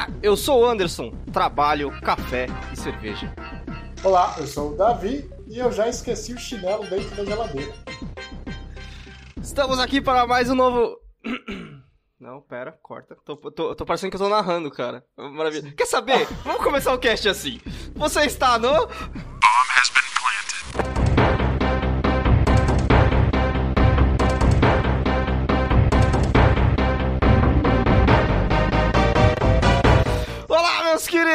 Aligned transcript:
Olá, 0.00 0.08
eu 0.22 0.34
sou 0.34 0.62
o 0.62 0.66
Anderson, 0.66 1.12
trabalho, 1.30 1.90
café 2.00 2.46
e 2.72 2.76
cerveja. 2.76 3.30
Olá, 4.02 4.34
eu 4.38 4.46
sou 4.46 4.72
o 4.72 4.74
Davi 4.74 5.28
e 5.46 5.58
eu 5.58 5.70
já 5.70 5.88
esqueci 5.88 6.32
o 6.32 6.38
chinelo 6.38 6.86
dentro 6.86 7.14
da 7.14 7.22
geladeira. 7.22 7.74
Estamos 9.42 9.78
aqui 9.78 10.00
para 10.00 10.26
mais 10.26 10.48
um 10.48 10.54
novo. 10.54 10.96
Não, 12.18 12.40
pera, 12.40 12.78
corta. 12.82 13.14
Tô, 13.26 13.36
tô, 13.36 13.74
tô 13.74 13.84
parecendo 13.84 14.10
que 14.10 14.16
eu 14.16 14.20
tô 14.20 14.28
narrando, 14.30 14.70
cara. 14.70 15.04
Maravilha. 15.18 15.70
Quer 15.72 15.86
saber? 15.86 16.26
Vamos 16.44 16.64
começar 16.64 16.94
o 16.94 16.98
cast 16.98 17.28
assim. 17.28 17.60
Você 17.94 18.24
está 18.24 18.58
no. 18.58 18.88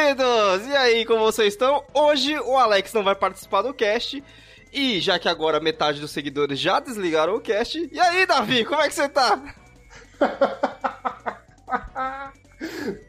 Queridos! 0.05 0.68
E 0.68 0.76
aí, 0.76 1.05
como 1.05 1.22
vocês 1.22 1.54
estão? 1.54 1.84
Hoje 1.91 2.38
o 2.38 2.58
Alex 2.58 2.94
não 2.94 3.04
vai 3.04 3.16
participar 3.16 3.64
do 3.64 3.73
cast. 3.73 4.23
E 4.72 5.00
já 5.00 5.18
que 5.18 5.28
agora 5.28 5.59
metade 5.59 6.00
dos 6.00 6.12
seguidores 6.12 6.59
já 6.59 6.80
desligaram 6.80 7.36
o 7.36 7.41
cast. 7.41 7.90
E 7.91 8.00
aí, 8.00 8.26
Davi, 8.26 8.66
como 8.66 8.81
é 8.81 8.88
que 8.88 8.94
você 8.94 9.09
tá? 9.09 9.55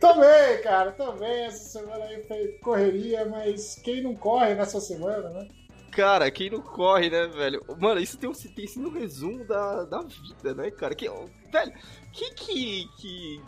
também, 0.00 0.62
cara, 0.62 0.92
também. 0.92 1.44
Essa 1.44 1.80
semana 1.80 2.04
aí 2.04 2.22
foi 2.26 2.48
correria, 2.62 3.26
mas 3.26 3.78
quem 3.84 4.02
não 4.02 4.14
corre 4.14 4.54
nessa 4.54 4.80
semana, 4.80 5.28
né? 5.28 5.48
Cara, 5.90 6.30
quem 6.30 6.50
não 6.50 6.60
corre, 6.60 7.10
né, 7.10 7.26
velho? 7.26 7.62
Mano, 7.78 8.00
isso 8.00 8.16
tem, 8.16 8.30
um, 8.30 8.32
tem 8.32 8.66
sido 8.66 8.88
um 8.88 8.92
resumo 8.92 9.44
da, 9.44 9.84
da 9.84 10.02
vida, 10.02 10.54
né, 10.54 10.70
cara? 10.70 10.94
Que, 10.94 11.08
velho, 11.08 11.72
que 12.12 12.34
que, 12.34 12.88
que 12.98 13.42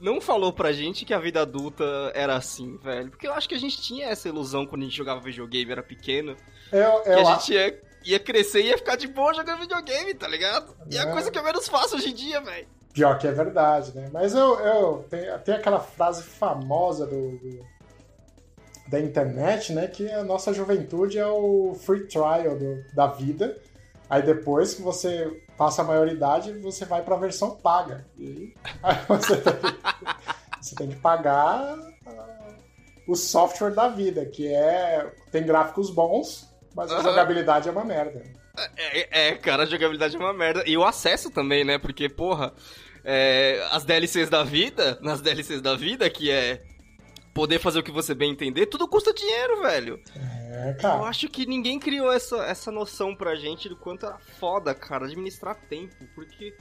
não 0.00 0.20
falou 0.20 0.52
pra 0.52 0.72
gente 0.72 1.04
que 1.04 1.14
a 1.14 1.18
vida 1.18 1.40
adulta 1.40 1.84
era 2.14 2.36
assim, 2.36 2.76
velho? 2.78 3.10
Porque 3.10 3.26
eu 3.26 3.32
acho 3.32 3.48
que 3.48 3.54
a 3.54 3.58
gente 3.58 3.80
tinha 3.80 4.06
essa 4.06 4.28
ilusão 4.28 4.66
quando 4.66 4.82
a 4.82 4.84
gente 4.84 4.96
jogava 4.96 5.20
videogame, 5.20 5.72
era 5.72 5.82
pequeno. 5.82 6.36
Eu, 6.72 6.80
eu 6.80 7.02
que 7.02 7.10
a 7.10 7.24
gente 7.24 7.52
ia, 7.52 7.82
ia 8.04 8.18
crescer 8.20 8.62
e 8.62 8.68
ia 8.68 8.78
ficar 8.78 8.96
de 8.96 9.08
boa 9.08 9.34
jogando 9.34 9.60
videogame, 9.60 10.14
tá 10.14 10.28
ligado? 10.28 10.74
E 10.90 10.96
é 10.96 11.00
a 11.00 11.12
coisa 11.12 11.30
que 11.30 11.38
eu 11.38 11.44
menos 11.44 11.68
faço 11.68 11.96
hoje 11.96 12.10
em 12.10 12.14
dia, 12.14 12.40
velho. 12.40 12.66
Pior 12.92 13.18
que 13.18 13.26
é 13.26 13.32
verdade, 13.32 13.94
né? 13.94 14.08
Mas 14.12 14.34
eu, 14.34 14.58
eu 14.60 15.04
tem, 15.10 15.20
tem 15.44 15.54
aquela 15.54 15.80
frase 15.80 16.22
famosa 16.22 17.06
do, 17.06 17.32
do, 17.38 17.66
da 18.88 18.98
internet, 19.00 19.72
né? 19.72 19.86
Que 19.86 20.10
a 20.10 20.24
nossa 20.24 20.52
juventude 20.52 21.18
é 21.18 21.26
o 21.26 21.74
free 21.74 22.06
trial 22.06 22.56
do, 22.56 22.82
da 22.94 23.06
vida. 23.06 23.56
Aí 24.08 24.22
depois 24.22 24.74
que 24.74 24.82
você 24.82 25.30
passa 25.56 25.82
a 25.82 25.84
maioridade, 25.84 26.52
você 26.60 26.84
vai 26.84 27.02
para 27.02 27.14
a 27.14 27.18
versão 27.18 27.56
paga. 27.56 28.06
E 28.18 28.54
aí 28.82 28.98
você 29.08 29.36
tem 29.36 29.52
que, 29.52 29.76
você 30.60 30.74
tem 30.74 30.88
que 30.88 30.96
pagar 30.96 31.74
uh, 31.76 32.54
o 33.08 33.14
software 33.14 33.70
da 33.70 33.88
vida, 33.88 34.24
que 34.26 34.46
é 34.46 35.12
tem 35.30 35.44
gráficos 35.44 35.90
bons, 35.90 36.48
mas 36.74 36.92
a 36.92 37.00
jogabilidade 37.00 37.68
é 37.68 37.72
uma 37.72 37.84
merda. 37.84 38.22
É, 38.76 39.28
é, 39.28 39.34
cara, 39.34 39.64
a 39.64 39.66
jogabilidade 39.66 40.16
é 40.16 40.18
uma 40.18 40.32
merda. 40.32 40.62
E 40.66 40.76
o 40.76 40.84
acesso 40.84 41.30
também, 41.30 41.64
né? 41.64 41.78
Porque, 41.78 42.08
porra, 42.08 42.52
é, 43.04 43.66
as 43.70 43.84
DLCs 43.84 44.28
da 44.28 44.42
vida, 44.42 44.98
nas 45.00 45.20
DLCs 45.20 45.60
da 45.60 45.74
vida, 45.74 46.08
que 46.08 46.30
é 46.30 46.62
poder 47.34 47.58
fazer 47.58 47.78
o 47.78 47.82
que 47.82 47.92
você 47.92 48.14
bem 48.14 48.32
entender, 48.32 48.66
tudo 48.66 48.88
custa 48.88 49.12
dinheiro, 49.12 49.60
velho. 49.60 50.00
É, 50.16 50.35
cara. 50.80 50.98
Eu 50.98 51.04
acho 51.04 51.28
que 51.28 51.46
ninguém 51.46 51.78
criou 51.78 52.12
essa, 52.12 52.36
essa 52.44 52.70
noção 52.70 53.14
pra 53.14 53.34
gente 53.34 53.68
do 53.68 53.76
quanto 53.76 54.06
era 54.06 54.18
foda, 54.18 54.74
cara, 54.74 55.06
administrar 55.06 55.56
tempo, 55.68 56.06
porque. 56.14 56.54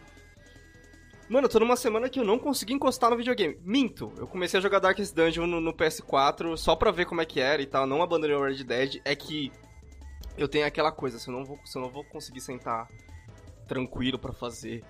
Mano, 1.28 1.46
eu 1.46 1.50
tô 1.50 1.59
numa 1.59 1.75
semana 1.75 2.07
que 2.07 2.19
eu 2.19 2.23
não 2.23 2.38
consegui 2.38 2.73
encostar 2.73 3.09
no 3.09 3.18
videogame. 3.18 3.57
Minto, 3.63 4.13
eu 4.18 4.28
comecei 4.28 4.59
a 4.59 4.62
jogar 4.62 4.79
Darkest 4.79 5.16
Dungeon 5.16 5.47
no, 5.47 5.59
no 5.59 5.73
PS4 5.73 6.56
só 6.56 6.75
pra 6.75 6.91
ver 6.91 7.06
como 7.06 7.22
é 7.22 7.25
que 7.25 7.40
era 7.40 7.62
e 7.62 7.66
tal, 7.66 7.88
não 7.88 8.03
abandonei 8.03 8.35
o 8.35 8.44
Red 8.44 8.63
Dead. 8.63 9.01
É 9.03 9.16
que 9.16 9.51
eu 10.38 10.47
tenho 10.47 10.67
aquela 10.67 10.91
coisa, 10.91 11.17
se 11.17 11.28
eu 11.28 11.34
não 11.34 11.44
vou, 11.44 11.59
se 11.66 11.78
eu 11.78 11.81
não 11.81 11.90
vou 11.90 12.03
conseguir 12.03 12.41
sentar 12.41 12.88
tranquilo 13.67 14.19
para 14.19 14.34
fazer 14.34 14.84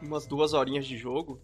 umas 0.00 0.26
duas 0.26 0.52
horinhas 0.52 0.84
de 0.84 0.96
jogo, 0.96 1.40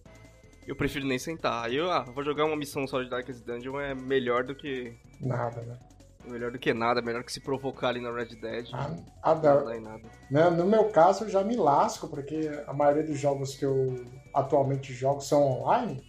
eu 0.66 0.74
prefiro 0.74 1.06
nem 1.06 1.18
sentar. 1.18 1.66
Aí 1.66 1.76
eu, 1.76 1.90
ah, 1.90 2.02
vou 2.02 2.24
jogar 2.24 2.44
uma 2.44 2.56
missão 2.56 2.86
só 2.86 3.00
de 3.02 3.08
Darkest 3.08 3.44
Dungeon 3.44 3.80
é 3.80 3.94
melhor 3.94 4.44
do 4.44 4.54
que. 4.54 4.96
Nada, 5.20 5.62
né? 5.62 5.78
Melhor 6.26 6.50
do 6.50 6.58
que 6.58 6.74
nada, 6.74 7.00
melhor 7.00 7.22
que 7.24 7.32
se 7.32 7.40
provocar 7.40 7.88
ali 7.88 8.00
na 8.00 8.12
Red 8.12 8.36
Dead. 8.36 8.68
Ah, 8.72 8.90
ah, 9.22 9.34
não 9.34 9.64
dá 9.64 9.76
em 9.76 9.80
nada. 9.80 10.02
Né, 10.30 10.50
no 10.50 10.66
meu 10.66 10.90
caso, 10.90 11.24
eu 11.24 11.28
já 11.30 11.42
me 11.42 11.56
lasco, 11.56 12.08
porque 12.08 12.50
a 12.66 12.72
maioria 12.72 13.04
dos 13.04 13.18
jogos 13.18 13.54
que 13.54 13.64
eu 13.64 14.04
atualmente 14.34 14.92
jogo 14.92 15.20
são 15.20 15.42
online. 15.42 16.02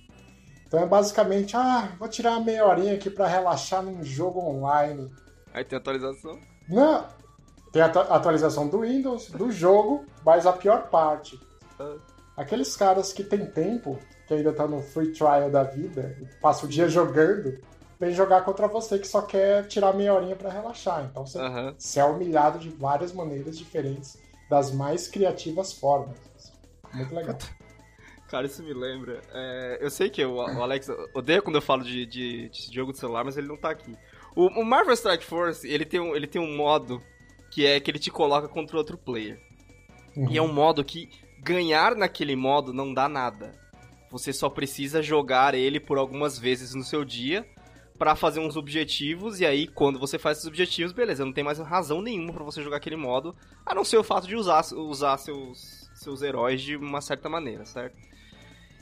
Então 0.67 0.81
é 0.81 0.85
basicamente, 0.85 1.55
ah, 1.55 1.95
vou 1.97 2.07
tirar 2.07 2.31
uma 2.31 2.45
meia 2.45 2.65
horinha 2.65 2.93
aqui 2.93 3.09
pra 3.09 3.27
relaxar 3.27 3.81
num 3.81 4.03
jogo 4.03 4.39
online. 4.39 5.11
Aí 5.53 5.63
tem 5.63 5.77
atualização? 5.77 6.39
Não, 6.67 7.07
tem 7.71 7.81
a 7.81 7.85
atualização 7.85 8.67
do 8.67 8.81
Windows, 8.81 9.29
do 9.29 9.51
jogo, 9.51 10.05
mas 10.25 10.45
a 10.45 10.53
pior 10.53 10.89
parte. 10.89 11.39
Ah. 11.79 11.95
Aqueles 12.37 12.75
caras 12.75 13.11
que 13.11 13.23
tem 13.23 13.45
tempo, 13.45 13.99
que 14.27 14.33
ainda 14.33 14.53
tá 14.53 14.67
no 14.67 14.81
free 14.81 15.11
trial 15.11 15.49
da 15.49 15.63
vida, 15.63 16.15
passa 16.39 16.65
o 16.65 16.69
dia 16.69 16.87
jogando, 16.87 17.59
vem 17.99 18.13
jogar 18.13 18.41
contra 18.45 18.67
você 18.67 18.97
que 18.97 19.07
só 19.07 19.21
quer 19.21 19.67
tirar 19.67 19.93
meia 19.93 20.13
horinha 20.13 20.35
pra 20.35 20.49
relaxar. 20.49 21.05
Então 21.09 21.25
você, 21.25 21.37
Aham. 21.39 21.75
você 21.77 21.99
é 21.99 22.05
humilhado 22.05 22.57
de 22.59 22.69
várias 22.69 23.11
maneiras 23.11 23.57
diferentes, 23.57 24.17
das 24.49 24.71
mais 24.71 25.07
criativas 25.07 25.73
formas. 25.73 26.17
Muito 26.93 27.13
legal. 27.13 27.37
Cara, 28.29 28.45
isso 28.45 28.63
me 28.63 28.73
lembra. 28.73 29.21
é, 29.33 29.77
eu 29.81 29.89
sei 29.89 30.09
que 30.09 30.23
o, 30.23 30.35
o 30.35 30.63
Alex 30.63 30.87
odeia 31.13 31.41
quando 31.41 31.55
eu 31.55 31.61
falo 31.61 31.83
de, 31.83 32.05
de- 32.05 32.49
de 32.49 32.73
jogo 32.73 32.91
de 32.93 32.99
celular, 32.99 33.23
mas 33.25 33.37
ele 33.37 33.47
não 33.47 33.57
tá 33.57 33.71
aqui. 33.71 33.95
O, 34.35 34.47
o 34.61 34.63
Marvel 34.65 34.93
Strike 34.93 35.25
Force, 35.25 35.67
ele 35.67 35.83
tem, 35.85 35.99
um, 35.99 36.15
ele 36.15 36.27
tem 36.27 36.39
um 36.41 36.55
modo 36.55 37.01
que 37.51 37.65
é 37.65 37.79
que 37.79 37.89
ele 37.89 37.97
te 37.99 38.11
coloca 38.11 38.47
contra 38.47 38.77
outro 38.77 38.97
player. 38.97 39.39
E 40.29 40.37
é 40.37 40.41
um 40.41 40.51
modo 40.53 40.83
que 40.83 41.09
ganhar 41.41 41.95
naquele 41.95 42.35
modo 42.35 42.71
não 42.71 42.93
dá 42.93 43.09
nada. 43.09 43.51
Você 44.11 44.31
só 44.33 44.47
precisa 44.49 45.01
jogar 45.01 45.53
ele 45.55 45.79
por 45.79 45.97
algumas 45.97 46.37
vezes 46.37 46.73
no 46.75 46.83
seu 46.83 47.03
dia 47.05 47.45
pra 47.99 48.15
fazer 48.15 48.39
uns 48.39 48.55
objetivos 48.55 49.41
e 49.41 49.45
aí 49.45 49.67
quando 49.67 49.99
você 49.99 50.17
faz 50.17 50.37
esses 50.37 50.47
objetivos, 50.47 50.93
beleza, 50.93 51.25
não 51.25 51.33
tem 51.33 51.43
mais 51.43 51.59
razão 51.59 52.01
nenhuma 52.01 52.33
pra 52.33 52.45
você 52.45 52.63
jogar 52.63 52.77
aquele 52.77 52.95
modo, 52.95 53.35
a 53.65 53.75
não 53.75 53.83
ser 53.83 53.97
o 53.97 54.03
fato 54.03 54.25
de 54.25 54.37
usar, 54.37 54.63
usar 54.73 55.17
seus, 55.17 55.91
seus 55.93 56.21
heróis 56.21 56.61
de 56.61 56.77
uma 56.77 57.01
certa 57.01 57.27
maneira, 57.27 57.65
certo? 57.65 57.97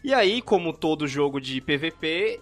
E 0.04 0.14
aí, 0.14 0.42
como 0.42 0.72
todo 0.72 1.08
jogo 1.08 1.42
de 1.42 1.60
PVP, 1.60 2.40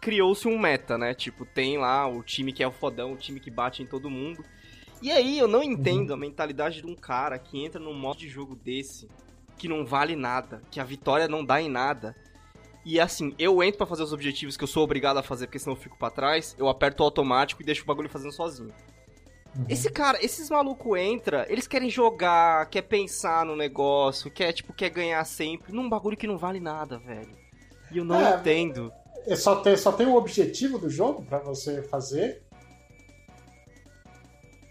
criou-se 0.00 0.48
um 0.48 0.58
meta, 0.58 0.96
né? 0.96 1.14
Tipo, 1.14 1.44
tem 1.44 1.78
lá 1.78 2.08
o 2.08 2.22
time 2.22 2.52
que 2.52 2.62
é 2.62 2.66
o 2.66 2.72
fodão, 2.72 3.12
o 3.12 3.16
time 3.16 3.38
que 3.38 3.50
bate 3.50 3.82
em 3.82 3.86
todo 3.86 4.10
mundo. 4.10 4.42
E 5.02 5.12
aí, 5.12 5.38
eu 5.38 5.46
não 5.46 5.62
entendo 5.62 6.12
a 6.14 6.16
mentalidade 6.16 6.80
de 6.80 6.86
um 6.86 6.94
cara 6.94 7.38
que 7.38 7.62
entra 7.62 7.78
num 7.78 7.94
modo 7.94 8.18
de 8.18 8.28
jogo 8.28 8.56
desse, 8.56 9.08
que 9.58 9.68
não 9.68 9.84
vale 9.84 10.16
nada, 10.16 10.62
que 10.70 10.80
a 10.80 10.84
vitória 10.84 11.28
não 11.28 11.44
dá 11.44 11.60
em 11.60 11.68
nada. 11.68 12.16
E 12.84 13.00
assim, 13.00 13.34
eu 13.38 13.62
entro 13.62 13.78
pra 13.78 13.86
fazer 13.86 14.02
os 14.02 14.12
objetivos 14.12 14.56
que 14.56 14.64
eu 14.64 14.68
sou 14.68 14.84
obrigado 14.84 15.16
a 15.16 15.22
fazer, 15.22 15.46
porque 15.46 15.58
senão 15.58 15.74
eu 15.76 15.80
fico 15.80 15.96
pra 15.98 16.10
trás, 16.10 16.54
eu 16.58 16.68
aperto 16.68 17.02
o 17.02 17.06
automático 17.06 17.62
e 17.62 17.64
deixo 17.64 17.82
o 17.82 17.86
bagulho 17.86 18.10
fazendo 18.10 18.32
sozinho. 18.32 18.72
Esse 19.68 19.88
cara, 19.90 20.18
esses 20.22 20.50
malucos 20.50 20.98
entra, 20.98 21.46
eles 21.48 21.66
querem 21.66 21.88
jogar, 21.88 22.66
quer 22.68 22.82
pensar 22.82 23.46
no 23.46 23.54
negócio, 23.54 24.30
quer 24.30 24.52
tipo 24.52 24.72
quer 24.72 24.90
ganhar 24.90 25.24
sempre, 25.24 25.72
num 25.72 25.88
bagulho 25.88 26.16
que 26.16 26.26
não 26.26 26.36
vale 26.36 26.58
nada, 26.58 26.98
velho. 26.98 27.30
E 27.92 27.98
eu 27.98 28.04
não 28.04 28.20
É, 28.20 28.36
entendo. 28.36 28.92
É 29.26 29.36
só 29.36 29.56
tem, 29.56 29.76
só 29.76 29.92
tem 29.92 30.06
o 30.06 30.16
objetivo 30.16 30.78
do 30.78 30.90
jogo 30.90 31.24
pra 31.24 31.38
você 31.38 31.82
fazer. 31.82 32.42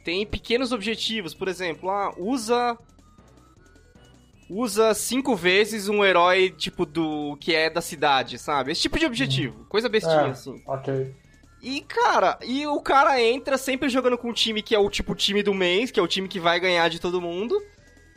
Tem 0.04 0.26
pequenos 0.26 0.72
objetivos, 0.74 1.34
por 1.34 1.48
exemplo, 1.48 1.90
ah, 1.90 2.14
usa 2.18 2.78
usa 4.56 4.94
cinco 4.94 5.36
vezes 5.36 5.88
um 5.90 6.04
herói 6.04 6.50
tipo 6.52 6.86
do 6.86 7.36
que 7.40 7.54
é 7.56 7.70
da 7.70 7.82
cidade, 7.82 8.38
sabe? 8.38 8.72
Esse 8.72 8.82
tipo 8.82 9.00
de 9.00 9.06
objetivo, 9.06 9.66
coisa 9.70 9.90
bestinha 9.90 10.16
É. 10.28 10.30
assim. 10.30 10.62
Ok. 10.68 11.14
E, 11.62 11.82
cara, 11.82 12.38
e 12.44 12.68
o 12.68 12.82
cara 12.82 13.22
entra 13.22 13.58
sempre 13.58 13.88
jogando 13.90 14.18
com 14.18 14.30
um 14.30 14.34
time 14.34 14.62
que 14.62 14.76
é 14.76 14.80
o 14.80 14.90
tipo 14.90 15.16
time 15.16 15.42
do 15.42 15.54
mês, 15.54 15.92
que 15.92 16.00
é 16.00 16.04
o 16.04 16.08
time 16.08 16.28
que 16.28 16.40
vai 16.40 16.60
ganhar 16.60 16.90
de 16.90 17.00
todo 17.00 17.22
mundo. 17.22 17.62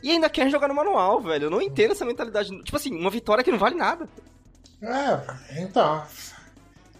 E 0.03 0.11
ainda 0.11 0.29
quer 0.29 0.49
jogar 0.49 0.67
no 0.67 0.73
manual, 0.75 1.21
velho. 1.21 1.45
Eu 1.45 1.49
não 1.49 1.61
entendo 1.61 1.91
essa 1.91 2.05
mentalidade. 2.05 2.49
Tipo 2.63 2.75
assim, 2.77 2.93
uma 2.93 3.09
vitória 3.09 3.43
que 3.43 3.49
não 3.51 3.57
vale 3.57 3.75
nada. 3.75 4.07
É, 4.81 5.61
então. 5.63 6.03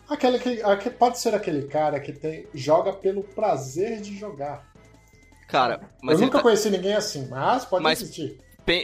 Aquele 0.09 0.39
que, 0.39 0.61
aque- 0.63 0.89
pode 0.89 1.19
ser 1.19 1.35
aquele 1.35 1.67
cara 1.67 1.99
que 1.99 2.13
tem, 2.13 2.47
joga 2.53 2.93
pelo 2.93 3.23
prazer 3.23 3.99
de 3.99 4.17
jogar. 4.17 4.65
Cara, 5.49 5.81
mas 6.01 6.19
Eu 6.19 6.25
nunca 6.25 6.39
tá- 6.39 6.43
conheci 6.43 6.69
ninguém 6.69 6.93
assim, 6.93 7.27
mas 7.29 7.65
pode 7.65 7.83
Mas- 7.83 8.01
existir. 8.01 8.39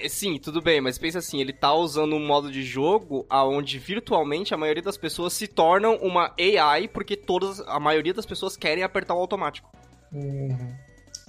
Sim, 0.09 0.37
tudo 0.39 0.61
bem, 0.61 0.79
mas 0.79 0.97
pensa 0.97 1.19
assim, 1.19 1.41
ele 1.41 1.51
tá 1.53 1.73
usando 1.73 2.15
um 2.15 2.25
modo 2.25 2.51
de 2.51 2.63
jogo 2.63 3.25
aonde 3.29 3.77
virtualmente 3.79 4.53
a 4.53 4.57
maioria 4.57 4.83
das 4.83 4.97
pessoas 4.97 5.33
se 5.33 5.47
tornam 5.47 5.95
uma 5.97 6.33
AI 6.39 6.87
porque 6.87 7.15
todas, 7.17 7.59
a 7.61 7.79
maioria 7.79 8.13
das 8.13 8.25
pessoas 8.25 8.55
querem 8.55 8.83
apertar 8.83 9.13
o 9.13 9.19
automático. 9.19 9.69
Uhum. 10.11 10.73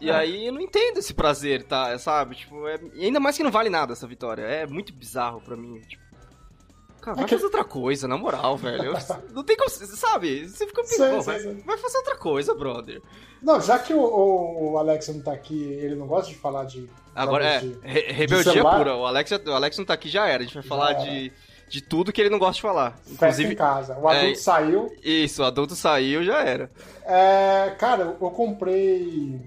E 0.01 0.11
É. 0.11 0.15
aí 0.15 0.47
eu 0.47 0.53
não 0.53 0.61
entendo 0.61 0.99
esse 0.99 1.15
prazer, 1.15 1.62
tá? 1.65 1.97
Sabe? 1.99 2.35
Tipo, 2.35 2.67
é... 2.69 2.79
e 2.95 3.06
ainda 3.06 3.21
mais 3.21 3.37
que 3.37 3.43
não 3.43 3.51
vale 3.51 3.71
nada 3.71 3.93
essa 3.93 4.06
vitória. 4.06 4.43
É 4.43 4.67
muito 4.67 4.93
bizarro 4.93 5.41
pra 5.41 5.56
mim, 5.56 5.81
tipo. 5.81 6.04
Cara, 7.05 7.17
vai 7.17 7.25
é 7.25 7.29
que... 7.29 7.35
fazer 7.35 7.45
outra 7.45 7.65
coisa, 7.65 8.09
na 8.09 8.17
moral, 8.17 8.56
velho. 8.56 8.95
não 9.31 9.45
tem 9.45 9.56
como. 9.59 9.69
Sabe? 9.69 10.49
Você 10.49 10.67
fica 10.67 10.81
pensando, 10.81 11.21
vai, 11.21 11.39
vai, 11.39 11.77
fazer 11.77 11.99
outra 11.99 12.17
coisa, 12.17 12.55
brother. 12.55 13.03
Não, 13.43 13.61
já 13.61 13.79
que 13.79 13.93
o, 13.93 14.01
o, 14.73 14.79
Alex 14.79 15.09
não 15.09 15.21
tá 15.21 15.35
aqui, 15.35 15.62
ele 15.62 15.97
não 15.97 16.06
gosta 16.06 16.31
de 16.31 16.39
falar 16.39 16.65
de. 16.65 16.89
Agora 17.15 17.45
é. 17.45 17.59
De, 17.59 17.79
re 17.83 18.01
rebeldia 18.11 18.62
pura. 18.62 18.97
O 18.97 19.05
Alex, 19.05 19.33
o 19.33 19.53
Alex 19.53 19.77
não 19.77 19.85
tá 19.85 19.93
aqui, 19.93 20.09
já 20.09 20.27
era. 20.27 20.43
A 20.43 20.47
gente 20.47 20.55
vai 20.55 20.62
falar 20.62 20.95
de 20.95 21.31
de 21.69 21.83
tudo 21.83 22.12
que 22.12 22.21
ele 22.21 22.31
não 22.31 22.39
gosta 22.39 22.55
de 22.55 22.62
falar. 22.62 22.99
Inclusive, 23.06 23.53
em 23.53 23.56
casa. 23.56 23.99
O 23.99 24.09
adulto 24.09 24.33
é, 24.33 24.35
saiu. 24.37 24.97
Isso, 25.03 25.43
o 25.43 25.45
adulto 25.45 25.75
saiu, 25.75 26.25
já 26.25 26.41
era. 26.43 26.71
É, 27.05 27.75
cara, 27.79 28.17
eu 28.21 28.31
comprei 28.31 29.41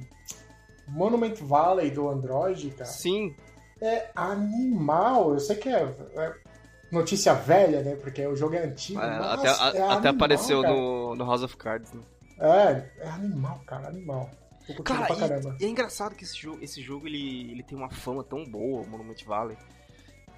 Monument 0.87 1.35
Valley 1.41 1.89
do 1.89 2.07
Android, 2.07 2.69
cara. 2.71 2.89
Sim. 2.89 3.35
É 3.81 4.09
animal. 4.15 5.33
Eu 5.33 5.39
sei 5.39 5.55
que 5.55 5.69
é, 5.69 5.87
é 6.15 6.33
notícia 6.91 7.33
velha, 7.33 7.81
né? 7.81 7.95
Porque 7.95 8.25
o 8.25 8.35
jogo 8.35 8.55
é 8.55 8.63
antigo. 8.63 8.99
É, 8.99 9.17
até, 9.17 9.49
a, 9.49 9.71
é 9.75 9.91
até 9.93 10.09
apareceu 10.09 10.61
no, 10.61 11.15
no 11.15 11.25
House 11.25 11.43
of 11.43 11.55
Cards, 11.57 11.93
né? 11.93 12.01
É, 12.39 13.05
é 13.05 13.09
animal, 13.09 13.61
cara, 13.65 13.87
animal. 13.87 14.29
Cara, 14.83 15.07
e, 15.59 15.63
e, 15.63 15.65
é 15.65 15.69
engraçado 15.69 16.13
que 16.13 16.25
esse 16.25 16.37
jogo, 16.37 16.61
esse 16.61 16.81
jogo 16.81 17.07
ele, 17.07 17.51
ele 17.51 17.63
tem 17.63 17.77
uma 17.77 17.89
fama 17.89 18.21
tão 18.23 18.43
boa, 18.43 18.81
o 18.81 18.87
Monument 18.87 19.23
Valley 19.25 19.57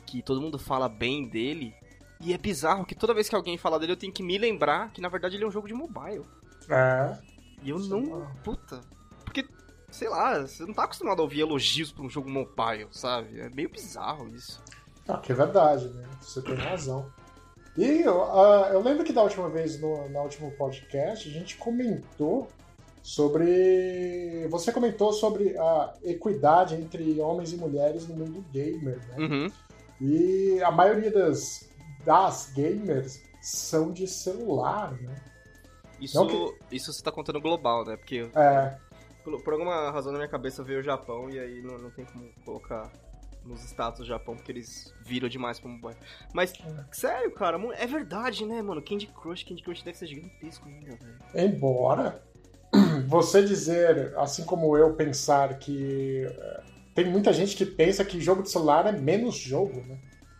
que 0.10 0.24
todo 0.24 0.42
mundo 0.42 0.58
fala 0.58 0.90
bem 0.90 1.28
dele. 1.28 1.74
E 2.20 2.34
é 2.34 2.38
bizarro 2.38 2.86
que 2.86 2.96
toda 2.96 3.14
vez 3.14 3.30
que 3.30 3.36
alguém 3.36 3.58
fala 3.58 3.80
dele, 3.80 3.94
eu 3.94 3.98
tenho 3.98 4.12
que 4.12 4.24
me 4.24 4.38
lembrar 4.38 4.92
que 4.92 5.00
na 5.00 5.08
verdade 5.08 5.36
ele 5.36 5.44
é 5.44 5.48
um 5.48 5.52
jogo 5.52 5.68
de 5.68 5.74
mobile. 5.74 6.26
É. 6.68 7.18
E 7.64 7.70
eu 7.70 7.80
não. 7.80 8.28
Puta. 8.44 8.82
Porque, 9.24 9.48
sei 9.90 10.10
lá, 10.10 10.42
você 10.42 10.66
não 10.66 10.74
tá 10.74 10.84
acostumado 10.84 11.20
a 11.20 11.24
ouvir 11.24 11.42
elogios 11.42 11.92
pra 11.92 12.04
um 12.04 12.10
jogo 12.10 12.30
mobile, 12.30 12.88
sabe? 12.92 13.40
É 13.40 13.50
meio 13.50 13.70
bizarro 13.70 14.28
isso. 14.36 14.62
Ah, 15.10 15.18
que 15.18 15.32
é 15.32 15.36
verdade, 15.36 15.88
né? 15.90 16.06
Você 16.22 16.42
tem 16.42 16.56
razão. 16.56 17.12
E 17.78 18.08
uh, 18.08 18.66
eu 18.72 18.82
lembro 18.82 19.04
que 19.04 19.14
da 19.14 19.24
última 19.24 19.50
vez, 19.50 19.80
no, 19.80 20.08
no 20.10 20.20
último 20.20 20.52
podcast, 20.52 21.28
a 21.28 21.32
gente 21.32 21.58
comentou 21.58 22.48
sobre. 23.02 24.48
Você 24.50 24.72
comentou 24.72 25.14
sobre 25.14 25.58
a 25.58 25.94
equidade 26.04 26.76
entre 26.76 27.20
homens 27.20 27.54
e 27.54 27.58
mulheres 27.58 28.08
no 28.08 28.16
mundo 28.16 28.46
gamer, 28.52 29.00
né? 29.08 29.16
Uhum. 29.18 29.52
E 30.02 30.62
a 30.62 30.72
maioria 30.72 31.12
das, 31.12 31.70
das 32.06 32.52
gamers 32.54 33.22
são 33.42 33.92
de 33.92 34.08
celular, 34.08 34.94
né? 34.94 35.16
Isso, 36.00 36.26
que... 36.28 36.76
isso 36.76 36.94
você 36.94 37.04
tá 37.04 37.12
contando 37.12 37.42
global, 37.42 37.84
né? 37.86 37.98
Porque 37.98 38.30
é. 38.34 38.78
por, 39.24 39.42
por, 39.42 39.54
alguma 39.54 39.92
razão 39.92 40.12
na 40.12 40.20
minha 40.20 40.30
cabeça 40.30 40.64
veio 40.64 40.80
o 40.80 40.84
Japão 40.84 41.30
e 41.30 41.40
aí 41.40 41.62
não, 41.62 41.78
não 41.78 41.90
tem 41.90 42.06
como 42.06 42.30
colocar 42.46 42.90
nos 43.46 43.64
status 43.64 44.02
do 44.02 44.06
Japão, 44.06 44.36
porque 44.36 44.52
eles 44.52 44.94
viram 45.02 45.28
demais 45.28 45.60
como 45.60 45.80
boy. 45.80 45.96
Mas, 46.34 46.54
é. 46.54 46.86
sério, 46.92 47.32
cara, 47.32 47.60
é 47.76 47.88
verdade, 47.88 48.46
né, 48.46 48.62
mano? 48.62 48.82
Candy 48.82 49.08
Crush, 49.08 49.44
Candy 49.44 49.64
Crush 49.64 49.84
deve 49.84 49.98
ser 49.98 50.08
gigantesco 50.08 50.68
ainda, 50.68 50.96
velho. 50.96 51.20
Embora 51.36 52.24
você 53.08 53.44
dizer, 53.44 54.14
assim 54.18 54.44
como 54.44 54.78
eu 54.78 54.94
pensar 54.94 55.58
que 55.58 56.26
é, 56.26 56.64
tem 56.94 57.06
muita 57.06 57.34
gente 57.34 57.56
que 57.56 57.66
pensa 57.66 58.06
que 58.06 58.20
jogo 58.20 58.44
de 58.44 58.50
celular 58.50 58.86
é 58.86 58.92
menos 58.92 59.36
jogo, 59.36 59.82
né? 59.88 59.98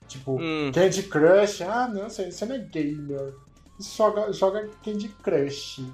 Tipo, 0.08 0.40
hum. 0.42 0.72
Candy 0.74 1.04
Crush, 1.04 1.62
ah, 1.62 1.88
não, 1.88 2.10
você, 2.10 2.46
não 2.46 2.56
é 2.56 2.60
gamer. 2.60 3.34
Joga, 3.80 4.34
joga 4.34 4.70
Candy 4.84 5.10
Crush. 5.10 5.86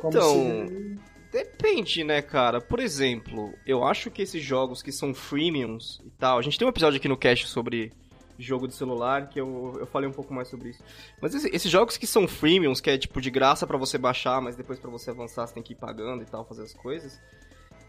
Como 0.00 0.16
então, 0.16 0.32
se... 0.32 0.98
depende, 1.44 2.04
né, 2.04 2.22
cara? 2.22 2.60
Por 2.60 2.80
exemplo, 2.80 3.52
eu 3.66 3.84
acho 3.84 4.10
que 4.10 4.22
esses 4.22 4.42
jogos 4.42 4.82
que 4.82 4.92
são 4.92 5.12
freemiums 5.12 6.00
e 6.04 6.10
tal, 6.10 6.38
a 6.38 6.42
gente 6.42 6.58
tem 6.58 6.66
um 6.66 6.70
episódio 6.70 6.98
aqui 6.98 7.08
no 7.08 7.16
cast 7.16 7.46
sobre 7.48 7.92
jogo 8.38 8.68
de 8.68 8.74
celular, 8.74 9.28
que 9.28 9.40
eu, 9.40 9.76
eu 9.78 9.86
falei 9.86 10.08
um 10.08 10.12
pouco 10.12 10.32
mais 10.32 10.48
sobre 10.48 10.70
isso. 10.70 10.82
Mas 11.20 11.34
esse, 11.34 11.48
esses 11.54 11.70
jogos 11.70 11.96
que 11.96 12.06
são 12.06 12.28
freemiums, 12.28 12.80
que 12.80 12.90
é 12.90 12.98
tipo 12.98 13.20
de 13.20 13.30
graça 13.30 13.66
para 13.66 13.78
você 13.78 13.96
baixar, 13.96 14.40
mas 14.40 14.56
depois 14.56 14.78
para 14.78 14.90
você 14.90 15.10
avançar 15.10 15.46
você 15.46 15.54
tem 15.54 15.62
que 15.62 15.72
ir 15.72 15.76
pagando 15.76 16.22
e 16.22 16.26
tal, 16.26 16.44
fazer 16.44 16.62
as 16.62 16.74
coisas 16.74 17.20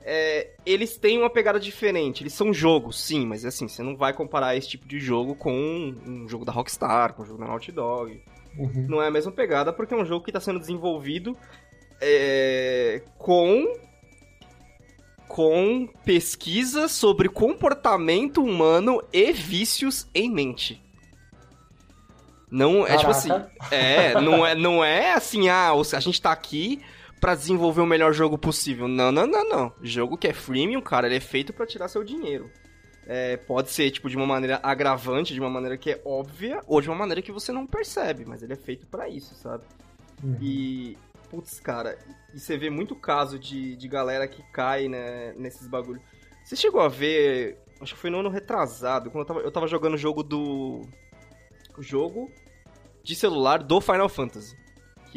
é, 0.10 0.52
eles 0.66 0.98
têm 0.98 1.20
uma 1.20 1.30
pegada 1.30 1.60
diferente. 1.60 2.24
Eles 2.24 2.32
são 2.32 2.54
jogos, 2.54 2.98
sim, 2.98 3.26
mas 3.26 3.44
assim, 3.44 3.68
você 3.68 3.84
não 3.84 3.98
vai 3.98 4.14
comparar 4.14 4.56
esse 4.56 4.70
tipo 4.70 4.88
de 4.88 5.02
jogo 5.02 5.36
com 5.36 5.52
um, 5.52 5.98
um 6.06 6.30
jogo 6.30 6.46
da 6.46 6.52
Rockstar, 6.54 7.14
com 7.14 7.24
um 7.24 7.26
jogo 7.26 7.40
da 7.40 7.48
Naughty 7.48 7.74
Dog. 7.74 8.24
Uhum. 8.58 8.88
Não 8.88 9.02
é 9.02 9.08
a 9.08 9.12
mesma 9.12 9.34
pegada, 9.34 9.74
porque 9.74 9.94
é 9.94 9.98
um 9.98 10.06
jogo 10.06 10.24
que 10.24 10.30
está 10.30 10.40
sendo 10.40 10.60
desenvolvido 10.60 11.38
é, 12.02 13.02
com 13.18 13.66
com 15.28 15.88
pesquisa 16.04 16.88
sobre 16.88 17.30
comportamento 17.30 18.44
humano 18.44 19.04
e 19.14 19.32
vícios 19.32 20.08
em 20.16 20.32
mente. 20.32 20.82
Não 22.50 22.88
é 22.88 22.98
tipo 22.98 23.12
assim, 23.12 23.30
é, 23.70 24.20
não 24.22 24.46
é, 24.46 24.56
não 24.56 24.84
é 24.84 25.14
assim, 25.14 25.50
ah, 25.50 25.72
a 25.72 26.00
gente 26.00 26.22
tá 26.22 26.32
aqui 26.32 26.82
para 27.20 27.36
desenvolver 27.36 27.82
o 27.82 27.86
melhor 27.86 28.14
jogo 28.14 28.38
possível. 28.38 28.88
Não, 28.88 29.12
não, 29.12 29.28
não, 29.28 29.48
não. 29.48 29.74
Jogo 29.82 30.18
que 30.18 30.28
é 30.28 30.34
freemium, 30.34 30.82
cara, 30.82 31.08
ele 31.08 31.18
é 31.18 31.20
feito 31.20 31.52
para 31.52 31.66
tirar 31.66 31.88
seu 31.88 32.04
dinheiro. 32.04 32.50
É, 33.06 33.38
pode 33.38 33.72
ser, 33.72 33.90
tipo, 33.92 34.10
de 34.10 34.18
uma 34.18 34.26
maneira 34.26 34.60
agravante, 34.62 35.34
de 35.34 35.40
uma 35.40 35.50
maneira 35.50 35.78
que 35.78 35.92
é 35.92 36.02
óbvia, 36.06 36.62
ou 36.68 36.82
de 36.82 36.90
uma 36.90 36.96
maneira 36.96 37.22
que 37.22 37.32
você 37.32 37.52
não 37.52 37.66
percebe, 37.66 38.26
mas 38.26 38.44
ele 38.44 38.54
é 38.54 38.58
feito 38.58 38.86
para 38.86 39.08
isso, 39.08 39.34
sabe? 39.36 39.64
Uhum. 40.24 40.38
E, 40.42 40.98
putz, 41.30 41.60
cara, 41.60 41.98
e 42.34 42.40
você 42.40 42.58
vê 42.58 42.70
muito 42.70 42.96
caso 42.96 43.38
de, 43.38 43.76
de 43.76 43.88
galera 43.88 44.28
que 44.28 44.44
cai, 44.52 44.88
né, 44.88 45.34
nesses 45.34 45.68
bagulhos. 45.68 46.02
Você 46.44 46.56
chegou 46.56 46.82
a 46.82 46.88
ver, 46.88 47.58
acho 47.82 47.94
que 47.94 48.00
foi 48.00 48.10
no 48.10 48.20
ano 48.20 48.30
retrasado, 48.30 49.12
quando 49.12 49.22
eu 49.22 49.26
tava, 49.26 49.40
eu 49.42 49.52
tava 49.52 49.68
jogando 49.68 49.96
o 49.96 49.98
jogo 49.98 50.24
do... 50.24 50.82
O 51.78 51.82
jogo 51.84 52.32
de 53.04 53.16
celular 53.16 53.62
do 53.62 53.80
Final 53.80 54.10
Fantasy 54.10 54.58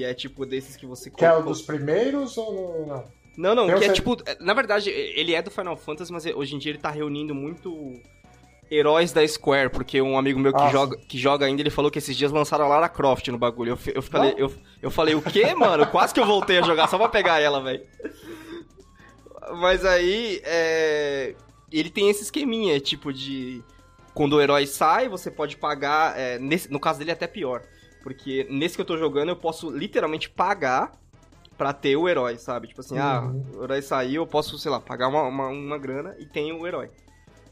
que 0.01 0.05
é 0.05 0.15
tipo 0.15 0.47
desses 0.47 0.77
que 0.77 0.87
você 0.87 1.11
Que 1.11 1.25
é 1.25 1.37
um 1.37 1.45
dos 1.45 1.63
primeiros 1.63 2.39
ou 2.39 2.87
não? 2.87 3.05
Não, 3.37 3.55
não, 3.55 3.79
que 3.79 3.85
é 3.85 3.93
tipo. 3.93 4.17
Na 4.41 4.53
verdade, 4.55 4.91
ele 4.91 5.35
é 5.35 5.41
do 5.41 5.51
Final 5.51 5.77
Fantasy, 5.77 6.13
mas 6.13 6.27
hoje 6.27 6.57
em 6.57 6.59
dia 6.59 6.73
ele 6.73 6.79
tá 6.79 6.91
reunindo 6.91 7.35
muito 7.35 7.95
heróis 8.71 9.13
da 9.13 9.27
Square, 9.27 9.71
porque 9.71 10.01
um 10.01 10.17
amigo 10.17 10.39
meu 10.39 10.53
que, 10.53 10.71
joga, 10.71 10.97
que 10.97 11.19
joga 11.19 11.47
ainda, 11.47 11.61
ele 11.61 11.71
falou 11.71 11.91
que 11.91 11.99
esses 11.99 12.17
dias 12.17 12.31
lançaram 12.31 12.65
a 12.65 12.69
Lara 12.69 12.89
Croft 12.89 13.27
no 13.29 13.39
bagulho. 13.39 13.73
Eu, 13.73 13.95
eu, 13.95 14.03
falei, 14.03 14.35
eu, 14.37 14.53
eu 14.81 14.91
falei, 14.91 15.15
o 15.15 15.23
quê, 15.23 15.55
mano? 15.55 15.87
Quase 15.87 16.15
que 16.15 16.21
eu 16.21 16.27
voltei 16.27 16.59
a 16.59 16.63
jogar 16.63 16.87
só 16.87 16.97
pra 16.97 17.09
pegar 17.09 17.41
ela, 17.41 17.61
velho. 17.61 17.83
Mas 19.59 19.85
aí, 19.85 20.41
é... 20.45 21.35
ele 21.73 21.91
tem 21.91 22.09
esse 22.09 22.23
esqueminha, 22.23 22.79
tipo 22.79 23.13
de... 23.13 23.63
Quando 24.15 24.35
o 24.35 24.41
herói 24.41 24.67
sai, 24.67 25.09
você 25.09 25.31
pode 25.31 25.57
pagar... 25.57 26.17
É, 26.17 26.39
nesse... 26.39 26.71
No 26.71 26.79
caso 26.79 26.99
dele 27.01 27.11
é 27.11 27.15
até 27.15 27.27
pior. 27.27 27.63
Porque 28.03 28.47
nesse 28.49 28.77
que 28.77 28.81
eu 28.81 28.87
tô 28.87 28.97
jogando, 28.97 29.31
eu 29.31 29.37
posso 29.37 29.71
literalmente 29.71 30.31
pagar 30.31 30.93
pra 31.59 31.73
ter 31.73 31.97
o 31.97 32.09
herói, 32.09 32.39
sabe? 32.39 32.69
Tipo 32.69 32.81
assim, 32.81 32.99
ah, 32.99 33.21
uhum. 33.21 33.45
ah, 33.55 33.59
o 33.59 33.65
herói 33.65 33.83
saiu, 33.83 34.23
eu 34.23 34.27
posso, 34.27 34.59
sei 34.59 34.71
lá, 34.71 34.81
pagar 34.81 35.09
uma, 35.09 35.23
uma, 35.25 35.49
uma 35.49 35.79
grana 35.79 36.17
e 36.19 36.25
tenho 36.25 36.59
o 36.59 36.67
herói. 36.67 36.91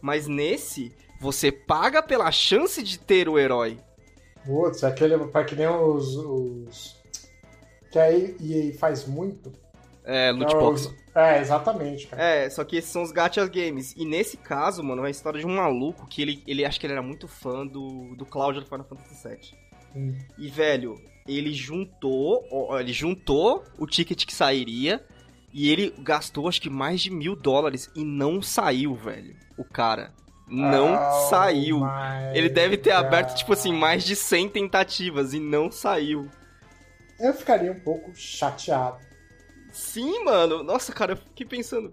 Mas 0.01 0.27
nesse, 0.27 0.95
você 1.19 1.51
paga 1.51 2.03
pela 2.03 2.31
chance 2.31 2.83
de 2.83 2.99
ter 2.99 3.29
o 3.29 3.39
herói. 3.39 3.79
Putz, 4.45 4.85
aquele 4.85 5.19
para 5.27 5.45
que 5.45 5.55
nem 5.55 5.67
os, 5.67 6.17
os. 6.17 6.97
Que 7.91 7.99
a 7.99 8.13
EA 8.13 8.75
faz 8.79 9.07
muito. 9.07 9.53
É, 10.05 10.31
loot 10.31 10.55
é, 10.55 10.59
box. 10.59 10.95
É, 11.15 11.41
exatamente, 11.41 12.07
cara. 12.07 12.23
É, 12.23 12.49
só 12.49 12.65
que 12.65 12.77
esses 12.77 12.91
são 12.91 13.03
os 13.03 13.13
gacha 13.13 13.47
games. 13.47 13.95
E 13.95 14.07
nesse 14.07 14.39
caso, 14.39 14.83
mano, 14.83 15.01
é 15.01 15.05
uma 15.05 15.11
história 15.11 15.39
de 15.39 15.47
um 15.47 15.55
maluco 15.55 16.07
que 16.07 16.23
ele, 16.23 16.43
ele 16.47 16.65
acho 16.65 16.81
que 16.81 16.87
ele 16.87 16.95
era 16.95 17.03
muito 17.03 17.29
fã 17.29 17.67
do, 17.67 18.15
do 18.17 18.25
Cloud 18.25 18.59
do 18.59 18.65
Final 18.65 18.87
Fantasy 18.87 19.29
VII. 19.29 19.39
Hum. 19.95 20.19
E, 20.39 20.49
velho, 20.49 20.99
ele 21.27 21.53
juntou, 21.53 22.43
ele 22.79 22.93
juntou 22.93 23.63
o 23.79 23.87
ticket 23.87 24.25
que 24.25 24.35
sairia 24.35 25.05
e 25.53 25.71
ele 25.71 25.95
gastou 25.99 26.49
acho 26.49 26.61
que 26.61 26.71
mais 26.71 27.01
de 27.03 27.11
mil 27.11 27.37
dólares 27.37 27.91
e 27.95 28.03
não 28.03 28.41
saiu, 28.41 28.95
velho. 28.95 29.37
O 29.59 29.65
cara. 29.65 30.13
Não 30.49 30.95
oh 30.95 31.29
saiu. 31.29 31.81
Ele 32.33 32.49
deve 32.49 32.77
ter 32.77 32.91
God. 32.91 33.05
aberto, 33.05 33.37
tipo 33.37 33.53
assim, 33.53 33.73
mais 33.73 34.05
de 34.05 34.17
100 34.17 34.49
tentativas 34.49 35.35
e 35.35 35.41
não 35.41 35.71
saiu. 35.71 36.29
Eu 37.19 37.35
ficaria 37.35 37.71
um 37.71 37.81
pouco 37.81 38.13
chateado. 38.15 38.99
Sim, 39.73 40.25
mano. 40.25 40.63
Nossa, 40.63 40.93
cara, 40.93 41.13
eu 41.13 41.17
fiquei 41.17 41.47
pensando. 41.47 41.93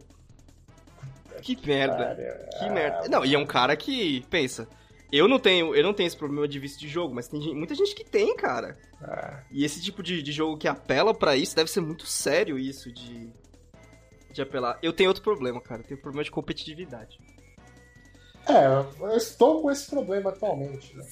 Que 1.42 1.58
merda. 1.66 2.16
Que 2.60 2.70
merda. 2.70 3.10
Não, 3.10 3.26
e 3.26 3.36
é 3.36 3.38
um 3.38 3.46
cara 3.46 3.76
que, 3.76 4.26
pensa, 4.30 4.68
eu 5.12 5.28
não 5.28 5.38
tenho, 5.38 5.76
eu 5.76 5.84
não 5.84 5.94
tenho 5.94 6.08
esse 6.08 6.18
problema 6.18 6.48
de 6.48 6.60
vício 6.60 6.80
de 6.80 6.88
jogo, 6.88 7.14
mas 7.14 7.28
tem 7.28 7.54
muita 7.54 7.76
gente 7.76 7.94
que 7.94 8.04
tem, 8.04 8.36
cara. 8.36 8.78
É. 9.02 9.44
E 9.52 9.66
esse 9.66 9.82
tipo 9.82 10.02
de, 10.02 10.22
de 10.24 10.32
jogo 10.32 10.58
que 10.58 10.68
apela 10.68 11.14
para 11.14 11.36
isso 11.36 11.56
deve 11.56 11.70
ser 11.70 11.82
muito 11.82 12.06
sério 12.08 12.58
isso 12.58 12.92
de 12.92 13.32
de 14.36 14.42
apelar. 14.42 14.78
Eu 14.84 14.92
tenho 14.92 15.10
outro 15.10 15.24
problema, 15.24 15.62
cara. 15.62 15.82
Eu 15.82 15.88
tenho 15.88 16.02
problema 16.02 16.24
de 16.24 16.30
competitividade. 16.30 17.18
É, 18.48 18.66
eu 19.02 19.18
estou 19.18 19.62
com 19.62 19.72
esse 19.72 19.90
problema 19.90 20.30
atualmente. 20.30 20.96
Né? 20.96 21.04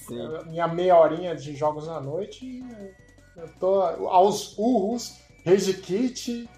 Minha 0.46 0.68
meia 0.68 0.98
horinha 0.98 1.34
de 1.34 1.54
jogos 1.56 1.86
na 1.86 2.00
noite, 2.00 2.62
eu 3.36 3.48
tô 3.58 3.80
aos 3.80 4.56
urros, 4.56 5.18
Rage 5.44 5.74
Kit, 5.74 6.48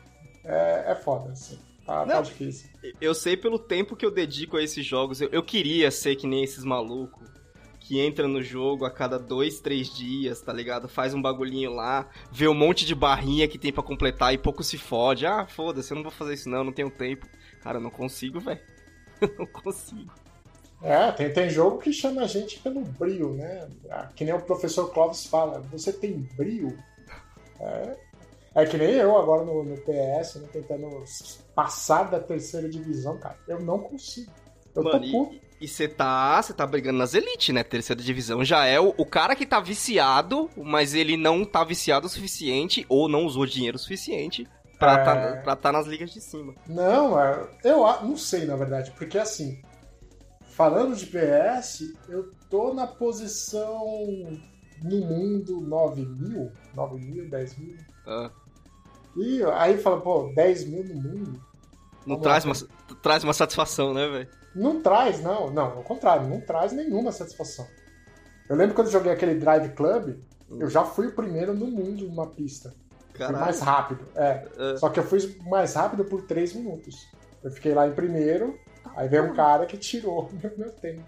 é, 0.44 0.92
é 0.92 0.94
foda, 0.94 1.32
assim. 1.32 1.58
Tá, 1.86 2.00
tá, 2.00 2.06
Não, 2.06 2.14
tá 2.16 2.20
difícil. 2.22 2.68
Eu 3.00 3.14
sei 3.14 3.36
pelo 3.36 3.58
tempo 3.58 3.96
que 3.96 4.04
eu 4.04 4.10
dedico 4.10 4.56
a 4.56 4.62
esses 4.62 4.84
jogos. 4.84 5.20
Eu, 5.20 5.28
eu 5.30 5.42
queria 5.42 5.90
ser 5.90 6.16
que 6.16 6.26
nem 6.26 6.44
esses 6.44 6.64
malucos 6.64 7.28
que 7.80 8.00
entra 8.00 8.26
no 8.26 8.42
jogo 8.42 8.84
a 8.84 8.90
cada 8.90 9.16
dois, 9.16 9.60
três 9.60 9.94
dias, 9.94 10.40
tá 10.40 10.52
ligado? 10.52 10.88
Faz 10.88 11.14
um 11.14 11.22
bagulhinho 11.22 11.72
lá, 11.72 12.10
vê 12.32 12.48
um 12.48 12.54
monte 12.54 12.84
de 12.84 12.96
barrinha 12.96 13.46
que 13.46 13.58
tem 13.58 13.72
para 13.72 13.82
completar 13.82 14.34
e 14.34 14.38
pouco 14.38 14.64
se 14.64 14.76
fode. 14.76 15.24
Ah, 15.24 15.46
foda-se, 15.46 15.92
eu 15.92 15.94
não 15.94 16.02
vou 16.02 16.10
fazer 16.10 16.34
isso 16.34 16.48
não, 16.48 16.64
não 16.64 16.72
tenho 16.72 16.90
tempo. 16.90 17.28
Cara, 17.62 17.78
eu 17.78 17.82
não 17.82 17.90
consigo, 17.90 18.40
velho. 18.40 18.60
não 19.38 19.46
consigo. 19.46 20.12
É, 20.82 21.10
tem, 21.12 21.32
tem 21.32 21.50
jogo 21.50 21.78
que 21.78 21.92
chama 21.92 22.22
a 22.22 22.26
gente 22.26 22.58
pelo 22.60 22.80
brio, 22.82 23.32
né? 23.32 23.68
Ah, 23.90 24.08
que 24.14 24.24
nem 24.24 24.34
o 24.34 24.42
professor 24.42 24.92
Clóvis 24.92 25.26
fala, 25.26 25.60
você 25.72 25.92
tem 25.92 26.28
brio? 26.36 26.76
É, 27.58 27.96
é 28.54 28.66
que 28.66 28.76
nem 28.76 28.90
eu 28.90 29.16
agora 29.16 29.44
no, 29.44 29.64
no 29.64 29.76
PS, 29.76 30.36
né, 30.36 30.48
tentando 30.52 31.04
passar 31.54 32.10
da 32.10 32.20
terceira 32.20 32.68
divisão, 32.68 33.18
cara. 33.18 33.36
Eu 33.48 33.60
não 33.60 33.78
consigo. 33.78 34.30
Eu 34.74 34.82
Mano, 34.82 35.00
tô 35.00 35.10
puto. 35.10 35.46
E 35.58 35.66
você 35.66 35.88
tá, 35.88 36.40
você 36.42 36.52
tá 36.52 36.66
brigando 36.66 36.98
nas 36.98 37.14
elites, 37.14 37.54
né? 37.54 37.64
Terceira 37.64 38.02
divisão 38.02 38.44
já 38.44 38.66
é 38.66 38.78
o, 38.78 38.94
o 38.98 39.06
cara 39.06 39.34
que 39.34 39.46
tá 39.46 39.58
viciado, 39.58 40.50
mas 40.56 40.94
ele 40.94 41.16
não 41.16 41.44
tá 41.44 41.64
viciado 41.64 42.06
o 42.06 42.10
suficiente 42.10 42.84
ou 42.88 43.08
não 43.08 43.24
usou 43.24 43.46
dinheiro 43.46 43.78
suficiente 43.78 44.46
pra, 44.78 44.92
é... 44.92 45.04
tá, 45.04 45.36
pra 45.42 45.56
tá 45.56 45.72
nas 45.72 45.86
ligas 45.86 46.10
de 46.10 46.20
cima. 46.20 46.54
Não, 46.66 47.18
é, 47.18 47.48
eu 47.64 47.78
não 48.02 48.16
sei, 48.16 48.44
na 48.44 48.54
verdade, 48.54 48.90
porque 48.92 49.16
assim, 49.16 49.62
falando 50.56 50.96
de 50.96 51.04
PS, 51.04 51.92
eu 52.08 52.32
tô 52.48 52.72
na 52.72 52.86
posição 52.86 53.78
no 54.82 55.00
mundo 55.00 55.60
9 55.60 56.06
mil, 56.06 56.50
9 56.74 56.98
mil, 56.98 57.28
10 57.28 57.58
mil. 57.58 57.76
Ah. 58.06 58.30
E 59.14 59.42
aí 59.44 59.76
fala, 59.76 60.00
pô, 60.00 60.32
10 60.34 60.64
mil 60.64 60.82
no 60.82 60.94
mundo. 60.94 61.40
Não 62.06 62.18
traz 62.18 62.44
uma, 62.46 62.54
traz 63.02 63.22
uma 63.22 63.34
satisfação, 63.34 63.92
né, 63.92 64.08
velho? 64.08 64.28
Não 64.54 64.80
traz, 64.80 65.22
não. 65.22 65.50
Não, 65.50 65.76
ao 65.76 65.82
contrário, 65.82 66.26
não 66.26 66.40
traz 66.40 66.72
nenhuma 66.72 67.12
satisfação. 67.12 67.66
Eu 68.48 68.56
lembro 68.56 68.74
quando 68.74 68.86
eu 68.86 68.92
joguei 68.92 69.12
aquele 69.12 69.34
Drive 69.34 69.74
Club, 69.74 70.16
hum. 70.50 70.58
eu 70.60 70.70
já 70.70 70.84
fui 70.84 71.08
o 71.08 71.14
primeiro 71.14 71.52
no 71.52 71.66
mundo 71.66 72.08
numa 72.08 72.28
pista. 72.28 72.72
Fui 73.14 73.28
mais 73.28 73.60
rápido. 73.60 74.06
É. 74.14 74.46
é. 74.58 74.76
Só 74.78 74.88
que 74.88 75.00
eu 75.00 75.04
fui 75.04 75.36
mais 75.44 75.74
rápido 75.74 76.04
por 76.04 76.22
3 76.22 76.54
minutos. 76.54 76.96
Eu 77.44 77.50
fiquei 77.50 77.74
lá 77.74 77.86
em 77.86 77.92
primeiro, 77.92 78.58
aí 78.96 79.08
veio 79.08 79.30
um 79.30 79.34
cara 79.34 79.66
que 79.66 79.76
tirou 79.76 80.30
meu, 80.42 80.52
meu 80.56 80.72
tempo. 80.72 81.04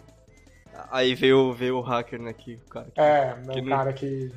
Aí 0.91 1.15
veio, 1.15 1.53
veio 1.53 1.77
o 1.77 1.81
hacker, 1.81 2.21
né? 2.21 2.33
Que, 2.33 2.55
o 2.55 2.71
cara 2.71 2.91
que, 2.91 3.01
é, 3.01 3.35
que 3.53 3.61
um 3.61 3.65
não... 3.65 3.77
cara 3.77 3.93
que. 3.93 4.33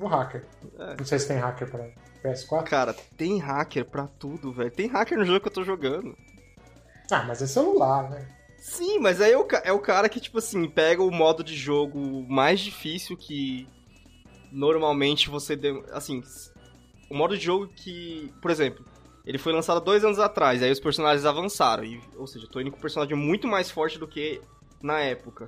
Um 0.00 0.06
hacker. 0.06 0.44
É. 0.78 0.96
Não 0.98 1.04
sei 1.04 1.18
se 1.20 1.28
tem 1.28 1.36
hacker 1.36 1.70
pra 1.70 1.88
PS4. 2.24 2.64
Cara, 2.64 2.94
tem 3.16 3.38
hacker 3.38 3.84
pra 3.84 4.06
tudo, 4.06 4.52
velho. 4.52 4.70
Tem 4.70 4.88
hacker 4.88 5.16
no 5.16 5.24
jogo 5.24 5.40
que 5.40 5.46
eu 5.46 5.52
tô 5.52 5.62
jogando. 5.62 6.16
Ah, 7.10 7.22
mas 7.22 7.40
é 7.42 7.46
celular, 7.46 8.10
né? 8.10 8.26
Sim, 8.58 8.98
mas 8.98 9.20
aí 9.20 9.32
é 9.32 9.38
o, 9.38 9.46
é 9.62 9.72
o 9.72 9.78
cara 9.78 10.08
que, 10.08 10.18
tipo 10.18 10.38
assim, 10.38 10.68
pega 10.68 11.02
o 11.02 11.10
modo 11.10 11.44
de 11.44 11.54
jogo 11.54 12.26
mais 12.28 12.60
difícil 12.60 13.16
que 13.16 13.68
normalmente 14.50 15.28
você. 15.28 15.58
Assim, 15.92 16.22
o 17.10 17.14
modo 17.14 17.36
de 17.36 17.44
jogo 17.44 17.68
que. 17.68 18.32
Por 18.40 18.50
exemplo, 18.50 18.84
ele 19.24 19.38
foi 19.38 19.52
lançado 19.52 19.80
dois 19.80 20.04
anos 20.04 20.18
atrás, 20.18 20.62
aí 20.62 20.70
os 20.70 20.80
personagens 20.80 21.24
avançaram. 21.24 21.84
E, 21.84 22.00
ou 22.16 22.26
seja, 22.26 22.46
eu 22.46 22.50
tô 22.50 22.60
indo 22.60 22.70
com 22.70 22.76
um 22.76 22.80
personagem 22.80 23.16
muito 23.16 23.48
mais 23.48 23.70
forte 23.70 23.98
do 23.98 24.06
que 24.06 24.40
na 24.82 25.00
época. 25.00 25.46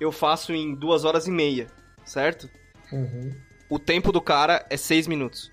Eu 0.00 0.10
faço 0.10 0.52
em 0.52 0.74
duas 0.74 1.04
horas 1.04 1.26
e 1.26 1.30
meia, 1.30 1.68
certo? 2.04 2.48
Uhum. 2.92 3.32
O 3.70 3.78
tempo 3.78 4.10
do 4.10 4.20
cara 4.20 4.66
é 4.68 4.76
seis 4.76 5.06
minutos. 5.06 5.50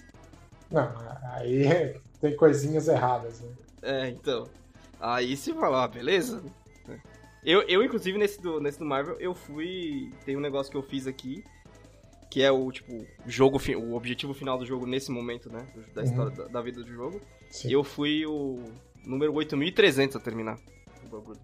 Não, 0.69 0.91
aí 1.33 1.95
tem 2.19 2.35
coisinhas 2.35 2.87
erradas, 2.87 3.41
né? 3.41 3.49
É, 3.81 4.09
então. 4.09 4.49
Aí 4.99 5.35
se 5.35 5.53
falar, 5.53 5.83
ah, 5.83 5.87
beleza, 5.87 6.43
eu, 7.43 7.63
eu 7.63 7.83
inclusive, 7.83 8.17
nesse 8.17 8.39
do, 8.39 8.59
nesse 8.59 8.77
do 8.77 8.85
Marvel, 8.85 9.19
eu 9.19 9.33
fui. 9.33 10.13
Tem 10.25 10.37
um 10.37 10.41
negócio 10.41 10.71
que 10.71 10.77
eu 10.77 10.83
fiz 10.83 11.07
aqui, 11.07 11.43
que 12.31 12.41
é 12.41 12.49
o, 12.49 12.71
tipo, 12.71 13.05
jogo, 13.27 13.59
o 13.77 13.93
objetivo 13.93 14.33
final 14.33 14.57
do 14.57 14.65
jogo 14.65 14.87
nesse 14.87 15.11
momento, 15.11 15.51
né? 15.51 15.67
Da 15.93 16.01
uhum. 16.01 16.07
história 16.07 16.31
da, 16.31 16.47
da, 16.47 16.61
vida 16.61 16.81
do 16.81 16.89
jogo. 16.89 17.19
Sim. 17.49 17.69
Eu 17.69 17.83
fui 17.83 18.25
o 18.25 18.63
número 19.05 19.33
8300 19.33 20.15
a 20.15 20.19
terminar 20.19 20.57
o 21.05 21.09
bagulho. 21.09 21.39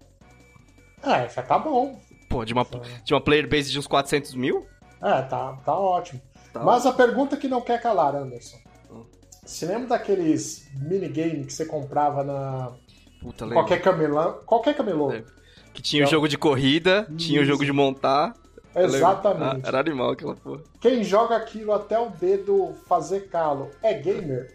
É, 1.02 1.28
já 1.28 1.42
tá 1.42 1.58
bom. 1.58 2.00
Pô, 2.30 2.42
de 2.42 2.54
uma, 2.54 2.66
de 3.04 3.12
uma 3.12 3.20
player 3.20 3.46
base 3.46 3.70
de 3.70 3.78
uns 3.78 3.86
400 3.86 4.34
mil? 4.34 4.66
É, 5.02 5.20
tá, 5.22 5.52
tá 5.62 5.78
ótimo. 5.78 6.22
Tá 6.54 6.64
Mas 6.64 6.86
ótimo. 6.86 6.90
a 6.90 7.06
pergunta 7.06 7.36
que 7.36 7.48
não 7.48 7.60
quer 7.60 7.82
calar, 7.82 8.16
Anderson. 8.16 8.56
Hum. 8.90 9.04
Você 9.44 9.66
lembra 9.66 9.88
daqueles 9.88 10.70
minigame 10.74 11.44
que 11.44 11.52
você 11.52 11.66
comprava 11.66 12.24
na. 12.24 12.72
Puta, 13.20 13.46
qualquer 13.46 13.82
camelão? 13.82 14.40
Qualquer 14.46 14.74
camelô. 14.74 15.08
Lembro. 15.08 15.34
Que 15.74 15.82
tinha 15.82 16.02
o 16.02 16.04
então, 16.04 16.12
jogo 16.12 16.28
de 16.28 16.38
corrida, 16.38 17.06
Isso. 17.10 17.18
tinha 17.18 17.42
o 17.42 17.44
jogo 17.44 17.62
de 17.62 17.72
montar. 17.72 18.34
Exatamente. 18.74 19.64
Ah, 19.64 19.68
era 19.68 19.80
animal 19.80 20.10
aquela 20.10 20.34
porra. 20.34 20.62
Quem 20.80 21.02
joga 21.02 21.36
aquilo 21.36 21.72
até 21.72 21.98
o 21.98 22.10
dedo 22.10 22.74
fazer 22.86 23.28
calo 23.28 23.70
é 23.82 23.94
gamer? 23.94 24.54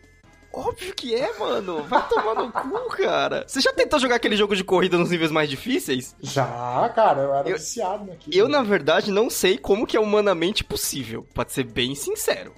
Óbvio 0.53 0.93
que 0.93 1.15
é, 1.15 1.35
mano. 1.39 1.83
Vai 1.83 2.07
tomar 2.07 2.35
no 2.35 2.51
cu, 2.51 2.97
cara. 2.97 3.43
Você 3.47 3.59
já 3.59 3.73
tentou 3.73 3.99
jogar 3.99 4.17
aquele 4.17 4.37
jogo 4.37 4.55
de 4.55 4.63
corrida 4.63 4.99
nos 4.99 5.09
níveis 5.09 5.31
mais 5.31 5.49
difíceis? 5.49 6.15
Já, 6.21 6.91
cara. 6.95 7.21
Eu 7.21 7.33
era 7.33 7.49
eu, 7.49 7.57
viciado 7.57 8.05
naquilo. 8.05 8.35
Eu, 8.35 8.47
na 8.47 8.61
verdade, 8.61 9.11
não 9.11 9.31
sei 9.31 9.57
como 9.57 9.87
que 9.87 9.97
é 9.97 9.99
humanamente 9.99 10.63
possível. 10.63 11.25
Pode 11.33 11.51
ser 11.51 11.63
bem 11.63 11.95
sincero. 11.95 12.53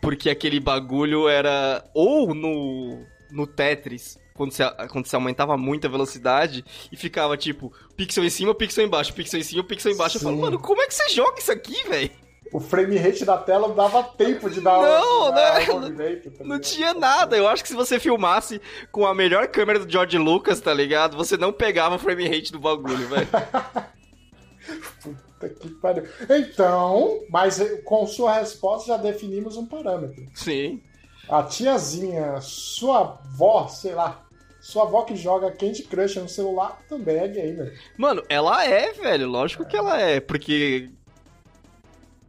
Porque 0.00 0.28
aquele 0.28 0.58
bagulho 0.58 1.28
era 1.28 1.84
ou 1.94 2.34
no, 2.34 3.00
no 3.30 3.46
Tetris 3.46 4.18
quando 4.34 4.52
você, 4.52 4.68
quando 4.90 5.06
você 5.06 5.14
aumentava 5.14 5.56
muito 5.56 5.86
a 5.86 5.90
velocidade 5.90 6.64
e 6.90 6.96
ficava 6.96 7.36
tipo, 7.36 7.72
pixel 7.96 8.24
em 8.24 8.30
cima, 8.30 8.54
pixel 8.54 8.84
embaixo, 8.84 9.14
pixel 9.14 9.40
em 9.40 9.44
cima, 9.44 9.64
pixel 9.64 9.92
embaixo. 9.92 10.18
Sim. 10.18 10.24
Eu 10.24 10.30
falo, 10.30 10.42
mano, 10.42 10.58
como 10.58 10.82
é 10.82 10.86
que 10.86 10.94
você 10.94 11.08
joga 11.10 11.38
isso 11.38 11.52
aqui, 11.52 11.88
velho? 11.88 12.10
O 12.52 12.60
frame 12.60 12.96
rate 12.96 13.24
da 13.24 13.38
tela 13.38 13.68
não 13.68 13.74
dava 13.74 14.02
tempo 14.02 14.50
de 14.50 14.60
dar 14.60 14.80
Não, 14.80 15.32
né? 15.32 15.66
Movimento, 15.72 16.30
tá 16.30 16.44
não 16.44 16.60
tinha 16.60 16.92
nada. 16.92 17.36
Eu 17.36 17.48
acho 17.48 17.62
que 17.62 17.68
se 17.68 17.74
você 17.74 17.98
filmasse 17.98 18.60
com 18.92 19.06
a 19.06 19.14
melhor 19.14 19.48
câmera 19.48 19.78
do 19.78 19.90
George 19.90 20.18
Lucas, 20.18 20.60
tá 20.60 20.74
ligado? 20.74 21.16
Você 21.16 21.36
não 21.36 21.52
pegava 21.52 21.96
o 21.96 21.98
frame 21.98 22.28
rate 22.28 22.52
do 22.52 22.60
bagulho, 22.60 23.08
velho. 23.08 23.28
Puta 25.02 25.48
que 25.48 25.68
pariu. 25.70 26.04
Então, 26.28 27.20
mas 27.30 27.60
com 27.84 28.06
sua 28.06 28.34
resposta 28.34 28.88
já 28.88 28.96
definimos 28.96 29.56
um 29.56 29.66
parâmetro. 29.66 30.24
Sim. 30.34 30.82
A 31.28 31.42
tiazinha, 31.42 32.40
sua 32.40 33.00
avó, 33.00 33.66
sei 33.68 33.94
lá, 33.94 34.23
sua 34.64 34.84
avó 34.84 35.02
que 35.02 35.14
joga 35.14 35.52
Candy 35.52 35.82
Crush 35.82 36.16
no 36.16 36.26
celular 36.26 36.80
também 36.88 37.18
é 37.18 37.28
gamer. 37.28 37.78
Mano, 37.98 38.24
ela 38.30 38.64
é, 38.64 38.94
velho. 38.94 39.28
Lógico 39.28 39.62
é. 39.62 39.66
que 39.66 39.76
ela 39.76 40.00
é, 40.00 40.20
porque. 40.20 40.90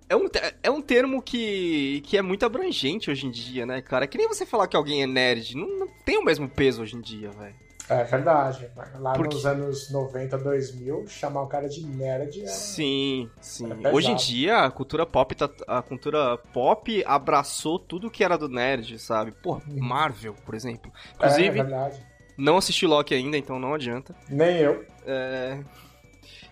É 0.10 0.18
um, 0.18 0.28
é 0.62 0.70
um 0.70 0.82
termo 0.82 1.22
que, 1.22 2.02
que 2.06 2.18
é 2.18 2.22
muito 2.22 2.46
abrangente 2.46 3.10
hoje 3.10 3.26
em 3.26 3.32
dia, 3.32 3.66
né, 3.66 3.82
cara? 3.82 4.04
É 4.04 4.08
que 4.08 4.18
nem 4.18 4.28
você 4.28 4.46
falar 4.46 4.68
que 4.68 4.76
alguém 4.76 5.02
é 5.02 5.08
nerd. 5.08 5.56
Não, 5.56 5.80
não 5.80 5.88
tem 6.04 6.18
o 6.18 6.26
mesmo 6.26 6.50
peso 6.50 6.84
hoje 6.84 6.98
em 6.98 7.02
dia, 7.02 7.32
velho. 7.32 7.56
É 7.88 8.04
verdade. 8.04 8.70
Lá 9.00 9.14
Porque... 9.14 9.34
nos 9.34 9.46
anos 9.46 9.90
90, 9.90 10.38
2000, 10.38 11.08
chamar 11.08 11.42
o 11.42 11.48
cara 11.48 11.70
de 11.70 11.86
nerd 11.86 12.44
é... 12.44 12.48
Sim, 12.48 13.30
sim. 13.40 13.70
Hoje 13.94 14.12
em 14.12 14.16
dia, 14.16 14.58
a 14.66 14.72
cultura 14.72 15.06
pop 15.06 15.34
tá, 15.36 15.50
a 15.68 15.82
cultura 15.82 16.38
pop 16.52 17.02
abraçou 17.08 17.80
tudo 17.80 18.12
que 18.12 18.26
era 18.26 18.38
do 18.38 18.50
nerd, 18.50 19.00
sabe? 19.00 19.32
Pô, 19.32 19.54
uhum. 19.54 19.80
Marvel, 19.80 20.36
por 20.46 20.54
exemplo. 20.54 20.92
Inclusive, 21.16 21.44
é, 21.44 21.48
é 21.48 21.52
verdade 21.52 22.15
não 22.38 22.58
assisti 22.58 22.86
Loki 22.86 23.14
ainda, 23.14 23.38
então 23.38 23.60
não 23.60 23.74
adianta. 23.74 24.16
Nem 24.30 24.58
eu. 24.58 24.86
É... 25.06 25.60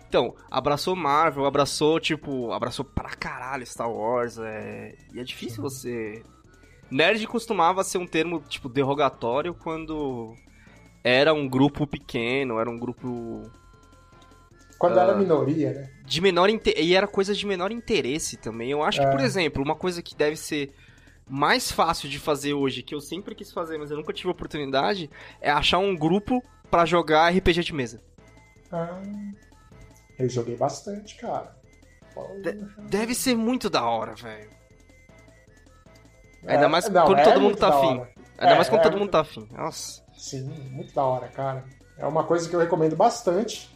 Então, 0.08 0.34
abraçou 0.50 0.94
Marvel, 0.94 1.44
abraçou, 1.44 1.98
tipo, 1.98 2.52
abraçou 2.52 2.84
pra 2.84 3.10
caralho 3.10 3.66
Star 3.66 3.90
Wars. 3.90 4.38
É... 4.38 4.94
E 5.12 5.20
é 5.20 5.24
difícil 5.24 5.62
você. 5.62 6.22
Nerd 6.90 7.26
costumava 7.26 7.82
ser 7.82 7.98
um 7.98 8.06
termo, 8.06 8.40
tipo, 8.48 8.68
derrogatório 8.68 9.54
quando 9.54 10.34
era 11.02 11.34
um 11.34 11.48
grupo 11.48 11.86
pequeno, 11.86 12.58
era 12.58 12.70
um 12.70 12.78
grupo. 12.78 13.50
Quando 14.78 14.96
uh, 14.96 15.00
era 15.00 15.16
minoria, 15.16 15.72
né? 15.72 15.90
De 16.04 16.20
menor 16.20 16.48
inter... 16.48 16.74
E 16.78 16.94
era 16.94 17.06
coisa 17.06 17.34
de 17.34 17.46
menor 17.46 17.72
interesse 17.72 18.36
também. 18.36 18.70
Eu 18.70 18.82
acho 18.82 19.00
é. 19.00 19.04
que, 19.04 19.10
por 19.10 19.20
exemplo, 19.20 19.62
uma 19.62 19.74
coisa 19.74 20.02
que 20.02 20.14
deve 20.14 20.36
ser 20.36 20.72
mais 21.28 21.70
fácil 21.70 22.08
de 22.08 22.18
fazer 22.18 22.54
hoje, 22.54 22.82
que 22.82 22.94
eu 22.94 23.00
sempre 23.00 23.34
quis 23.34 23.52
fazer, 23.52 23.78
mas 23.78 23.90
eu 23.90 23.96
nunca 23.96 24.12
tive 24.12 24.28
oportunidade, 24.28 25.10
é 25.40 25.50
achar 25.50 25.78
um 25.78 25.96
grupo 25.96 26.42
para 26.70 26.84
jogar 26.84 27.30
RPG 27.30 27.62
de 27.64 27.72
mesa. 27.72 28.02
Ah, 28.70 29.00
eu 30.18 30.28
joguei 30.28 30.56
bastante, 30.56 31.16
cara. 31.16 31.56
De 32.42 32.52
deve 32.88 33.14
ser 33.14 33.36
muito 33.36 33.68
da 33.68 33.84
hora, 33.84 34.14
velho. 34.14 34.50
Ainda 36.46 36.68
mais 36.68 36.84
é, 36.86 36.90
não, 36.90 37.06
quando 37.06 37.18
é 37.18 37.24
todo 37.24 37.40
mundo 37.40 37.56
tá 37.56 37.68
afim. 37.68 38.02
Ainda 38.38 38.52
é, 38.52 38.54
mais 38.56 38.68
quando 38.68 38.80
é 38.80 38.84
todo 38.84 38.98
mundo 38.98 39.10
tá 39.10 39.20
afim. 39.20 39.48
Nossa. 39.52 40.02
Sim, 40.16 40.42
muito 40.70 40.94
da 40.94 41.04
hora, 41.04 41.28
cara. 41.28 41.64
É 41.96 42.06
uma 42.06 42.24
coisa 42.24 42.48
que 42.48 42.54
eu 42.54 42.60
recomendo 42.60 42.96
bastante. 42.96 43.70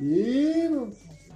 E 0.00 0.70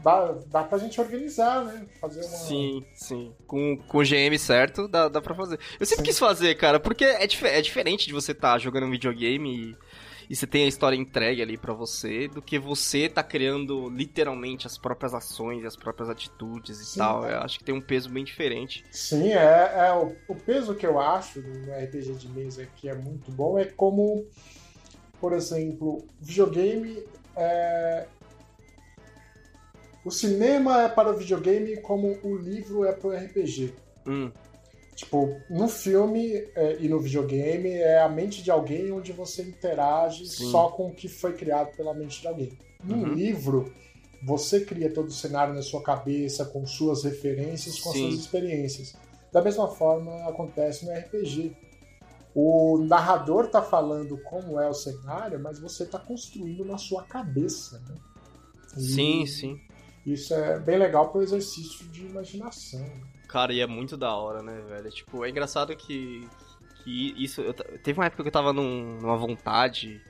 dá, 0.04 0.34
dá 0.46 0.62
pra 0.62 0.76
gente 0.76 1.00
organizar, 1.00 1.64
né? 1.64 1.86
Fazer 1.98 2.20
uma. 2.20 2.28
Sim, 2.28 2.84
sim. 2.94 3.32
Com, 3.46 3.78
com 3.78 3.98
o 3.98 4.02
GM 4.02 4.38
certo, 4.38 4.86
dá, 4.86 5.08
dá 5.08 5.20
pra 5.20 5.34
fazer. 5.34 5.58
Eu 5.80 5.86
sempre 5.86 6.04
sim. 6.04 6.10
quis 6.10 6.18
fazer, 6.18 6.54
cara, 6.56 6.78
porque 6.78 7.04
é, 7.04 7.26
dif 7.26 7.44
é 7.46 7.60
diferente 7.62 8.06
de 8.06 8.12
você 8.12 8.32
estar 8.32 8.52
tá 8.52 8.58
jogando 8.58 8.84
um 8.86 8.90
videogame 8.90 9.70
e, 9.70 9.76
e 10.28 10.36
você 10.36 10.46
tem 10.46 10.64
a 10.64 10.68
história 10.68 10.94
entregue 10.94 11.40
ali 11.40 11.56
para 11.56 11.72
você, 11.72 12.28
do 12.28 12.42
que 12.42 12.58
você 12.58 13.08
tá 13.08 13.22
criando 13.22 13.88
literalmente 13.88 14.66
as 14.66 14.76
próprias 14.76 15.14
ações 15.14 15.64
e 15.64 15.66
as 15.66 15.74
próprias 15.74 16.10
atitudes 16.10 16.78
e 16.80 16.84
Sim, 16.84 16.98
tal. 16.98 17.26
É. 17.26 17.32
Eu 17.32 17.38
acho 17.38 17.58
que 17.58 17.64
tem 17.64 17.74
um 17.74 17.80
peso 17.80 18.10
bem 18.10 18.24
diferente. 18.24 18.84
Sim, 18.90 19.32
é, 19.32 19.86
é 19.88 19.92
o, 19.94 20.14
o, 20.28 20.34
peso 20.34 20.74
que 20.74 20.86
eu 20.86 21.00
acho 21.00 21.40
no 21.40 21.72
RPG 21.72 22.14
de 22.14 22.28
mesa 22.28 22.66
que 22.76 22.90
é 22.90 22.94
muito 22.94 23.32
bom 23.32 23.58
é 23.58 23.64
como, 23.64 24.26
por 25.18 25.32
exemplo, 25.32 26.06
videogame 26.20 27.02
é... 27.36 28.06
O 30.04 30.10
cinema 30.10 30.82
é 30.82 30.88
para 30.88 31.10
o 31.10 31.16
videogame 31.16 31.80
como 31.80 32.18
o 32.22 32.36
livro 32.36 32.84
é 32.84 32.92
para 32.92 33.08
o 33.08 33.12
RPG. 33.12 33.74
Hum. 34.06 34.30
Tipo, 34.94 35.40
no 35.50 35.66
filme 35.66 36.34
é, 36.54 36.76
e 36.78 36.88
no 36.88 37.00
videogame 37.00 37.70
é 37.70 38.00
a 38.00 38.08
mente 38.08 38.42
de 38.42 38.50
alguém 38.50 38.92
onde 38.92 39.12
você 39.12 39.42
interage 39.42 40.26
Sim. 40.26 40.50
só 40.50 40.68
com 40.68 40.88
o 40.88 40.94
que 40.94 41.08
foi 41.08 41.32
criado 41.32 41.74
pela 41.76 41.94
mente 41.94 42.20
de 42.20 42.28
alguém. 42.28 42.52
No 42.82 42.96
uhum. 42.96 43.14
livro, 43.14 43.72
você 44.22 44.60
cria 44.60 44.92
todo 44.92 45.08
o 45.08 45.12
cenário 45.12 45.54
na 45.54 45.62
sua 45.62 45.82
cabeça, 45.82 46.44
com 46.44 46.64
suas 46.66 47.02
referências, 47.02 47.80
com 47.80 47.92
Sim. 47.92 48.10
suas 48.10 48.20
experiências. 48.20 48.94
Da 49.32 49.42
mesma 49.42 49.66
forma 49.68 50.28
acontece 50.28 50.86
no 50.86 50.92
RPG. 50.92 51.56
O 52.34 52.78
narrador 52.78 53.48
tá 53.48 53.62
falando 53.62 54.16
como 54.18 54.60
é 54.60 54.68
o 54.68 54.74
cenário, 54.74 55.40
mas 55.40 55.58
você 55.58 55.84
tá 55.84 55.98
construindo 55.98 56.64
na 56.64 56.78
sua 56.78 57.02
cabeça, 57.04 57.80
né? 57.88 57.96
E 58.76 58.80
sim, 58.80 59.26
sim. 59.26 59.60
Isso 60.06 60.34
é 60.34 60.58
bem 60.58 60.78
legal 60.78 61.08
para 61.08 61.20
o 61.20 61.22
exercício 61.22 61.86
de 61.88 62.04
imaginação. 62.04 62.84
Cara, 63.26 63.52
e 63.52 63.60
é 63.60 63.66
muito 63.66 63.96
da 63.96 64.14
hora, 64.14 64.42
né, 64.42 64.60
velho? 64.68 64.90
Tipo, 64.90 65.24
é 65.24 65.30
engraçado 65.30 65.74
que, 65.74 66.28
que 66.82 67.14
isso. 67.16 67.40
Eu, 67.40 67.54
teve 67.54 67.98
uma 67.98 68.06
época 68.06 68.22
que 68.22 68.28
eu 68.28 68.32
tava 68.32 68.52
num, 68.52 68.98
numa 69.00 69.16
vontade 69.16 70.00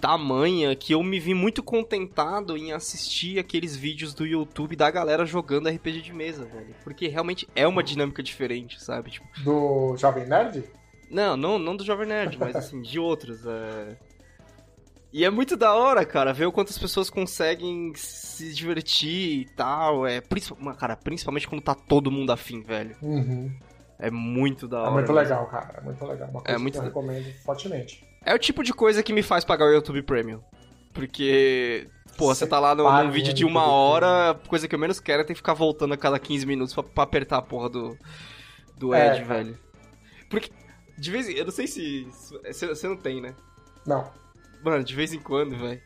tamanha 0.00 0.74
que 0.76 0.94
eu 0.94 1.02
me 1.02 1.18
vi 1.18 1.34
muito 1.34 1.62
contentado 1.62 2.56
em 2.56 2.72
assistir 2.72 3.38
aqueles 3.38 3.76
vídeos 3.76 4.14
do 4.14 4.24
YouTube 4.24 4.76
da 4.76 4.90
galera 4.90 5.26
jogando 5.26 5.68
RPG 5.68 6.02
de 6.02 6.12
mesa, 6.12 6.44
velho. 6.44 6.74
Porque 6.84 7.08
realmente 7.08 7.48
é 7.54 7.66
uma 7.66 7.82
dinâmica 7.82 8.22
diferente, 8.22 8.82
sabe? 8.82 9.10
Tipo, 9.10 9.26
do 9.42 9.96
Jovem 9.96 10.26
Nerd? 10.26 10.64
Não, 11.10 11.36
não, 11.36 11.58
não 11.58 11.76
do 11.76 11.84
Jovem 11.84 12.06
Nerd, 12.06 12.38
mas 12.38 12.54
assim, 12.54 12.80
de 12.80 12.98
outros. 12.98 13.44
É... 13.44 13.96
E 15.12 15.24
é 15.24 15.30
muito 15.30 15.56
da 15.56 15.74
hora, 15.74 16.04
cara, 16.04 16.34
ver 16.34 16.46
o 16.46 16.52
quanto 16.52 16.68
as 16.68 16.78
pessoas 16.78 17.08
conseguem 17.08 17.92
se 17.94 18.52
divertir 18.52 19.40
e 19.40 19.44
tal. 19.56 20.06
É, 20.06 20.22
cara, 20.78 20.96
principalmente 20.96 21.48
quando 21.48 21.62
tá 21.62 21.74
todo 21.74 22.10
mundo 22.10 22.30
afim, 22.30 22.62
velho. 22.62 22.94
Uhum. 23.00 23.50
É 23.98 24.10
muito 24.10 24.68
da 24.68 24.78
é 24.78 24.80
hora. 24.80 24.90
É 24.90 24.94
muito 24.94 25.12
legal, 25.12 25.46
cara. 25.46 25.78
É 25.78 25.80
muito 25.80 26.04
legal. 26.04 26.28
Uma 26.28 26.40
é 26.40 26.44
coisa 26.44 26.58
é 26.58 26.58
muito... 26.58 26.74
que 26.74 26.80
eu 26.80 26.84
recomendo 26.84 27.32
fortemente. 27.42 28.06
É 28.24 28.34
o 28.34 28.38
tipo 28.38 28.62
de 28.62 28.72
coisa 28.74 29.02
que 29.02 29.12
me 29.12 29.22
faz 29.22 29.44
pagar 29.44 29.66
o 29.66 29.72
YouTube 29.72 30.02
Premium. 30.02 30.40
Porque, 30.92 31.88
pô, 32.16 32.26
você 32.26 32.46
tá 32.46 32.58
lá 32.58 32.74
no, 32.74 32.90
num 32.90 33.10
vídeo 33.10 33.32
de 33.32 33.44
uma 33.44 33.66
hora, 33.66 34.30
a 34.30 34.34
coisa 34.34 34.68
que 34.68 34.74
eu 34.74 34.78
menos 34.78 35.00
quero 35.00 35.22
é 35.22 35.24
ter 35.24 35.32
que 35.32 35.38
ficar 35.38 35.54
voltando 35.54 35.94
a 35.94 35.96
cada 35.96 36.18
15 36.18 36.44
minutos 36.44 36.74
pra, 36.74 36.82
pra 36.82 37.04
apertar 37.04 37.38
a 37.38 37.42
porra 37.42 37.68
do, 37.68 37.96
do 38.76 38.94
é, 38.94 39.16
Ed, 39.16 39.24
velho. 39.24 39.58
Porque, 40.28 40.50
de 40.98 41.10
vez 41.10 41.28
em... 41.28 41.34
Eu 41.34 41.44
não 41.44 41.52
sei 41.52 41.66
se... 41.66 42.06
Você 42.44 42.88
não 42.88 42.96
tem, 42.96 43.20
né? 43.20 43.34
Não. 43.86 44.10
Mano, 44.62 44.84
de 44.84 44.94
vez 44.94 45.12
em 45.12 45.18
quando, 45.18 45.56
velho, 45.56 45.80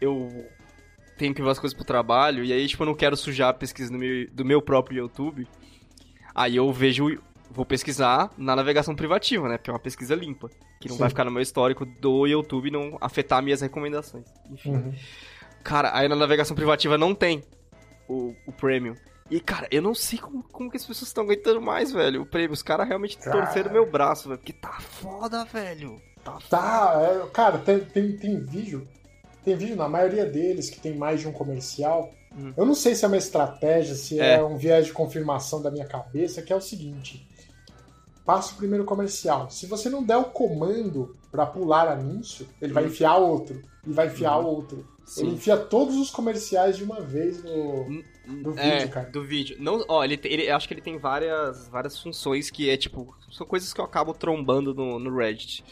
eu 0.00 0.46
tenho 1.16 1.34
que 1.34 1.42
ver 1.42 1.50
as 1.50 1.58
coisas 1.58 1.76
pro 1.76 1.84
trabalho, 1.84 2.44
e 2.44 2.52
aí, 2.52 2.66
tipo, 2.66 2.82
eu 2.82 2.86
não 2.86 2.94
quero 2.94 3.16
sujar 3.16 3.50
a 3.50 3.54
pesquisa 3.54 3.90
do 3.90 3.98
meu, 3.98 4.28
do 4.30 4.44
meu 4.44 4.62
próprio 4.62 4.98
YouTube. 4.98 5.46
Aí 6.34 6.56
eu 6.56 6.72
vejo, 6.72 7.20
vou 7.50 7.64
pesquisar 7.64 8.30
na 8.36 8.56
navegação 8.56 8.94
privativa, 8.94 9.48
né? 9.48 9.56
Porque 9.56 9.70
é 9.70 9.72
uma 9.72 9.78
pesquisa 9.78 10.14
limpa. 10.14 10.50
Que 10.80 10.88
não 10.88 10.96
Sim. 10.96 11.00
vai 11.00 11.08
ficar 11.08 11.24
no 11.24 11.30
meu 11.30 11.40
histórico 11.40 11.86
do 11.86 12.26
YouTube 12.26 12.68
e 12.68 12.70
não 12.70 12.98
afetar 13.00 13.42
minhas 13.42 13.60
recomendações. 13.60 14.26
Enfim. 14.50 14.72
Uhum. 14.72 14.94
Cara, 15.62 15.96
aí 15.96 16.08
na 16.08 16.16
navegação 16.16 16.54
privativa 16.54 16.98
não 16.98 17.14
tem 17.14 17.42
o, 18.08 18.34
o 18.46 18.52
Premium. 18.52 18.94
E, 19.30 19.40
cara, 19.40 19.66
eu 19.70 19.80
não 19.80 19.94
sei 19.94 20.18
como, 20.18 20.42
como 20.42 20.70
que 20.70 20.76
as 20.76 20.84
pessoas 20.84 21.08
estão 21.08 21.24
aguentando 21.24 21.60
mais, 21.62 21.90
velho. 21.90 22.22
O 22.22 22.26
prêmio. 22.26 22.52
Os 22.52 22.62
caras 22.62 22.86
realmente 22.86 23.16
cara... 23.16 23.46
torceram 23.46 23.72
meu 23.72 23.90
braço, 23.90 24.28
velho. 24.28 24.38
Porque 24.38 24.52
tá 24.52 24.72
foda, 24.80 25.44
velho. 25.46 26.00
Tá, 26.24 26.38
tá 26.48 27.02
é, 27.02 27.30
cara, 27.30 27.58
tem, 27.58 27.80
tem, 27.80 28.16
tem 28.16 28.40
vídeo. 28.40 28.88
Tem 29.44 29.56
vídeo 29.56 29.76
na 29.76 29.88
maioria 29.88 30.24
deles 30.24 30.70
que 30.70 30.80
tem 30.80 30.96
mais 30.96 31.20
de 31.20 31.28
um 31.28 31.32
comercial. 31.32 32.10
Hum. 32.36 32.52
Eu 32.56 32.64
não 32.64 32.74
sei 32.74 32.94
se 32.94 33.04
é 33.04 33.08
uma 33.08 33.16
estratégia, 33.16 33.94
se 33.94 34.18
é. 34.18 34.36
é 34.36 34.42
um 34.42 34.56
viés 34.56 34.86
de 34.86 34.92
confirmação 34.92 35.60
da 35.60 35.70
minha 35.70 35.86
cabeça, 35.86 36.42
que 36.42 36.52
é 36.52 36.56
o 36.56 36.60
seguinte: 36.60 37.28
passa 38.24 38.54
o 38.54 38.56
primeiro 38.56 38.84
comercial. 38.84 39.50
Se 39.50 39.66
você 39.66 39.90
não 39.90 40.02
der 40.02 40.16
o 40.16 40.24
comando 40.24 41.14
para 41.30 41.44
pular 41.44 41.88
anúncio, 41.88 42.48
ele 42.60 42.72
vai 42.72 42.84
hum. 42.84 42.86
enfiar 42.86 43.16
outro 43.16 43.60
e 43.86 43.92
vai 43.92 44.06
enfiar 44.06 44.40
hum. 44.40 44.46
outro. 44.46 44.94
Sim. 45.04 45.26
Ele 45.26 45.34
enfia 45.34 45.56
todos 45.56 45.96
os 45.96 46.10
comerciais 46.10 46.78
de 46.78 46.84
uma 46.84 47.00
vez 47.00 47.42
no, 47.44 48.02
no 48.26 48.58
é, 48.58 48.78
vídeo, 48.78 48.90
cara. 48.90 49.10
Do 49.10 49.22
vídeo. 49.22 49.56
Não, 49.60 49.84
ó, 49.86 50.02
ele, 50.02 50.18
ele, 50.24 50.50
acho 50.50 50.66
que 50.66 50.72
ele 50.72 50.80
tem 50.80 50.96
várias, 50.96 51.68
várias 51.68 52.00
funções 52.00 52.50
que 52.50 52.70
é 52.70 52.76
tipo. 52.76 53.14
São 53.30 53.46
coisas 53.46 53.72
que 53.72 53.80
eu 53.80 53.84
acabo 53.84 54.14
trombando 54.14 54.72
no, 54.72 54.98
no 54.98 55.14
Reddit. 55.14 55.62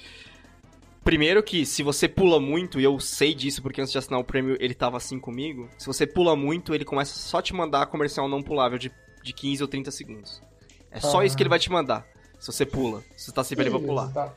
Primeiro 1.04 1.42
que 1.42 1.66
se 1.66 1.82
você 1.82 2.08
pula 2.08 2.40
muito, 2.40 2.80
e 2.80 2.84
eu 2.84 2.98
sei 3.00 3.34
disso 3.34 3.60
porque 3.60 3.80
antes 3.80 3.92
de 3.92 3.98
assinar 3.98 4.20
o 4.20 4.24
prêmio 4.24 4.56
ele 4.60 4.74
tava 4.74 4.96
assim 4.96 5.18
comigo, 5.18 5.68
se 5.76 5.86
você 5.86 6.06
pula 6.06 6.36
muito, 6.36 6.74
ele 6.74 6.84
começa 6.84 7.18
só 7.18 7.38
a 7.38 7.42
te 7.42 7.52
mandar 7.52 7.86
comercial 7.86 8.28
não 8.28 8.42
pulável 8.42 8.78
de, 8.78 8.92
de 9.22 9.32
15 9.32 9.62
ou 9.62 9.68
30 9.68 9.90
segundos. 9.90 10.42
É 10.90 11.00
só 11.00 11.20
ah. 11.20 11.26
isso 11.26 11.36
que 11.36 11.42
ele 11.42 11.50
vai 11.50 11.58
te 11.58 11.70
mandar. 11.70 12.06
Se 12.38 12.52
você 12.52 12.64
pula. 12.66 13.02
Se 13.16 13.26
você 13.26 13.32
tá 13.32 13.42
sempre 13.42 13.62
ali 13.62 13.70
pra 13.70 13.80
pular. 13.80 14.12
Tá. 14.12 14.32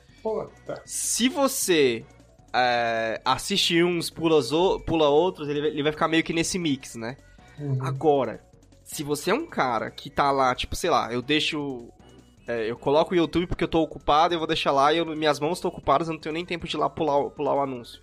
Tá. 0.65 0.81
Se 0.85 1.29
você 1.29 2.03
é, 2.51 3.21
assiste 3.23 3.83
uns, 3.83 4.09
pula, 4.09 4.41
pula 4.85 5.09
outros, 5.09 5.47
ele, 5.47 5.67
ele 5.67 5.83
vai 5.83 5.91
ficar 5.91 6.07
meio 6.07 6.23
que 6.23 6.33
nesse 6.33 6.57
mix, 6.57 6.95
né? 6.95 7.17
Uhum. 7.59 7.77
Agora, 7.81 8.41
se 8.83 9.03
você 9.03 9.31
é 9.31 9.33
um 9.33 9.45
cara 9.45 9.91
que 9.91 10.09
tá 10.09 10.31
lá, 10.31 10.53
tipo, 10.55 10.75
sei 10.75 10.89
lá, 10.89 11.11
eu 11.11 11.21
deixo 11.21 11.89
é, 12.47 12.69
eu 12.69 12.77
coloco 12.77 13.13
o 13.13 13.17
YouTube 13.17 13.47
porque 13.47 13.63
eu 13.63 13.67
tô 13.67 13.81
ocupado, 13.81 14.33
eu 14.33 14.39
vou 14.39 14.47
deixar 14.47 14.71
lá 14.71 14.93
e 14.93 14.97
eu, 14.97 15.05
minhas 15.15 15.39
mãos 15.39 15.57
estão 15.57 15.69
ocupadas, 15.69 16.07
eu 16.07 16.13
não 16.13 16.21
tenho 16.21 16.33
nem 16.33 16.45
tempo 16.45 16.67
de 16.67 16.75
ir 16.75 16.79
lá 16.79 16.89
pular, 16.89 17.29
pular 17.31 17.55
o 17.55 17.61
anúncio. 17.61 18.01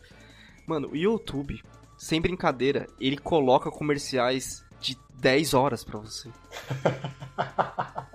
Mano, 0.66 0.88
o 0.88 0.96
YouTube, 0.96 1.62
sem 1.96 2.20
brincadeira, 2.20 2.87
ele 3.00 3.16
coloca 3.16 3.70
comerciais 3.70 4.64
de 4.81 4.96
10 5.14 5.55
horas 5.55 5.85
pra 5.85 5.98
você. 5.98 6.28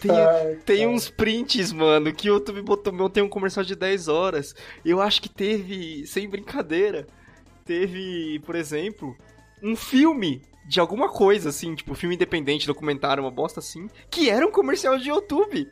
Tem, 0.00 0.10
Ai, 0.10 0.56
tem 0.64 0.86
uns 0.86 1.10
prints, 1.10 1.72
mano, 1.72 2.12
que 2.12 2.30
o 2.30 2.34
YouTube 2.34 2.62
botou 2.62 2.92
meu, 2.92 3.10
tem 3.10 3.22
um 3.22 3.28
comercial 3.28 3.64
de 3.64 3.74
10 3.74 4.06
horas. 4.06 4.54
Eu 4.84 5.00
acho 5.00 5.20
que 5.20 5.28
teve, 5.28 6.06
sem 6.06 6.28
brincadeira, 6.28 7.04
teve, 7.64 8.38
por 8.46 8.54
exemplo, 8.54 9.16
um 9.60 9.74
filme 9.74 10.40
de 10.66 10.80
alguma 10.80 11.08
coisa, 11.08 11.50
assim, 11.50 11.74
tipo, 11.74 11.94
filme 11.94 12.14
independente, 12.14 12.66
documentário, 12.66 13.22
uma 13.22 13.30
bosta 13.30 13.60
assim, 13.60 13.88
que 14.10 14.28
era 14.30 14.46
um 14.46 14.50
comercial 14.50 14.98
de 14.98 15.08
YouTube. 15.08 15.68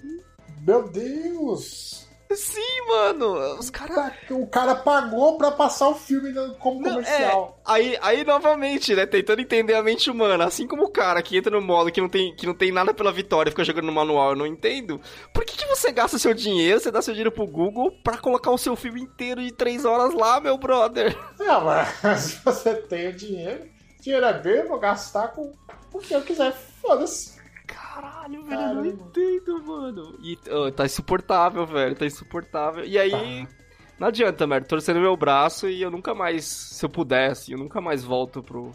Meu 0.67 0.89
Deus! 0.89 2.05
Sim, 2.35 2.89
mano. 2.89 3.59
Os 3.59 3.71
cara... 3.71 4.13
O 4.31 4.47
cara 4.47 4.75
pagou 4.75 5.39
pra 5.39 5.51
passar 5.51 5.89
o 5.89 5.95
filme 5.95 6.33
como 6.59 6.81
não, 6.81 6.95
comercial. 6.95 7.61
É, 7.61 7.73
aí, 7.73 7.99
aí, 8.01 8.25
novamente, 8.25 8.95
né? 8.95 9.07
Tentando 9.07 9.41
entender 9.41 9.75
a 9.75 9.83
mente 9.83 10.11
humana. 10.11 10.45
Assim 10.45 10.67
como 10.67 10.85
o 10.85 10.91
cara 10.91 11.23
que 11.23 11.37
entra 11.37 11.53
no 11.53 11.65
modo 11.65 11.93
que 11.93 12.01
não 12.01 12.09
tem, 12.09 12.35
que 12.35 12.47
não 12.47 12.55
tem 12.55 12.73
nada 12.73 12.93
pela 12.93 13.13
vitória 13.13 13.53
fica 13.53 13.65
jogando 13.65 13.87
no 13.87 13.93
manual, 13.93 14.31
eu 14.31 14.37
não 14.37 14.47
entendo. 14.47 15.01
Por 15.33 15.45
que, 15.45 15.57
que 15.57 15.67
você 15.67 15.93
gasta 15.93 16.19
seu 16.19 16.35
dinheiro, 16.35 16.81
você 16.81 16.91
dá 16.91 17.01
seu 17.01 17.15
dinheiro 17.15 17.33
pro 17.33 17.47
Google 17.47 17.93
pra 18.03 18.19
colocar 18.19 18.51
o 18.51 18.59
seu 18.59 18.75
filme 18.75 19.03
inteiro 19.03 19.41
de 19.43 19.53
três 19.53 19.85
horas 19.85 20.13
lá, 20.15 20.41
meu 20.41 20.59
brother? 20.59 21.17
Não, 21.39 21.65
mas 21.65 21.89
se 22.21 22.45
você 22.45 22.75
tem 22.75 23.09
o 23.09 23.13
dinheiro, 23.13 23.69
dinheiro 24.05 24.27
é 24.27 24.43
meu, 24.43 24.69
vou 24.69 24.79
gastar 24.79 25.29
com 25.29 25.53
o 25.93 25.99
que 25.99 26.15
eu 26.15 26.23
quiser. 26.23 26.53
Foda-se. 26.53 27.35
Caralho, 27.67 28.43
velho, 28.45 28.61
eu 28.61 28.75
não 28.75 28.87
entendo, 28.87 29.63
mano. 29.65 30.19
E 30.23 30.39
oh, 30.51 30.71
tá 30.71 30.85
insuportável, 30.85 31.67
velho, 31.67 31.97
tá 31.97 32.05
insuportável. 32.05 32.85
E 32.85 32.99
aí, 32.99 33.11
tá. 33.11 33.53
não 33.99 34.09
adianta, 34.09 34.47
merda, 34.47 34.69
torcendo 34.69 35.01
meu 35.01 35.17
braço 35.17 35.69
e 35.69 35.81
eu 35.81 35.91
nunca 35.91 36.15
mais, 36.15 36.45
se 36.45 36.85
eu 36.85 36.91
pudesse, 36.91 37.53
eu 37.53 37.59
nunca 37.59 37.81
mais 37.81 38.05
volto 38.05 38.43
pro 38.43 38.73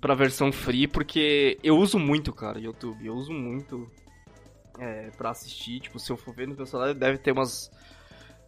pra 0.00 0.14
versão 0.14 0.50
free, 0.50 0.88
porque 0.88 1.58
eu 1.62 1.76
uso 1.76 1.98
muito, 1.98 2.32
cara, 2.32 2.58
YouTube. 2.58 3.06
Eu 3.06 3.14
uso 3.14 3.32
muito 3.32 3.86
é, 4.78 5.10
pra 5.10 5.30
assistir. 5.30 5.80
Tipo, 5.80 5.98
se 5.98 6.10
eu 6.10 6.16
for 6.16 6.34
ver 6.34 6.48
no 6.48 6.54
meu 6.54 6.64
celular, 6.64 6.94
deve 6.94 7.18
ter 7.18 7.32
umas 7.32 7.70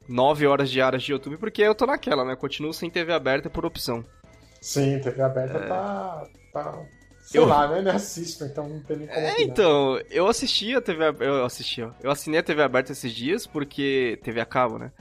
9 0.08 0.46
horas 0.46 0.70
diárias 0.70 1.02
de 1.02 1.12
YouTube, 1.12 1.36
porque 1.36 1.60
eu 1.60 1.74
tô 1.74 1.84
naquela, 1.84 2.24
né? 2.24 2.34
Continuo 2.34 2.72
sem 2.72 2.88
TV 2.88 3.12
aberta 3.12 3.50
por 3.50 3.66
opção. 3.66 4.02
Sim, 4.62 5.00
TV 5.00 5.20
aberta 5.20 5.58
é... 5.58 5.66
tá, 5.66 6.24
tá. 6.52 6.84
Sei 7.20 7.40
eu... 7.40 7.46
lá, 7.46 7.66
né? 7.66 7.82
Não 7.82 7.90
assisto, 7.90 8.44
então 8.44 8.68
não 8.68 8.80
tem 8.80 8.98
nem 8.98 9.08
como. 9.08 9.18
É, 9.18 9.42
então, 9.42 10.00
eu 10.08 10.28
assisti 10.28 10.72
a 10.74 10.80
TV 10.80 11.04
Eu 11.18 11.44
assisti, 11.44 11.82
ó. 11.82 11.90
Eu 12.00 12.12
assinei 12.12 12.38
a 12.38 12.44
TV 12.44 12.62
aberta 12.62 12.92
esses 12.92 13.12
dias 13.12 13.44
porque. 13.44 14.20
TV 14.22 14.40
a 14.40 14.46
cabo, 14.46 14.78
né? 14.78 14.92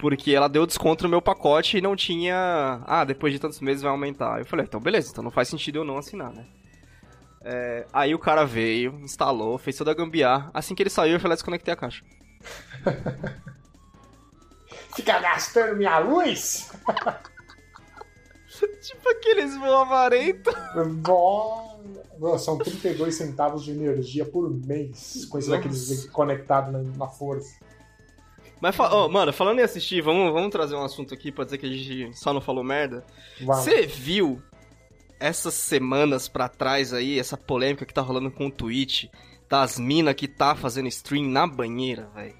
Porque 0.00 0.32
ela 0.32 0.48
deu 0.48 0.66
desconto 0.66 1.04
no 1.04 1.10
meu 1.10 1.22
pacote 1.22 1.78
e 1.78 1.80
não 1.80 1.94
tinha. 1.94 2.82
Ah, 2.86 3.04
depois 3.04 3.32
de 3.32 3.38
tantos 3.38 3.60
meses 3.60 3.82
vai 3.82 3.92
aumentar. 3.92 4.40
Eu 4.40 4.46
falei, 4.46 4.66
então 4.66 4.80
beleza, 4.80 5.10
então 5.12 5.22
não 5.22 5.30
faz 5.30 5.48
sentido 5.48 5.78
eu 5.78 5.84
não 5.84 5.98
assinar, 5.98 6.32
né? 6.32 6.44
É, 7.40 7.86
aí 7.92 8.14
o 8.14 8.18
cara 8.18 8.44
veio, 8.44 8.98
instalou, 9.00 9.58
fez 9.58 9.76
toda 9.76 9.92
a 9.92 9.94
gambiarra. 9.94 10.50
Assim 10.52 10.74
que 10.74 10.82
ele 10.82 10.90
saiu, 10.90 11.14
eu 11.14 11.20
falei, 11.20 11.36
desconectei 11.36 11.72
a 11.72 11.76
caixa. 11.76 12.04
Fica 14.94 15.20
gastando 15.20 15.76
minha 15.76 15.98
luz? 15.98 16.72
tipo 18.82 19.08
aqueles 19.08 19.56
voavarentos. 19.58 20.54
Nossa, 22.18 22.44
são 22.44 22.58
32 22.58 23.14
centavos 23.14 23.64
de 23.64 23.70
energia 23.70 24.24
por 24.24 24.50
mês 24.50 25.24
com 25.26 25.38
esses 25.38 25.50
daqueles 25.50 26.06
conectados 26.10 26.72
na, 26.72 26.82
na 26.82 27.06
força. 27.06 27.58
Mas, 28.60 28.76
oh, 28.78 29.08
mano, 29.08 29.32
falando 29.32 29.60
em 29.60 29.62
assistir, 29.62 30.02
vamos, 30.02 30.32
vamos 30.32 30.50
trazer 30.50 30.74
um 30.74 30.82
assunto 30.82 31.14
aqui 31.14 31.30
pra 31.30 31.44
dizer 31.44 31.58
que 31.58 31.66
a 31.66 31.68
gente 31.68 32.18
só 32.18 32.32
não 32.32 32.40
falou 32.40 32.64
merda. 32.64 33.04
Você 33.40 33.86
viu 33.86 34.42
essas 35.20 35.54
semanas 35.54 36.28
pra 36.28 36.48
trás 36.48 36.92
aí, 36.92 37.18
essa 37.18 37.36
polêmica 37.36 37.86
que 37.86 37.94
tá 37.94 38.00
rolando 38.00 38.30
com 38.30 38.46
o 38.46 38.50
Twitch, 38.50 39.04
das 39.48 39.78
minas 39.78 40.14
que 40.14 40.26
tá 40.26 40.56
fazendo 40.56 40.88
stream 40.88 41.26
na 41.26 41.46
banheira, 41.46 42.10
velho? 42.14 42.34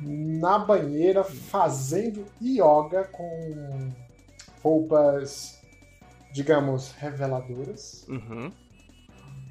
Na 0.00 0.58
banheira, 0.58 1.24
fazendo 1.24 2.26
yoga 2.40 3.04
com 3.04 3.90
roupas, 4.62 5.58
digamos, 6.32 6.92
reveladoras. 6.92 8.06
Uhum. 8.08 8.52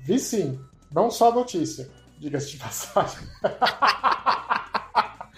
Vi 0.04 0.20
sim, 0.20 0.60
não 0.92 1.12
só 1.12 1.32
notícia, 1.34 1.90
diga-se 2.20 2.52
de 2.52 2.58
passagem. 2.64 3.28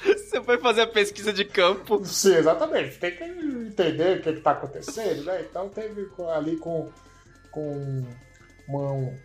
Você 0.04 0.42
foi 0.42 0.58
fazer 0.60 0.82
a 0.82 0.88
pesquisa 0.88 1.34
de 1.34 1.44
campo. 1.44 2.04
Sim, 2.06 2.36
exatamente. 2.36 3.00
Tem 3.00 3.16
que 3.16 3.24
entender 3.24 4.20
o 4.20 4.22
que 4.22 4.30
está 4.30 4.52
acontecendo, 4.52 5.24
né? 5.26 5.42
Então 5.42 5.70
teve 5.70 6.08
ali 6.34 6.56
com, 6.58 6.90
com 7.52 8.06
uma, 8.68 8.92
um 8.94 9.18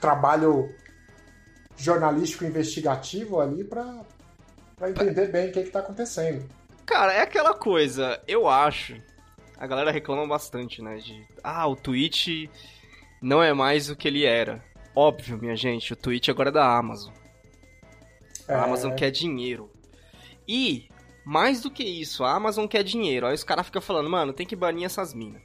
trabalho 0.00 0.72
jornalístico 1.76 2.44
investigativo 2.44 3.40
ali 3.40 3.64
para 3.64 4.04
entender 4.88 5.28
bem 5.28 5.48
o 5.48 5.52
que 5.52 5.60
está 5.60 5.80
acontecendo. 5.80 6.48
Cara, 6.84 7.12
é 7.12 7.20
aquela 7.20 7.54
coisa, 7.54 8.20
eu 8.26 8.48
acho. 8.48 9.00
A 9.58 9.66
galera 9.66 9.90
reclama 9.90 10.26
bastante, 10.26 10.80
né? 10.80 10.96
De. 10.98 11.26
Ah, 11.42 11.66
o 11.66 11.74
Twitch 11.74 12.48
não 13.20 13.42
é 13.42 13.52
mais 13.52 13.90
o 13.90 13.96
que 13.96 14.06
ele 14.06 14.24
era. 14.24 14.64
Óbvio, 14.94 15.36
minha 15.38 15.56
gente, 15.56 15.92
o 15.92 15.96
Twitch 15.96 16.28
agora 16.28 16.50
é 16.50 16.52
da 16.52 16.76
Amazon. 16.76 17.12
É... 18.46 18.54
A 18.54 18.64
Amazon 18.64 18.94
quer 18.94 19.10
dinheiro. 19.10 19.70
E, 20.46 20.88
mais 21.24 21.60
do 21.60 21.70
que 21.70 21.82
isso, 21.82 22.24
a 22.24 22.32
Amazon 22.32 22.66
quer 22.66 22.82
dinheiro. 22.82 23.26
Aí 23.26 23.34
os 23.34 23.44
caras 23.44 23.66
ficam 23.66 23.82
falando, 23.82 24.08
mano, 24.08 24.32
tem 24.32 24.46
que 24.46 24.56
banir 24.56 24.84
essas 24.84 25.12
minas. 25.12 25.42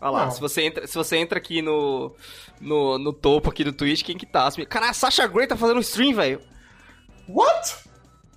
Olha 0.00 0.10
lá, 0.10 0.30
se 0.30 0.40
você, 0.40 0.62
entra, 0.62 0.86
se 0.86 0.94
você 0.94 1.16
entra 1.16 1.38
aqui 1.38 1.60
no, 1.60 2.14
no, 2.60 2.98
no 2.98 3.12
topo 3.12 3.50
aqui 3.50 3.64
do 3.64 3.72
Twitch, 3.72 4.04
quem 4.04 4.16
que 4.16 4.26
tá? 4.26 4.48
Cara, 4.68 4.90
a 4.90 4.92
Sasha 4.92 5.26
Grey 5.26 5.46
tá 5.48 5.56
fazendo 5.56 5.80
stream, 5.80 6.14
velho. 6.14 6.40
What? 7.28 7.78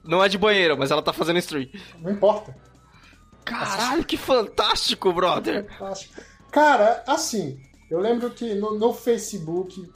Não 0.04 0.24
é 0.24 0.28
de 0.28 0.40
banheiro, 0.40 0.76
mas 0.76 0.90
ela 0.90 1.04
tá 1.04 1.14
fazendo 1.14 1.38
stream. 1.38 1.70
Não 2.00 2.12
importa. 2.12 2.56
Caralho, 3.46 4.06
que 4.06 4.18
fantástico, 4.18 5.12
brother. 5.14 5.66
Fantástico. 5.78 6.22
Cara, 6.52 7.04
assim, 7.08 7.60
eu 7.90 8.00
lembro 8.00 8.30
que 8.32 8.54
no, 8.56 8.78
no 8.78 8.94
Facebook 8.94 9.90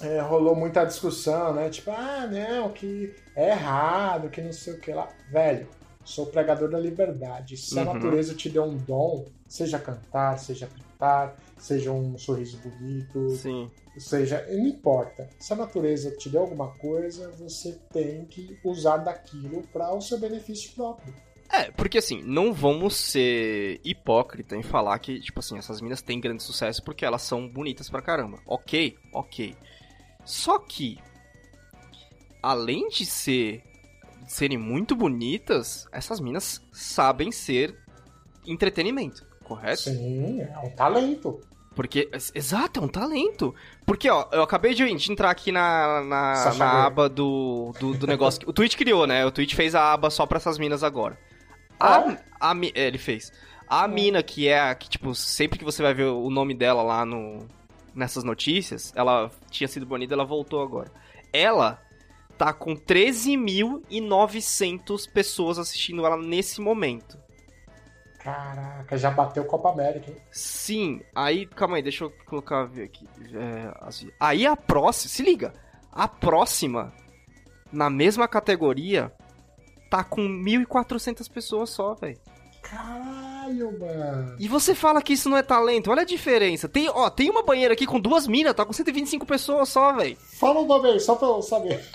é, 0.00 0.20
rolou 0.20 0.56
muita 0.56 0.84
discussão, 0.84 1.52
né? 1.52 1.68
Tipo, 1.68 1.90
ah, 1.90 2.26
não, 2.26 2.70
que 2.70 3.14
é 3.36 3.50
errado, 3.50 4.30
que 4.30 4.40
não 4.40 4.52
sei 4.52 4.74
o 4.74 4.80
que 4.80 4.92
lá. 4.92 5.08
Velho, 5.30 5.68
sou 6.04 6.26
pregador 6.26 6.70
da 6.70 6.78
liberdade. 6.78 7.56
Se 7.56 7.74
uhum. 7.74 7.82
a 7.82 7.94
natureza 7.94 8.34
te 8.34 8.48
deu 8.48 8.64
um 8.64 8.76
dom, 8.76 9.26
seja 9.46 9.78
cantar, 9.78 10.38
seja 10.38 10.66
pintar, 10.66 11.36
seja 11.58 11.90
um 11.92 12.16
sorriso 12.16 12.58
bonito, 12.58 13.30
Sim. 13.36 13.70
seja, 13.98 14.46
não 14.50 14.66
importa. 14.66 15.28
Se 15.38 15.52
a 15.52 15.56
natureza 15.56 16.10
te 16.12 16.28
deu 16.28 16.40
alguma 16.40 16.68
coisa, 16.78 17.30
você 17.38 17.78
tem 17.92 18.24
que 18.24 18.58
usar 18.64 18.98
daquilo 18.98 19.62
para 19.72 19.94
o 19.94 20.00
seu 20.00 20.18
benefício 20.18 20.72
próprio. 20.74 21.14
É, 21.52 21.70
porque 21.72 21.98
assim, 21.98 22.22
não 22.22 22.52
vamos 22.52 22.94
ser 22.94 23.80
hipócrita 23.84 24.56
em 24.56 24.62
falar 24.62 24.98
que, 25.00 25.20
tipo 25.20 25.40
assim, 25.40 25.58
essas 25.58 25.80
minas 25.80 26.00
têm 26.00 26.20
grande 26.20 26.42
sucesso 26.42 26.82
porque 26.82 27.04
elas 27.04 27.22
são 27.22 27.48
bonitas 27.48 27.90
pra 27.90 28.00
caramba. 28.00 28.38
Ok, 28.46 28.96
ok. 29.12 29.56
Só 30.24 30.58
que, 30.60 30.98
além 32.40 32.88
de 32.88 33.04
ser 33.04 33.62
de 34.24 34.32
serem 34.32 34.58
muito 34.58 34.94
bonitas, 34.94 35.88
essas 35.90 36.20
minas 36.20 36.62
sabem 36.72 37.32
ser 37.32 37.76
entretenimento, 38.46 39.26
correto? 39.42 39.82
Sim, 39.82 40.40
é 40.40 40.58
um 40.58 40.70
talento. 40.70 41.40
Porque, 41.74 42.08
exato, 42.34 42.78
é 42.78 42.82
um 42.82 42.88
talento. 42.88 43.54
Porque, 43.86 44.08
ó, 44.08 44.28
eu 44.32 44.42
acabei 44.42 44.74
de, 44.74 44.84
entrar 44.84 45.30
aqui 45.30 45.50
na, 45.50 46.02
na, 46.02 46.54
na 46.54 46.86
aba 46.86 47.08
do, 47.08 47.72
do, 47.80 47.94
do 47.94 48.06
negócio. 48.06 48.40
o 48.46 48.52
Twitch 48.52 48.76
criou, 48.76 49.06
né? 49.06 49.24
O 49.24 49.30
Twitch 49.32 49.54
fez 49.54 49.74
a 49.74 49.92
aba 49.92 50.10
só 50.10 50.26
pra 50.26 50.36
essas 50.36 50.58
minas 50.58 50.84
agora. 50.84 51.18
A, 51.80 52.16
a, 52.40 52.54
é, 52.74 52.86
ele 52.86 52.98
fez. 52.98 53.32
A 53.66 53.88
mina 53.88 54.22
que 54.22 54.48
é 54.48 54.60
a 54.60 54.74
que, 54.74 54.88
tipo, 54.88 55.14
sempre 55.14 55.58
que 55.58 55.64
você 55.64 55.82
vai 55.82 55.94
ver 55.94 56.06
o 56.06 56.28
nome 56.28 56.54
dela 56.54 56.82
lá 56.82 57.06
no, 57.06 57.46
nessas 57.94 58.24
notícias, 58.24 58.92
ela 58.96 59.30
tinha 59.50 59.68
sido 59.68 59.86
banida, 59.86 60.14
ela 60.14 60.24
voltou 60.24 60.60
agora. 60.62 60.90
Ela 61.32 61.80
tá 62.36 62.52
com 62.52 62.74
13.900 62.74 65.08
pessoas 65.12 65.56
assistindo 65.58 66.04
ela 66.04 66.16
nesse 66.16 66.60
momento. 66.60 67.16
Caraca, 68.18 68.98
já 68.98 69.10
bateu 69.10 69.44
Copa 69.44 69.70
América, 69.70 70.10
hein? 70.10 70.16
Sim, 70.30 71.00
aí, 71.14 71.46
calma 71.46 71.76
aí, 71.76 71.82
deixa 71.82 72.04
eu 72.04 72.12
colocar 72.26 72.64
aqui. 72.64 73.08
É, 73.34 73.72
assim, 73.80 74.10
aí 74.18 74.44
a 74.46 74.56
próxima, 74.56 75.10
se 75.10 75.22
liga, 75.22 75.54
a 75.90 76.06
próxima, 76.06 76.92
na 77.72 77.88
mesma 77.88 78.28
categoria, 78.28 79.10
tá 79.90 80.04
com 80.04 80.22
1.400 80.22 81.28
pessoas 81.28 81.70
só, 81.70 81.94
velho. 81.94 82.18
Caralho, 82.62 83.76
mano. 83.78 84.36
E 84.38 84.46
você 84.46 84.74
fala 84.74 85.02
que 85.02 85.14
isso 85.14 85.28
não 85.28 85.36
é 85.36 85.42
talento. 85.42 85.90
Olha 85.90 86.02
a 86.02 86.06
diferença. 86.06 86.68
Tem, 86.68 86.88
ó, 86.88 87.10
tem 87.10 87.28
uma 87.28 87.42
banheira 87.42 87.74
aqui 87.74 87.84
com 87.86 87.98
duas 87.98 88.28
minas, 88.28 88.54
tá 88.54 88.64
com 88.64 88.72
125 88.72 89.26
pessoas 89.26 89.68
só, 89.68 89.92
velho. 89.92 90.16
Fala 90.38 90.60
o 90.60 90.66
nome 90.66 90.90
aí, 90.90 91.00
só 91.00 91.16
pra 91.16 91.26
eu 91.26 91.42
saber. 91.42 91.84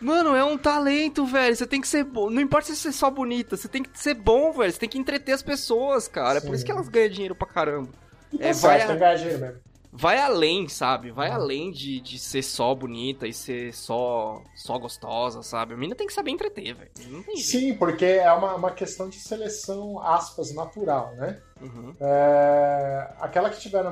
Mano, 0.00 0.34
é 0.34 0.42
um 0.42 0.58
talento, 0.58 1.24
velho. 1.24 1.54
Você 1.54 1.64
tem 1.64 1.80
que 1.80 1.86
ser 1.86 2.02
bom. 2.02 2.28
Não 2.28 2.42
importa 2.42 2.66
se 2.66 2.74
você 2.74 2.88
é 2.88 2.92
só 2.92 3.08
bonita, 3.08 3.56
você 3.56 3.68
tem 3.68 3.84
que 3.84 3.96
ser 3.96 4.14
bom, 4.14 4.50
velho. 4.50 4.72
Você 4.72 4.80
tem 4.80 4.88
que 4.88 4.98
entreter 4.98 5.32
as 5.32 5.42
pessoas, 5.42 6.08
cara. 6.08 6.40
Sim. 6.40 6.46
É 6.46 6.48
por 6.48 6.56
isso 6.56 6.64
que 6.64 6.72
elas 6.72 6.88
ganham 6.88 7.10
dinheiro 7.10 7.36
pra 7.36 7.46
caramba. 7.46 7.90
E 8.32 8.42
é, 8.42 8.52
vai 8.52 8.84
ganhar 8.96 9.14
dinheiro 9.14 9.38
mesmo 9.40 9.71
vai 9.92 10.18
além, 10.18 10.68
sabe? 10.68 11.10
Vai 11.10 11.30
além 11.30 11.70
de, 11.70 12.00
de 12.00 12.18
ser 12.18 12.42
só 12.42 12.74
bonita 12.74 13.28
e 13.28 13.32
ser 13.32 13.74
só 13.74 14.42
só 14.54 14.78
gostosa, 14.78 15.42
sabe? 15.42 15.74
A 15.74 15.76
menina 15.76 15.94
tem 15.94 16.06
que 16.06 16.12
saber 16.12 16.30
entreter, 16.30 16.74
velho. 16.74 16.90
Sim, 17.36 17.74
porque 17.74 18.06
é 18.06 18.32
uma, 18.32 18.54
uma 18.54 18.70
questão 18.70 19.08
de 19.08 19.16
seleção, 19.16 20.00
aspas, 20.00 20.54
natural, 20.54 21.14
né? 21.16 21.40
Uhum. 21.60 21.94
É, 22.00 23.12
aquela 23.20 23.50
que 23.50 23.60
tiver, 23.60 23.84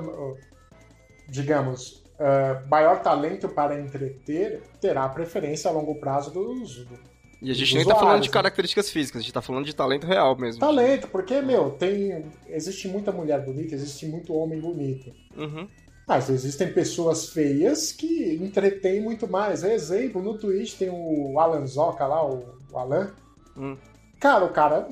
digamos, 1.29 2.03
uh, 2.19 2.67
maior 2.69 3.03
talento 3.03 3.49
para 3.49 3.79
entreter 3.79 4.63
terá 4.81 5.07
preferência 5.11 5.69
a 5.69 5.73
longo 5.73 6.01
prazo 6.01 6.31
dos, 6.31 6.87
do, 6.87 7.11
e 7.43 7.51
a 7.51 7.55
gente 7.55 7.75
nem 7.75 7.87
tá 7.87 7.95
falando 7.97 8.21
de 8.21 8.29
né? 8.29 8.33
características 8.35 8.91
físicas, 8.91 9.21
a 9.21 9.23
gente 9.23 9.33
tá 9.33 9.41
falando 9.41 9.65
de 9.65 9.75
talento 9.75 10.07
real 10.07 10.37
mesmo. 10.37 10.61
Talento, 10.61 11.09
porque, 11.09 11.41
meu, 11.41 11.71
tem. 11.71 12.27
Existe 12.49 12.87
muita 12.87 13.11
mulher 13.11 13.43
bonita, 13.43 13.75
existe 13.75 14.07
muito 14.07 14.35
homem 14.35 14.61
bonito. 14.61 15.11
Uhum. 15.35 15.67
Mas 16.11 16.29
existem 16.29 16.73
pessoas 16.73 17.29
feias 17.29 17.93
que 17.93 18.35
entretêm 18.35 19.01
muito 19.01 19.29
mais. 19.29 19.63
Exemplo, 19.63 20.21
no 20.21 20.37
Twitch 20.37 20.77
tem 20.77 20.91
o 20.91 21.39
Alan 21.39 21.65
Zoca 21.65 22.05
lá, 22.05 22.27
o 22.27 22.53
Alan. 22.75 23.13
Hum. 23.57 23.77
Cara, 24.19 24.45
o 24.45 24.49
cara 24.49 24.89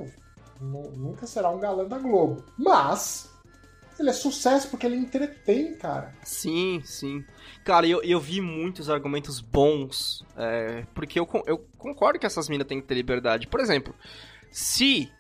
nunca 0.61 1.27
será 1.27 1.51
um 1.51 1.59
galã 1.59 1.89
da 1.89 1.99
Globo. 1.99 2.45
Mas 2.57 3.29
ele 3.99 4.11
é 4.11 4.13
sucesso 4.13 4.69
porque 4.69 4.87
ele 4.87 4.95
entretém, 4.95 5.75
cara. 5.75 6.15
Sim, 6.23 6.81
sim. 6.85 7.25
Cara, 7.65 7.85
eu, 7.85 8.01
eu 8.05 8.21
vi 8.21 8.41
muitos 8.41 8.89
argumentos 8.89 9.41
bons. 9.41 10.25
É, 10.37 10.85
porque 10.95 11.19
eu, 11.19 11.29
eu 11.47 11.59
concordo 11.77 12.21
que 12.21 12.27
essas 12.27 12.49
minas 12.49 12.69
têm 12.69 12.81
que 12.81 12.87
ter 12.87 12.95
liberdade. 12.95 13.49
Por 13.49 13.59
exemplo, 13.59 13.93
se 14.53 15.11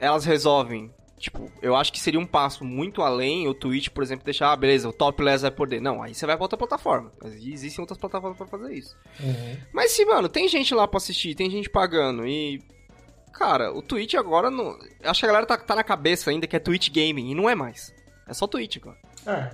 elas 0.00 0.24
resolvem 0.24 0.90
Tipo, 1.24 1.50
eu 1.62 1.74
acho 1.74 1.90
que 1.90 1.98
seria 1.98 2.20
um 2.20 2.26
passo 2.26 2.66
muito 2.66 3.00
além 3.00 3.48
o 3.48 3.54
Twitch, 3.54 3.88
por 3.88 4.02
exemplo, 4.02 4.26
deixar, 4.26 4.52
ah, 4.52 4.56
beleza, 4.56 4.86
o 4.86 4.92
topless 4.92 5.40
vai 5.40 5.50
poder. 5.50 5.80
Não, 5.80 6.02
aí 6.02 6.14
você 6.14 6.26
vai 6.26 6.36
pra 6.36 6.44
outra 6.44 6.58
plataforma. 6.58 7.10
Existem 7.24 7.80
outras 7.80 7.96
plataformas 7.98 8.36
para 8.36 8.46
fazer 8.46 8.74
isso. 8.74 8.94
Uhum. 9.18 9.56
Mas 9.72 9.92
se, 9.92 10.04
mano, 10.04 10.28
tem 10.28 10.46
gente 10.48 10.74
lá 10.74 10.86
pra 10.86 10.98
assistir, 10.98 11.34
tem 11.34 11.50
gente 11.50 11.70
pagando 11.70 12.26
e. 12.26 12.62
Cara, 13.32 13.72
o 13.72 13.80
Twitch 13.80 14.12
agora 14.12 14.50
não. 14.50 14.78
Acho 15.02 15.20
que 15.20 15.24
a 15.24 15.28
galera 15.28 15.46
tá, 15.46 15.56
tá 15.56 15.74
na 15.74 15.82
cabeça 15.82 16.28
ainda 16.28 16.46
que 16.46 16.56
é 16.56 16.58
Twitch 16.58 16.90
Gaming 16.90 17.30
e 17.30 17.34
não 17.34 17.48
é 17.48 17.54
mais. 17.54 17.90
É 18.28 18.34
só 18.34 18.46
Twitch 18.46 18.76
agora. 18.76 18.98
É, 19.26 19.50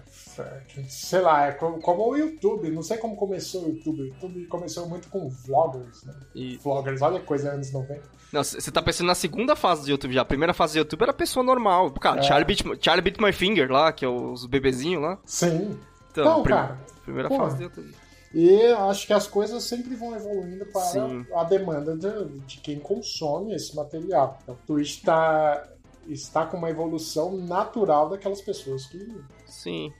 sei 0.88 1.20
lá, 1.20 1.46
é 1.46 1.52
como, 1.52 1.80
como, 1.80 2.02
o 2.02 2.16
YouTube. 2.16 2.68
Não 2.72 2.82
sei 2.82 2.98
como 2.98 3.14
começou 3.14 3.66
o 3.66 3.68
YouTube. 3.68 4.02
O 4.02 4.06
YouTube 4.06 4.46
começou 4.46 4.88
muito 4.88 5.08
com 5.08 5.28
vloggers, 5.28 6.02
né? 6.02 6.14
E... 6.34 6.56
Vloggers, 6.56 7.00
olha 7.00 7.20
que 7.20 7.26
coisa 7.26 7.52
anos 7.52 7.70
90. 7.70 8.02
Não, 8.32 8.44
você 8.44 8.70
tá 8.70 8.80
pensando 8.80 9.08
na 9.08 9.14
segunda 9.14 9.56
fase 9.56 9.82
do 9.82 9.90
YouTube 9.90 10.14
já. 10.14 10.22
A 10.22 10.24
primeira 10.24 10.54
fase 10.54 10.74
do 10.74 10.78
YouTube 10.78 11.02
era 11.02 11.12
pessoa 11.12 11.44
normal. 11.44 11.90
Cara, 11.92 12.20
é. 12.20 12.22
Charlie, 12.22 12.44
Beat, 12.44 12.84
Charlie 12.84 13.02
Beat 13.02 13.20
My 13.20 13.32
Finger 13.32 13.70
lá, 13.70 13.92
que 13.92 14.04
é 14.04 14.08
os 14.08 14.46
bebezinhos 14.46 15.02
lá. 15.02 15.18
Sim. 15.24 15.78
Então, 16.10 16.42
prim 16.42 16.52
cara. 16.52 16.78
Primeira 17.04 17.28
pô, 17.28 17.36
fase 17.36 17.56
do 17.56 17.62
YouTube. 17.64 17.94
E 18.32 18.66
acho 18.66 19.06
que 19.06 19.12
as 19.12 19.26
coisas 19.26 19.64
sempre 19.64 19.96
vão 19.96 20.14
evoluindo 20.14 20.64
para 20.66 20.82
Sim. 20.82 21.26
a 21.34 21.42
demanda 21.42 21.96
de, 21.96 22.38
de, 22.46 22.58
quem 22.58 22.78
consome 22.78 23.54
esse 23.54 23.74
material. 23.74 24.38
Então, 24.42 24.54
o 24.54 24.66
Twitch 24.66 24.98
está 24.98 25.68
está 26.08 26.46
com 26.46 26.56
uma 26.56 26.70
evolução 26.70 27.36
natural 27.36 28.08
daquelas 28.08 28.40
pessoas 28.40 28.86
que. 28.86 29.20
Sim. 29.46 29.92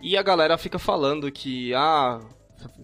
E 0.00 0.16
a 0.16 0.22
galera 0.22 0.56
fica 0.56 0.78
falando 0.78 1.30
que, 1.30 1.74
ah, 1.74 2.20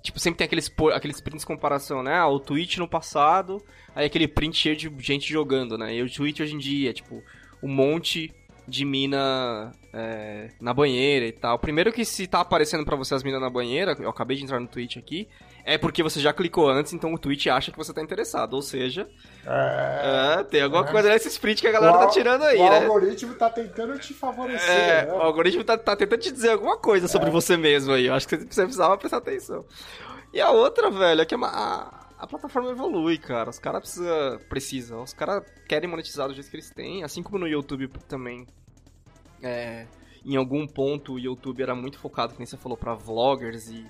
Tipo, 0.03 0.19
sempre 0.21 0.39
tem 0.39 0.45
aqueles, 0.45 0.73
aqueles 0.95 1.21
prints 1.21 1.41
de 1.41 1.47
comparação, 1.47 2.03
né? 2.03 2.15
Ah, 2.15 2.29
o 2.29 2.39
Twitch 2.39 2.79
no 2.79 2.89
passado, 2.89 3.63
aí 3.95 4.07
aquele 4.07 4.29
print 4.29 4.57
cheio 4.57 4.77
de 4.77 4.93
gente 4.99 5.31
jogando, 5.33 5.77
né? 5.77 5.95
E 5.95 6.03
o 6.03 6.11
Twitch 6.11 6.41
hoje 6.41 6.55
em 6.55 6.59
dia, 6.59 6.93
tipo, 6.93 7.23
um 7.63 7.69
monte 7.69 8.33
de 8.67 8.85
mina 8.85 9.73
é, 9.93 10.51
na 10.61 10.73
banheira 10.73 11.27
e 11.27 11.33
tal. 11.33 11.59
Primeiro 11.59 11.93
que 11.93 12.05
se 12.05 12.27
tá 12.27 12.41
aparecendo 12.41 12.85
para 12.85 12.97
você 12.97 13.15
as 13.15 13.23
minas 13.23 13.41
na 13.41 13.51
banheira, 13.51 13.97
eu 13.99 14.09
acabei 14.09 14.37
de 14.37 14.45
entrar 14.45 14.61
no 14.61 14.67
Twitch 14.67 14.97
aqui, 14.97 15.29
é 15.65 15.79
porque 15.79 16.03
você 16.03 16.21
já 16.21 16.31
clicou 16.33 16.69
antes, 16.69 16.93
então 16.93 17.15
o 17.15 17.19
Twitch 17.19 17.47
acha 17.47 17.73
que 17.73 17.79
você 17.79 17.93
tá 17.93 18.03
interessado. 18.03 18.53
Ou 18.53 18.61
seja, 18.61 19.09
é, 19.47 20.41
é, 20.41 20.45
tem 20.45 20.61
alguma 20.61 20.87
é. 20.87 20.91
coisa 20.91 21.09
nesse 21.09 21.29
sprint 21.29 21.63
que 21.63 21.69
a 21.69 21.73
galera 21.73 21.97
o, 21.97 22.01
tá 22.01 22.07
tirando 22.09 22.43
aí, 22.43 22.59
o 22.59 22.69
né? 22.69 22.81
O 22.81 22.93
algoritmo 22.93 23.35
tá 23.35 23.49
tentando 23.49 23.99
te 23.99 24.13
favorecer. 24.13 24.71
É, 24.71 25.07
né? 25.07 25.13
o 25.13 25.23
algoritmo 25.23 25.65
tá, 25.65 25.79
tá, 25.79 25.97
tentando 25.97 26.21
te 26.21 26.31
dizer 26.31 26.51
alguma 26.51 26.77
coisa 26.77 27.09
sobre 27.09 27.29
é. 27.29 27.33
você 27.33 27.57
mesmo 27.57 27.95
aí. 27.95 28.07
Eu 28.07 28.15
acho 28.15 28.29
que 28.29 28.37
você 28.37 28.63
precisava 28.63 28.99
prestar 28.99 29.17
atenção. 29.19 29.65
E 30.35 30.41
a 30.41 30.51
outra, 30.51 30.91
velho, 30.91 31.23
é 31.23 31.25
que 31.25 31.35
a, 31.35 32.07
a 32.19 32.27
plataforma 32.27 32.71
evolui, 32.71 33.17
cara. 33.17 33.49
Os 33.49 33.59
caras 33.59 33.81
precisa, 33.81 34.41
precisam. 34.51 35.03
Os 35.03 35.15
caras 35.15 35.43
querem 35.67 35.89
monetizar 35.89 36.29
do 36.29 36.35
jeito 36.35 36.51
que 36.51 36.57
eles 36.57 36.71
têm. 36.71 37.05
Assim 37.05 37.23
como 37.23 37.39
no 37.39 37.49
YouTube 37.49 37.89
também. 38.07 38.47
É, 39.43 39.87
em 40.25 40.37
algum 40.37 40.67
ponto 40.67 41.15
o 41.15 41.19
YouTube 41.19 41.63
era 41.63 41.75
muito 41.75 41.99
focado, 41.99 42.35
como 42.35 42.47
você 42.47 42.57
falou, 42.57 42.77
pra 42.77 42.95
vloggers 42.95 43.69
e 43.69 43.87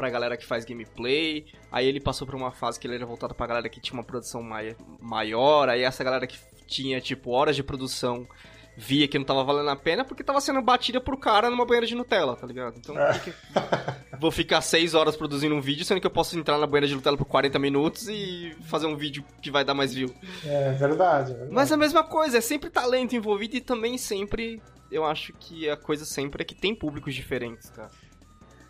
pra 0.00 0.08
galera 0.08 0.34
que 0.34 0.46
faz 0.46 0.64
gameplay. 0.64 1.44
Aí 1.70 1.86
ele 1.86 2.00
passou 2.00 2.26
por 2.26 2.34
uma 2.34 2.50
fase 2.50 2.80
que 2.80 2.86
ele 2.86 2.94
era 2.94 3.04
voltado 3.04 3.34
pra 3.34 3.46
galera 3.46 3.68
que 3.68 3.78
tinha 3.78 3.92
uma 3.92 4.02
produção 4.02 4.42
mai 4.42 4.74
maior. 4.98 5.68
Aí 5.68 5.82
essa 5.82 6.02
galera 6.02 6.26
que 6.26 6.38
tinha, 6.66 6.98
tipo, 7.02 7.30
horas 7.32 7.54
de 7.54 7.62
produção 7.62 8.26
via 8.78 9.06
que 9.06 9.18
não 9.18 9.26
tava 9.26 9.44
valendo 9.44 9.68
a 9.68 9.76
pena 9.76 10.02
porque 10.02 10.24
tava 10.24 10.40
sendo 10.40 10.62
batida 10.62 11.02
por 11.02 11.18
cara 11.18 11.50
numa 11.50 11.66
banheira 11.66 11.86
de 11.86 11.94
Nutella, 11.94 12.34
tá 12.34 12.46
ligado? 12.46 12.78
Então, 12.78 12.98
é. 12.98 13.18
que... 13.18 13.34
vou 14.18 14.30
ficar 14.30 14.62
6 14.62 14.94
horas 14.94 15.16
produzindo 15.16 15.54
um 15.54 15.60
vídeo, 15.60 15.84
sendo 15.84 16.00
que 16.00 16.06
eu 16.06 16.10
posso 16.10 16.38
entrar 16.38 16.56
na 16.56 16.66
banheira 16.66 16.86
de 16.86 16.94
Nutella 16.94 17.18
por 17.18 17.26
40 17.26 17.58
minutos 17.58 18.08
e 18.08 18.56
fazer 18.62 18.86
um 18.86 18.96
vídeo 18.96 19.22
que 19.42 19.50
vai 19.50 19.66
dar 19.66 19.74
mais 19.74 19.92
view. 19.92 20.14
É 20.46 20.72
verdade, 20.72 21.32
é 21.32 21.34
verdade. 21.34 21.52
Mas 21.52 21.70
é 21.70 21.74
a 21.74 21.76
mesma 21.76 22.02
coisa, 22.02 22.38
é 22.38 22.40
sempre 22.40 22.70
talento 22.70 23.14
envolvido 23.14 23.54
e 23.54 23.60
também 23.60 23.98
sempre. 23.98 24.62
Eu 24.90 25.04
acho 25.04 25.34
que 25.34 25.68
a 25.68 25.76
coisa 25.76 26.06
sempre 26.06 26.40
é 26.40 26.44
que 26.44 26.54
tem 26.54 26.74
públicos 26.74 27.14
diferentes, 27.14 27.68
cara. 27.68 27.90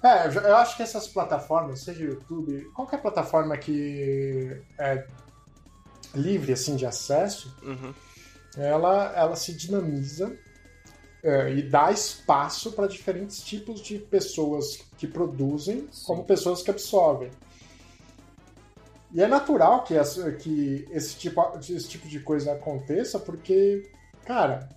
É, 0.02 0.28
eu 0.28 0.56
acho 0.56 0.76
que 0.76 0.82
essas 0.82 1.06
plataformas, 1.06 1.84
seja 1.84 2.04
YouTube, 2.04 2.70
qualquer 2.74 3.02
plataforma 3.02 3.56
que 3.58 4.56
é 4.78 5.06
livre 6.14 6.52
assim 6.52 6.74
de 6.74 6.86
acesso, 6.86 7.54
uhum. 7.62 7.92
ela, 8.56 9.12
ela 9.14 9.36
se 9.36 9.52
dinamiza 9.52 10.34
é, 11.22 11.52
e 11.52 11.62
dá 11.62 11.92
espaço 11.92 12.72
para 12.72 12.86
diferentes 12.86 13.42
tipos 13.42 13.82
de 13.82 13.98
pessoas 13.98 14.78
que 14.96 15.06
produzem, 15.06 15.86
Sim. 15.92 16.06
como 16.06 16.24
pessoas 16.24 16.62
que 16.62 16.70
absorvem. 16.70 17.30
E 19.12 19.20
é 19.22 19.26
natural 19.26 19.84
que, 19.84 19.94
essa, 19.94 20.32
que 20.32 20.86
esse, 20.90 21.16
tipo, 21.16 21.42
esse 21.58 21.88
tipo 21.88 22.08
de 22.08 22.20
coisa 22.20 22.52
aconteça, 22.52 23.18
porque, 23.18 23.90
cara, 24.24 24.68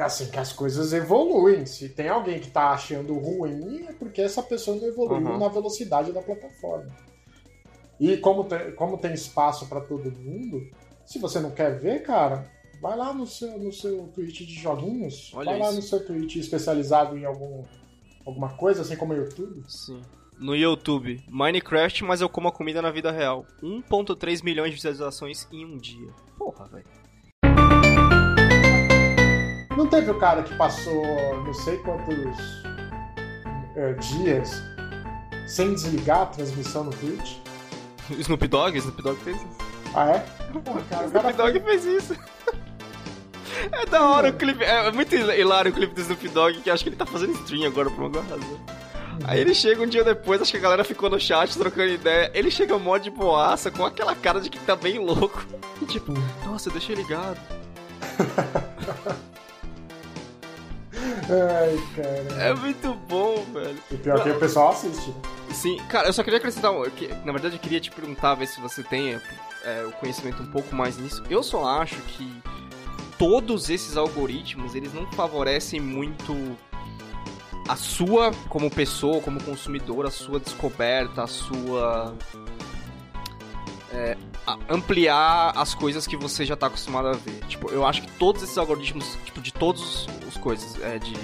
assim 0.00 0.30
que 0.30 0.38
as 0.38 0.52
coisas 0.52 0.92
evoluem. 0.92 1.66
Se 1.66 1.88
tem 1.88 2.08
alguém 2.08 2.38
que 2.38 2.48
está 2.48 2.70
achando 2.70 3.14
ruim, 3.14 3.84
é 3.88 3.92
porque 3.92 4.22
essa 4.22 4.42
pessoa 4.42 4.76
não 4.76 4.86
evoluiu 4.86 5.28
uhum. 5.28 5.38
na 5.38 5.48
velocidade 5.48 6.12
da 6.12 6.22
plataforma. 6.22 6.90
E 7.98 8.16
como 8.16 8.44
tem, 8.44 8.72
como 8.72 8.96
tem 8.98 9.12
espaço 9.12 9.66
para 9.68 9.80
todo 9.80 10.10
mundo, 10.10 10.66
se 11.04 11.18
você 11.18 11.38
não 11.38 11.50
quer 11.50 11.78
ver, 11.78 12.02
cara, 12.02 12.50
vai 12.80 12.96
lá 12.96 13.12
no 13.12 13.26
seu, 13.26 13.58
no 13.58 13.72
seu 13.72 14.08
Twitch 14.14 14.40
de 14.40 14.54
joguinhos. 14.54 15.32
Olha 15.34 15.50
vai 15.50 15.60
isso. 15.60 15.68
lá 15.68 15.72
no 15.74 15.82
seu 15.82 16.06
Twitch 16.06 16.36
especializado 16.36 17.18
em 17.18 17.24
algum, 17.24 17.64
alguma 18.24 18.56
coisa, 18.56 18.82
assim 18.82 18.96
como 18.96 19.12
o 19.12 19.16
YouTube. 19.16 19.62
Sim. 19.68 20.00
No 20.38 20.56
YouTube, 20.56 21.22
Minecraft, 21.28 22.02
mas 22.04 22.22
eu 22.22 22.28
como 22.28 22.48
a 22.48 22.52
comida 22.52 22.80
na 22.80 22.90
vida 22.90 23.10
real. 23.10 23.44
1.3 23.62 24.42
milhões 24.42 24.70
de 24.70 24.76
visualizações 24.76 25.46
em 25.52 25.66
um 25.66 25.76
dia. 25.76 26.08
Porra, 26.38 26.66
velho. 26.66 26.99
Não 29.76 29.86
teve 29.86 30.10
o 30.10 30.18
cara 30.18 30.42
que 30.42 30.54
passou 30.56 31.04
não 31.44 31.54
sei 31.54 31.78
quantos 31.78 32.36
é, 33.76 33.92
dias 33.94 34.62
sem 35.46 35.74
desligar 35.74 36.22
a 36.22 36.26
transmissão 36.26 36.84
no 36.84 36.90
Twitch? 36.90 37.36
Snoop 38.10 38.46
Dogg? 38.48 38.76
Snoop 38.78 39.02
Dogg 39.02 39.20
fez 39.20 39.36
isso. 39.36 39.56
Ah, 39.94 40.10
é? 40.10 40.18
Porra, 40.60 40.82
cara, 40.90 41.06
Snoop 41.06 41.32
Dogg 41.32 41.60
fez 41.60 41.84
isso. 41.84 42.16
É 43.72 43.84
da 43.84 44.02
hora 44.06 44.30
o 44.30 44.32
clipe. 44.32 44.64
É 44.64 44.90
muito 44.90 45.14
hilário 45.14 45.70
o 45.70 45.74
clipe 45.74 45.92
do 45.92 46.00
Snoop 46.00 46.28
Dogg, 46.28 46.60
que 46.62 46.70
acho 46.70 46.82
que 46.82 46.88
ele 46.88 46.96
tá 46.96 47.04
fazendo 47.04 47.32
stream 47.32 47.66
agora 47.66 47.90
por 47.90 48.04
alguma 48.04 48.22
razão. 48.22 48.58
Aí 49.24 49.38
ele 49.38 49.54
chega 49.54 49.82
um 49.82 49.86
dia 49.86 50.02
depois, 50.02 50.40
acho 50.40 50.50
que 50.50 50.56
a 50.56 50.60
galera 50.60 50.82
ficou 50.82 51.10
no 51.10 51.20
chat 51.20 51.58
trocando 51.58 51.90
ideia. 51.90 52.30
Ele 52.32 52.50
chega 52.50 52.78
mó 52.78 52.96
de 52.96 53.10
boaça, 53.10 53.70
com 53.70 53.84
aquela 53.84 54.14
cara 54.14 54.40
de 54.40 54.48
que 54.48 54.58
tá 54.60 54.74
bem 54.74 54.98
louco. 54.98 55.44
E 55.82 55.86
tipo, 55.86 56.12
nossa, 56.44 56.68
deixa 56.68 56.92
ligado. 56.92 57.38
Ai, 61.30 61.78
cara. 61.94 62.42
É 62.42 62.54
muito 62.54 62.94
bom, 63.08 63.44
velho. 63.52 63.78
E 63.90 63.96
pior 63.96 64.22
que 64.22 64.30
o 64.30 64.38
pessoal 64.38 64.70
assiste. 64.70 65.10
Né? 65.10 65.22
Sim, 65.52 65.76
cara, 65.88 66.08
eu 66.08 66.12
só 66.12 66.24
queria 66.24 66.38
acrescentar. 66.38 66.72
Que, 66.90 67.08
na 67.24 67.32
verdade, 67.32 67.54
eu 67.54 67.60
queria 67.60 67.80
te 67.80 67.90
perguntar, 67.90 68.34
ver 68.34 68.46
se 68.46 68.60
você 68.60 68.82
tem 68.82 69.14
é, 69.64 69.84
o 69.84 69.92
conhecimento 69.92 70.42
um 70.42 70.50
pouco 70.50 70.74
mais 70.74 70.98
nisso. 70.98 71.22
Eu 71.30 71.42
só 71.42 71.64
acho 71.80 71.96
que 72.02 72.42
todos 73.16 73.70
esses 73.70 73.96
algoritmos, 73.96 74.74
eles 74.74 74.92
não 74.92 75.06
favorecem 75.12 75.78
muito 75.78 76.56
a 77.68 77.76
sua, 77.76 78.32
como 78.48 78.68
pessoa, 78.68 79.20
como 79.20 79.40
consumidor, 79.44 80.06
a 80.06 80.10
sua 80.10 80.40
descoberta, 80.40 81.22
a 81.22 81.26
sua. 81.28 82.16
É, 83.92 84.16
ampliar 84.68 85.52
as 85.56 85.74
coisas 85.74 86.06
que 86.06 86.16
você 86.16 86.44
já 86.44 86.54
está 86.54 86.68
acostumado 86.68 87.08
a 87.08 87.12
ver. 87.12 87.40
Tipo, 87.48 87.70
eu 87.70 87.84
acho 87.84 88.02
que 88.02 88.10
todos 88.12 88.42
esses 88.42 88.56
algoritmos, 88.56 89.18
tipo, 89.24 89.40
de 89.40 89.52
todas 89.52 90.06
as 90.28 90.36
coisas, 90.36 90.80
é, 90.82 90.98
de 90.98 91.14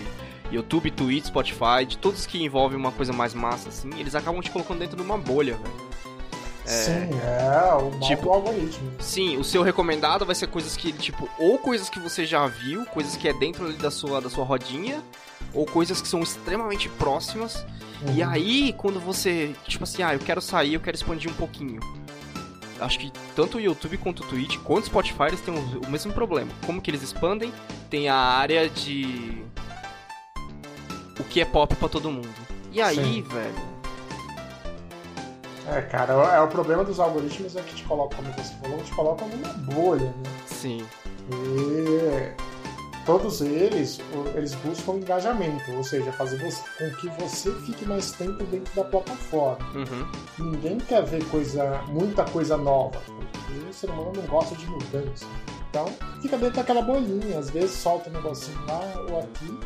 YouTube, 0.51 0.91
Twitch, 0.91 1.27
Spotify, 1.27 1.85
de 1.87 1.99
todos 1.99 2.27
que 2.27 2.43
envolvem 2.43 2.79
uma 2.79 2.93
coisa 2.93 3.13
mais 3.13 3.35
massa, 3.35 3.69
assim, 3.69 3.91
eles 3.99 4.15
acabam 4.15 4.41
te 4.41 4.51
colocando 4.51 4.81
dentro 4.81 4.97
de 4.97 5.03
uma 5.03 5.19
bolha, 5.19 5.57
velho. 5.57 5.87
É, 6.65 6.69
sim, 6.69 7.09
é 7.23 7.75
o 7.75 7.91
mal 7.93 8.01
tipo, 8.01 8.23
do 8.23 8.31
algoritmo. 8.33 8.93
Sim, 8.99 9.37
o 9.37 9.45
seu 9.45 9.63
recomendado 9.63 10.27
vai 10.27 10.35
ser 10.35 10.49
coisas 10.49 10.77
que, 10.77 10.93
tipo, 10.93 11.29
ou 11.39 11.59
coisas 11.59 11.89
que 11.89 12.01
você 12.01 12.27
já 12.27 12.45
viu, 12.49 12.85
coisas 12.87 13.17
que 13.17 13.29
é 13.29 13.33
dentro 13.33 13.67
ali 13.67 13.77
da 13.77 13.91
sua, 13.91 14.21
da 14.21 14.29
sua 14.29 14.45
rodinha, 14.45 15.01
ou 15.55 15.65
coisas 15.65 16.03
que 16.03 16.09
são 16.09 16.21
extremamente 16.21 16.89
próximas. 16.89 17.65
Uhum. 18.03 18.15
E 18.17 18.23
aí, 18.23 18.75
quando 18.77 18.99
você, 18.99 19.55
tipo 19.69 19.85
assim, 19.85 20.03
ah, 20.03 20.15
eu 20.15 20.19
quero 20.19 20.41
sair, 20.41 20.75
eu 20.75 20.81
quero 20.81 20.97
expandir 20.97 21.31
um 21.31 21.35
pouquinho 21.35 21.79
acho 22.81 22.99
que 22.99 23.13
tanto 23.35 23.59
o 23.59 23.61
YouTube 23.61 23.99
quanto 23.99 24.23
o 24.23 24.27
Twitch, 24.27 24.59
quanto 24.59 24.85
o 24.85 24.87
Spotify, 24.87 25.25
eles 25.29 25.41
têm 25.41 25.55
o, 25.55 25.91
mesmo 25.91 26.13
problema. 26.13 26.51
Como 26.65 26.81
que 26.81 26.91
eles 26.91 27.03
expandem? 27.03 27.53
Tem 27.91 28.09
a 28.09 28.17
área 28.17 28.69
de 28.69 29.45
o 31.19 31.25
que 31.25 31.41
é 31.41 31.45
pop 31.45 31.75
para 31.75 31.89
todo 31.89 32.11
mundo. 32.11 32.29
E 32.73 32.81
aí, 32.81 32.97
Sim. 32.97 33.23
velho? 33.23 33.77
É, 35.69 35.83
cara, 35.83 36.13
é 36.13 36.41
o 36.41 36.49
problema 36.49 36.85
dos 36.85 37.01
algoritmos 37.01 37.57
é 37.57 37.63
que 37.63 37.75
te 37.75 37.83
colocam, 37.85 38.19
como 38.19 38.33
você 38.35 38.55
falou, 38.55 38.79
te 38.83 38.93
colocam 38.93 39.29
numa 39.29 39.53
bolha, 39.75 40.05
né? 40.05 40.31
Sim. 40.47 40.87
E 41.29 42.33
todos 43.07 43.41
eles, 43.41 44.01
eles 44.35 44.55
buscam 44.57 44.95
engajamento, 44.95 45.71
ou 45.73 45.85
seja, 45.85 46.13
fazer 46.13 46.39
você, 46.39 46.63
com 46.77 46.91
que 46.97 47.09
você 47.21 47.53
fique 47.65 47.87
mais 47.87 48.11
tempo 48.13 48.45
dentro 48.45 48.75
da 48.75 48.85
plataforma. 48.85 49.65
Uhum. 49.75 50.51
Ninguém 50.51 50.79
quer 50.79 51.05
ver 51.05 51.25
coisa, 51.27 51.81
muita 51.89 52.25
coisa 52.25 52.57
nova, 52.57 53.01
porque 53.07 53.71
o 53.71 53.73
ser 53.73 53.89
humano 53.89 54.13
não 54.17 54.25
gosta 54.25 54.57
de 54.57 54.67
mudança. 54.67 55.25
Então, 55.71 55.87
fica 56.21 56.37
dentro 56.37 56.57
daquela 56.57 56.83
bolinha, 56.83 57.39
às 57.39 57.49
vezes 57.49 57.71
solta 57.71 58.11
um 58.11 58.13
negocinho 58.13 58.59
lá 58.67 59.07
ou 59.09 59.21
aqui. 59.21 59.59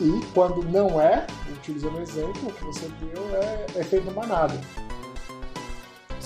E 0.00 0.26
quando 0.32 0.62
não 0.62 1.00
é, 1.00 1.26
utilizando 1.50 1.96
o 1.96 2.02
exemplo 2.02 2.52
que 2.52 2.64
você 2.64 2.88
deu, 3.00 3.22
é, 3.34 3.66
é 3.76 3.82
feito 3.82 4.08
uma 4.08 4.22
manada. 4.22 4.54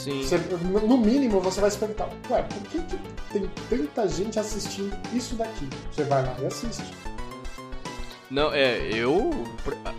Sim. 0.00 0.22
Você, 0.22 0.38
no 0.38 0.96
mínimo, 0.96 1.42
você 1.42 1.60
vai 1.60 1.70
se 1.70 1.76
perguntar, 1.76 2.08
ué, 2.30 2.42
por 2.42 2.62
que, 2.70 2.78
que 2.80 2.96
tem 3.30 3.50
tanta 3.68 4.08
gente 4.08 4.38
assistindo 4.38 4.96
isso 5.12 5.34
daqui? 5.34 5.68
Você 5.92 6.04
vai 6.04 6.24
lá 6.24 6.34
e 6.40 6.46
assiste. 6.46 6.82
Não, 8.30 8.50
é, 8.50 8.78
eu. 8.94 9.30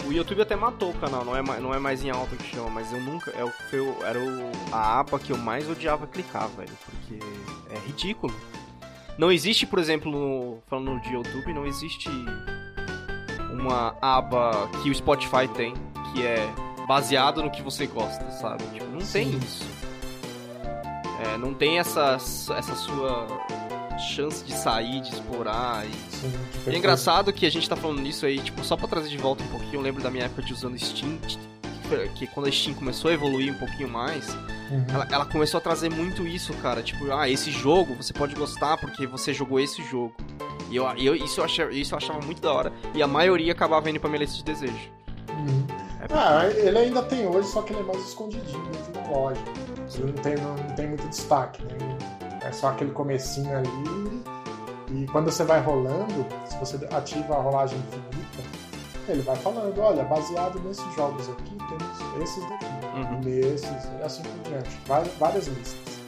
O 0.07 0.11
YouTube 0.11 0.41
até 0.41 0.55
matou 0.55 0.89
o 0.89 0.93
canal, 0.95 1.23
não 1.23 1.37
é, 1.37 1.43
não 1.59 1.71
é 1.71 1.77
mais 1.77 2.03
em 2.03 2.09
alta 2.09 2.35
que 2.35 2.49
chama, 2.49 2.69
mas 2.71 2.91
eu 2.91 2.99
nunca. 2.99 3.29
É, 3.29 3.47
foi, 3.69 3.79
era 4.03 4.17
o, 4.17 4.51
a 4.71 4.99
aba 5.01 5.19
que 5.19 5.31
eu 5.31 5.37
mais 5.37 5.69
odiava 5.69 6.07
clicar, 6.07 6.47
velho, 6.47 6.71
porque 6.85 7.19
é 7.69 7.77
ridículo. 7.85 8.33
Não 9.19 9.31
existe, 9.31 9.67
por 9.67 9.77
exemplo, 9.77 10.11
no, 10.11 10.63
falando 10.65 10.99
de 11.01 11.13
YouTube, 11.13 11.53
não 11.53 11.67
existe 11.67 12.09
uma 13.51 13.95
aba 14.01 14.67
que 14.81 14.89
o 14.89 14.95
Spotify 14.95 15.47
tem, 15.53 15.75
que 16.11 16.25
é 16.25 16.51
baseado 16.87 17.43
no 17.43 17.51
que 17.51 17.61
você 17.61 17.85
gosta, 17.85 18.31
sabe? 18.31 18.63
Tipo, 18.73 18.85
não 18.85 19.01
Sim. 19.01 19.29
tem 19.29 19.37
isso. 19.37 19.70
É, 21.23 21.38
não 21.38 21.53
tem 21.53 21.79
essa, 21.79 22.15
essa 22.15 22.75
sua 22.75 23.27
chance 24.01 24.43
de 24.43 24.53
sair, 24.53 25.01
de 25.01 25.10
explorar. 25.10 25.86
E... 25.86 25.91
Sim, 26.15 26.34
é 26.67 26.75
engraçado 26.75 27.31
que 27.31 27.45
a 27.45 27.51
gente 27.51 27.69
tá 27.69 27.75
falando 27.75 28.01
nisso 28.01 28.25
aí, 28.25 28.39
tipo, 28.39 28.63
só 28.63 28.75
pra 28.75 28.88
trazer 28.88 29.10
de 29.10 29.17
volta 29.17 29.43
um 29.43 29.47
pouquinho, 29.47 29.75
eu 29.75 29.81
lembro 29.81 30.01
da 30.01 30.10
minha 30.10 30.25
época 30.25 30.41
de 30.41 30.53
usando 30.53 30.77
Steam, 30.79 31.19
que 32.15 32.25
quando 32.27 32.47
a 32.47 32.51
Steam 32.51 32.73
começou 32.73 33.12
a 33.12 33.13
evoluir 33.13 33.53
um 33.53 33.57
pouquinho 33.57 33.89
mais, 33.89 34.29
uhum. 34.29 34.86
ela, 34.93 35.07
ela, 35.12 35.25
começou 35.25 35.57
a 35.57 35.62
trazer 35.62 35.89
muito 35.89 36.25
isso, 36.25 36.53
cara. 36.55 36.81
Tipo, 36.81 37.12
ah, 37.12 37.29
esse 37.29 37.51
jogo 37.51 37.95
você 37.95 38.13
pode 38.13 38.34
gostar 38.34 38.77
porque 38.77 39.05
você 39.05 39.34
jogou 39.34 39.60
esse 39.60 39.84
jogo. 39.84 40.13
E 40.69 40.77
eu, 40.77 40.86
eu, 40.97 41.15
isso, 41.15 41.41
eu 41.41 41.45
achava, 41.45 41.73
isso 41.73 41.93
eu 41.93 41.97
achava 41.97 42.21
muito 42.21 42.41
da 42.41 42.51
hora. 42.51 42.73
E 42.95 43.03
a 43.03 43.07
maioria 43.07 43.51
acabava 43.51 43.89
indo 43.89 43.99
pra 43.99 44.10
minha 44.10 44.21
lista 44.21 44.38
de 44.38 44.43
desejo. 44.43 44.89
Uhum. 45.29 45.65
É 46.01 46.07
porque... 46.07 46.13
Ah, 46.13 46.47
ele 46.47 46.77
ainda 46.77 47.03
tem 47.03 47.27
hoje, 47.27 47.49
só 47.49 47.62
que 47.62 47.73
ele 47.73 47.81
é 47.81 47.84
mais 47.84 48.07
escondidinho 48.07 48.63
dentro 48.71 48.93
da 48.93 49.10
loja. 49.10 49.41
Não 49.99 50.13
tem, 50.13 50.36
não, 50.36 50.56
não 50.56 50.75
tem 50.75 50.88
muito 50.88 51.08
destaque, 51.08 51.63
né? 51.63 51.97
É 52.43 52.51
só 52.51 52.69
aquele 52.69 52.91
comecinho 52.91 53.58
ali. 53.58 54.23
E 54.89 55.06
quando 55.08 55.32
você 55.32 55.43
vai 55.43 55.62
rolando, 55.62 56.25
se 56.45 56.58
você 56.58 56.75
ativa 56.91 57.36
a 57.36 57.41
rolagem 57.41 57.77
infinita, 57.80 58.62
ele 59.08 59.21
vai 59.21 59.36
falando, 59.38 59.80
olha, 59.80 60.04
baseado 60.04 60.60
nesses 60.60 60.93
jogos 60.95 61.30
aqui, 61.30 61.58
temos 61.58 62.23
esses 62.23 62.49
daqui, 62.49 62.65
uhum. 62.95 63.19
nesses, 63.21 63.89
e 63.99 64.04
assim 64.04 64.23
por 64.23 64.49
diante. 64.49 64.69
Várias, 64.86 65.13
várias 65.15 65.47
listas. 65.47 66.01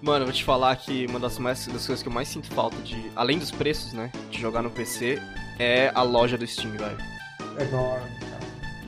Mano, 0.00 0.22
eu 0.22 0.26
vou 0.26 0.34
te 0.34 0.44
falar 0.44 0.76
que 0.76 1.06
uma 1.06 1.18
das, 1.18 1.38
mais, 1.38 1.66
das 1.66 1.86
coisas 1.86 2.02
que 2.02 2.08
eu 2.08 2.12
mais 2.12 2.28
sinto 2.28 2.52
falta 2.54 2.76
de, 2.82 3.10
além 3.16 3.38
dos 3.38 3.50
preços, 3.50 3.92
né, 3.92 4.10
de 4.30 4.40
jogar 4.40 4.62
no 4.62 4.70
PC, 4.70 5.20
é 5.58 5.90
a 5.94 6.02
loja 6.02 6.38
do 6.38 6.46
Steam, 6.46 6.72
velho. 6.72 6.98
Enorme, 7.58 8.20
cara. 8.20 8.27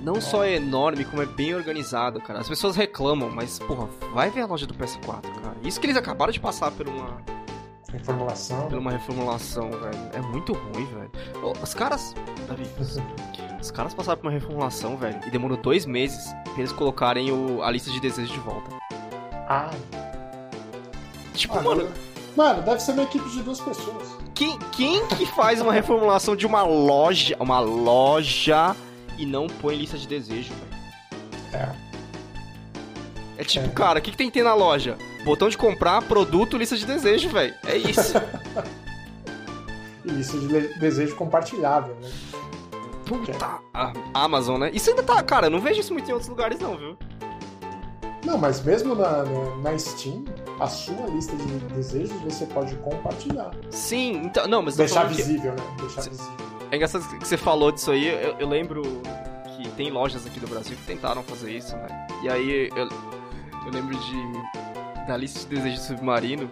Não 0.03 0.21
só 0.21 0.45
é 0.45 0.55
enorme, 0.55 1.05
como 1.05 1.23
é 1.23 1.27
bem 1.27 1.55
organizado, 1.55 2.21
cara. 2.21 2.41
As 2.41 2.49
pessoas 2.49 2.75
reclamam, 2.75 3.31
mas, 3.31 3.59
porra, 3.59 3.87
vai 4.15 4.31
ver 4.31 4.43
a 4.43 4.47
loja 4.47 4.67
do 4.67 4.75
PS4, 4.75 5.23
cara. 5.43 5.57
Isso 5.63 5.79
que 5.79 5.87
eles 5.87 5.97
acabaram 5.97 6.33
de 6.33 6.41
passar 6.41 6.71
por 6.71 6.89
uma. 6.89 7.23
Reformulação. 7.93 8.69
Por 8.69 8.79
uma 8.79 8.93
reformulação, 8.93 9.71
velho. 9.71 10.11
É 10.15 10.21
muito 10.21 10.53
ruim, 10.53 10.87
velho. 10.87 11.11
Os 11.63 11.75
caras. 11.75 12.15
Davi, 12.49 12.65
os 13.61 13.71
caras 13.71 13.93
passaram 13.93 14.19
por 14.19 14.29
uma 14.29 14.33
reformulação, 14.33 14.97
velho, 14.97 15.21
e 15.27 15.31
demorou 15.31 15.57
dois 15.57 15.85
meses 15.85 16.33
pra 16.45 16.59
eles 16.59 16.73
colocarem 16.73 17.31
o, 17.31 17.63
a 17.63 17.71
lista 17.71 17.91
de 17.91 18.01
desejos 18.01 18.33
de 18.33 18.41
volta. 18.41 18.71
Ah. 19.49 19.71
Tipo, 21.35 21.59
ah, 21.59 21.63
mano. 21.63 21.89
Mano, 22.37 22.63
deve 22.63 22.81
ser 22.81 22.93
uma 22.93 23.03
equipe 23.03 23.29
de 23.29 23.43
duas 23.43 23.61
pessoas. 23.61 24.17
Quem, 24.35 24.59
quem 24.73 25.07
que 25.09 25.27
faz 25.27 25.61
uma 25.61 25.73
reformulação 25.75 26.35
de 26.35 26.47
uma 26.47 26.63
loja, 26.63 27.37
uma 27.41 27.61
loja, 27.61 28.75
e 29.19 29.27
não 29.27 29.47
põe 29.47 29.77
lista 29.77 29.99
de 29.99 30.07
desejo, 30.07 30.53
velho? 30.55 30.81
É. 31.53 31.91
É 33.39 33.45
tipo, 33.45 33.67
é. 33.67 33.71
cara, 33.71 33.99
o 33.99 34.03
que, 34.03 34.11
que 34.11 34.17
tem 34.17 34.29
que 34.29 34.35
ter 34.35 34.45
na 34.45 34.55
loja? 34.55 34.99
Botão 35.25 35.49
de 35.49 35.57
comprar, 35.57 36.03
produto, 36.03 36.57
lista 36.57 36.77
de 36.77 36.85
desejo, 36.85 37.29
velho. 37.31 37.55
É 37.67 37.77
isso. 37.77 38.15
lista 40.05 40.39
de 40.39 40.79
desejo 40.79 41.17
compartilhável, 41.17 41.95
né? 41.97 42.11
Puta, 43.07 43.59
a 43.75 43.93
Amazon, 44.15 44.61
né? 44.61 44.71
Isso 44.73 44.91
ainda 44.91 45.03
tá, 45.03 45.23
cara, 45.23 45.47
eu 45.47 45.51
não 45.51 45.61
vejo 45.61 45.81
isso 45.81 45.93
muito 45.93 46.09
em 46.09 46.13
outros 46.13 46.29
lugares, 46.29 46.61
não, 46.61 46.77
viu? 46.77 46.97
Não, 48.25 48.37
mas 48.37 48.63
mesmo 48.63 48.95
na, 48.95 49.25
na, 49.63 49.79
Steam, 49.79 50.25
a 50.61 50.67
sua 50.67 51.07
lista 51.07 51.35
de 51.35 51.45
desejos 51.75 52.13
você 52.21 52.47
pode 52.47 52.77
compartilhar. 52.77 53.51
Sim, 53.71 54.23
então. 54.25 54.47
Não, 54.47 54.63
mas. 54.63 54.77
Deixar 54.77 55.05
visível, 55.05 55.55
que... 55.55 55.61
né? 55.61 55.77
Deixar 55.81 56.03
visível. 56.03 56.50
É 56.71 56.77
engraçado 56.77 57.07
que 57.19 57.27
você 57.27 57.37
falou 57.37 57.73
disso 57.73 57.91
aí, 57.91 58.07
eu, 58.07 58.37
eu, 58.39 58.49
lembro 58.49 58.83
que 59.57 59.69
tem 59.71 59.91
lojas 59.91 60.27
aqui 60.27 60.39
do 60.39 60.47
Brasil 60.47 60.77
que 60.77 60.87
tentaram 60.87 61.23
fazer 61.23 61.53
isso, 61.53 61.77
né? 61.77 62.07
E 62.23 62.29
aí 62.29 62.71
eu, 62.77 62.89
eu 63.67 63.73
lembro 63.73 63.97
de. 63.99 65.07
Da 65.07 65.17
lista 65.17 65.41
de 65.41 65.57
desejos 65.57 65.85
submarino. 65.87 66.51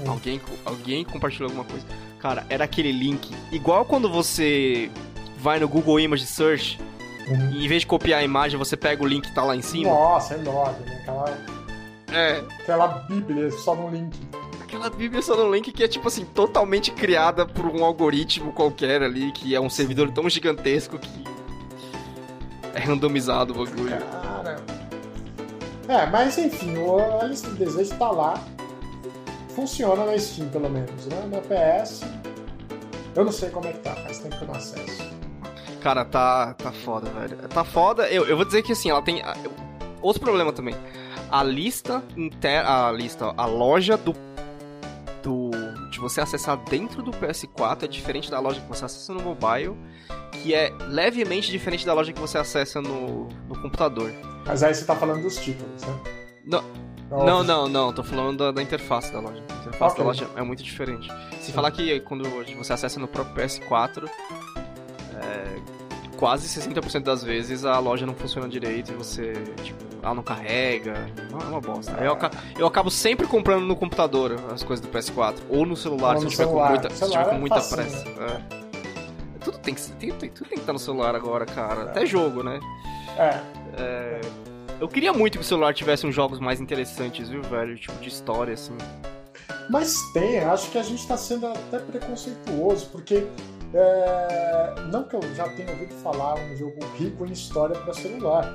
Hum. 0.00 0.10
Alguém, 0.10 0.40
alguém 0.64 1.04
compartilhou 1.04 1.50
alguma 1.50 1.64
coisa. 1.64 1.84
Cara, 2.20 2.46
era 2.48 2.64
aquele 2.64 2.92
link. 2.92 3.34
Igual 3.50 3.84
quando 3.84 4.08
você 4.08 4.90
vai 5.38 5.58
no 5.58 5.68
Google 5.68 5.98
Image 5.98 6.26
Search 6.26 6.78
Uhum. 7.28 7.50
E 7.52 7.64
em 7.64 7.68
vez 7.68 7.82
de 7.82 7.86
copiar 7.86 8.20
a 8.20 8.24
imagem, 8.24 8.58
você 8.58 8.76
pega 8.76 9.02
o 9.02 9.06
link 9.06 9.28
que 9.28 9.34
tá 9.34 9.44
lá 9.44 9.54
em 9.54 9.62
cima. 9.62 9.90
Nossa, 9.90 10.34
é 10.34 10.38
enorme, 10.38 10.84
né? 10.84 10.98
Aquela. 11.02 11.38
É. 12.10 12.38
Aquela 12.62 12.88
bíblia 12.88 13.50
só 13.50 13.74
no 13.74 13.90
link. 13.90 14.18
Aquela 14.68 14.90
bíblia 14.90 15.22
só 15.22 15.34
no 15.34 15.50
link 15.50 15.72
que 15.72 15.82
é, 15.82 15.88
tipo 15.88 16.06
assim, 16.08 16.26
totalmente 16.26 16.90
criada 16.90 17.46
por 17.46 17.64
um 17.64 17.82
algoritmo 17.82 18.52
qualquer 18.52 19.02
ali, 19.02 19.32
que 19.32 19.54
é 19.54 19.60
um 19.60 19.70
servidor 19.70 20.10
tão 20.12 20.28
gigantesco 20.28 20.98
que. 20.98 21.24
É 22.74 22.80
randomizado 22.80 23.54
o 23.54 23.64
bagulho. 23.64 23.88
Cara. 23.88 24.62
É, 25.88 26.04
mas 26.04 26.36
enfim, 26.36 26.74
a 27.18 27.24
lista 27.24 27.48
de 27.48 27.64
desejos 27.64 27.96
tá 27.96 28.10
lá. 28.10 28.44
Funciona 29.54 30.04
na 30.04 30.18
Steam, 30.18 30.50
pelo 30.50 30.68
menos, 30.68 31.06
né? 31.06 31.16
Na 31.30 31.38
PS. 31.40 32.02
Eu 33.16 33.24
não 33.24 33.32
sei 33.32 33.48
como 33.48 33.68
é 33.68 33.72
que 33.72 33.78
tá, 33.78 33.94
faz 33.96 34.18
tempo 34.18 34.36
que 34.36 34.42
eu 34.42 34.48
não 34.48 34.54
acesso. 34.54 35.10
Cara, 35.80 36.04
tá, 36.04 36.52
tá 36.52 36.72
foda, 36.72 37.08
velho. 37.08 37.38
Tá 37.48 37.64
foda. 37.64 38.06
Eu, 38.10 38.26
eu 38.26 38.36
vou 38.36 38.44
dizer 38.44 38.62
que 38.62 38.72
assim, 38.72 38.90
ela 38.90 39.00
tem. 39.00 39.22
Outro 40.02 40.20
problema 40.20 40.52
também. 40.52 40.76
A 41.30 41.42
lista 41.42 42.02
inter... 42.16 42.64
A 42.66 42.92
lista, 42.92 43.32
a 43.34 43.46
loja 43.46 43.96
do. 43.96 44.14
De 45.98 46.02
você 46.02 46.20
acessar 46.20 46.56
dentro 46.56 47.02
do 47.02 47.10
PS4 47.10 47.82
é 47.82 47.88
diferente 47.88 48.30
da 48.30 48.38
loja 48.38 48.60
que 48.60 48.68
você 48.68 48.84
acessa 48.84 49.12
no 49.12 49.20
mobile. 49.20 49.76
Que 50.30 50.54
é 50.54 50.72
levemente 50.86 51.50
diferente 51.50 51.84
da 51.84 51.92
loja 51.92 52.12
que 52.12 52.20
você 52.20 52.38
acessa 52.38 52.80
no, 52.80 53.28
no 53.48 53.60
computador. 53.60 54.12
Mas 54.46 54.62
aí 54.62 54.72
você 54.72 54.84
tá 54.84 54.94
falando 54.94 55.22
dos 55.22 55.38
títulos, 55.38 55.82
né? 55.82 56.00
Não. 56.44 56.62
Não, 57.10 57.42
não, 57.42 57.68
não, 57.68 57.92
tô 57.92 58.04
falando 58.04 58.38
da, 58.38 58.52
da 58.52 58.62
interface 58.62 59.12
da 59.12 59.18
loja. 59.18 59.42
A 59.48 59.54
interface 59.54 59.92
okay. 59.92 59.96
da 59.96 60.04
loja 60.04 60.30
é 60.36 60.42
muito 60.42 60.62
diferente. 60.62 61.10
Se 61.40 61.50
falar 61.50 61.72
que 61.72 61.98
quando 62.00 62.22
você 62.56 62.72
acessa 62.72 63.00
no 63.00 63.08
próprio 63.08 63.34
PS4, 63.34 64.08
é, 65.16 65.87
quase 66.18 66.48
60% 66.48 67.04
das 67.04 67.22
vezes 67.22 67.64
a 67.64 67.78
loja 67.78 68.04
não 68.04 68.12
funciona 68.12 68.48
direito 68.48 68.90
e 68.90 68.94
você, 68.94 69.34
tipo, 69.62 69.84
ela 70.02 70.14
não 70.14 70.22
carrega. 70.22 71.08
Não, 71.30 71.38
é 71.38 71.44
uma 71.44 71.60
bosta. 71.60 71.92
Eu, 71.92 72.18
eu 72.58 72.66
acabo 72.66 72.90
sempre 72.90 73.24
comprando 73.26 73.64
no 73.64 73.76
computador 73.76 74.36
as 74.52 74.64
coisas 74.64 74.84
do 74.84 74.92
PS4. 74.92 75.36
Ou 75.48 75.64
no 75.64 75.76
celular, 75.76 76.14
ou 76.14 76.18
se, 76.18 76.24
no 76.24 76.30
tiver 76.30 76.44
celular. 76.44 76.66
Com 76.66 76.74
muita, 76.74 76.90
se 76.90 77.10
tiver 77.10 77.24
com 77.24 77.34
é 77.36 77.38
muita 77.38 77.60
pressa. 77.60 78.08
É. 78.08 78.58
Tudo 79.44 79.58
tem, 79.58 79.72
que, 79.72 79.80
tem, 79.92 80.12
tem, 80.12 80.30
tudo 80.30 80.48
tem 80.48 80.56
que 80.56 80.62
estar 80.62 80.72
no 80.72 80.78
celular 80.78 81.14
agora, 81.14 81.46
cara. 81.46 81.84
Até 81.84 82.04
jogo, 82.04 82.42
né? 82.42 82.58
É. 83.16 83.40
é. 83.80 84.20
Eu 84.80 84.88
queria 84.88 85.12
muito 85.12 85.38
que 85.38 85.44
o 85.44 85.46
celular 85.46 85.72
tivesse 85.72 86.04
uns 86.04 86.14
jogos 86.14 86.40
mais 86.40 86.60
interessantes, 86.60 87.28
viu, 87.28 87.42
velho? 87.42 87.76
Tipo, 87.76 87.96
de 88.00 88.08
história, 88.08 88.54
assim. 88.54 88.76
Mas 89.70 89.94
tem, 90.12 90.40
acho 90.40 90.68
que 90.70 90.78
a 90.78 90.82
gente 90.82 91.06
tá 91.06 91.16
sendo 91.16 91.46
até 91.46 91.78
preconceituoso, 91.78 92.86
porque 92.90 93.24
é, 93.74 94.74
não 94.90 95.04
que 95.04 95.16
eu 95.16 95.22
já 95.34 95.48
tenha 95.50 95.70
ouvido 95.70 95.94
falar 96.02 96.38
um 96.38 96.56
jogo 96.56 96.78
rico 96.96 97.26
em 97.26 97.32
história 97.32 97.78
para 97.78 97.92
celular, 97.92 98.50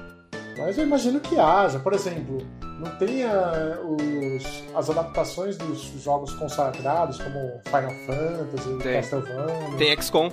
mas 0.58 0.78
eu 0.78 0.86
imagino 0.86 1.20
que 1.20 1.40
haja. 1.40 1.80
Por 1.80 1.94
exemplo, 1.94 2.46
não 2.80 2.92
tenha 2.98 3.80
os, 3.82 4.64
as 4.76 4.90
adaptações 4.90 5.58
dos 5.58 5.84
jogos 6.04 6.34
consagrados, 6.34 7.18
como 7.22 7.62
Final 7.66 7.94
Fantasy, 8.06 8.78
tem. 8.82 8.94
Castlevania. 8.94 9.78
Tem 9.78 10.02
XCOM. 10.02 10.32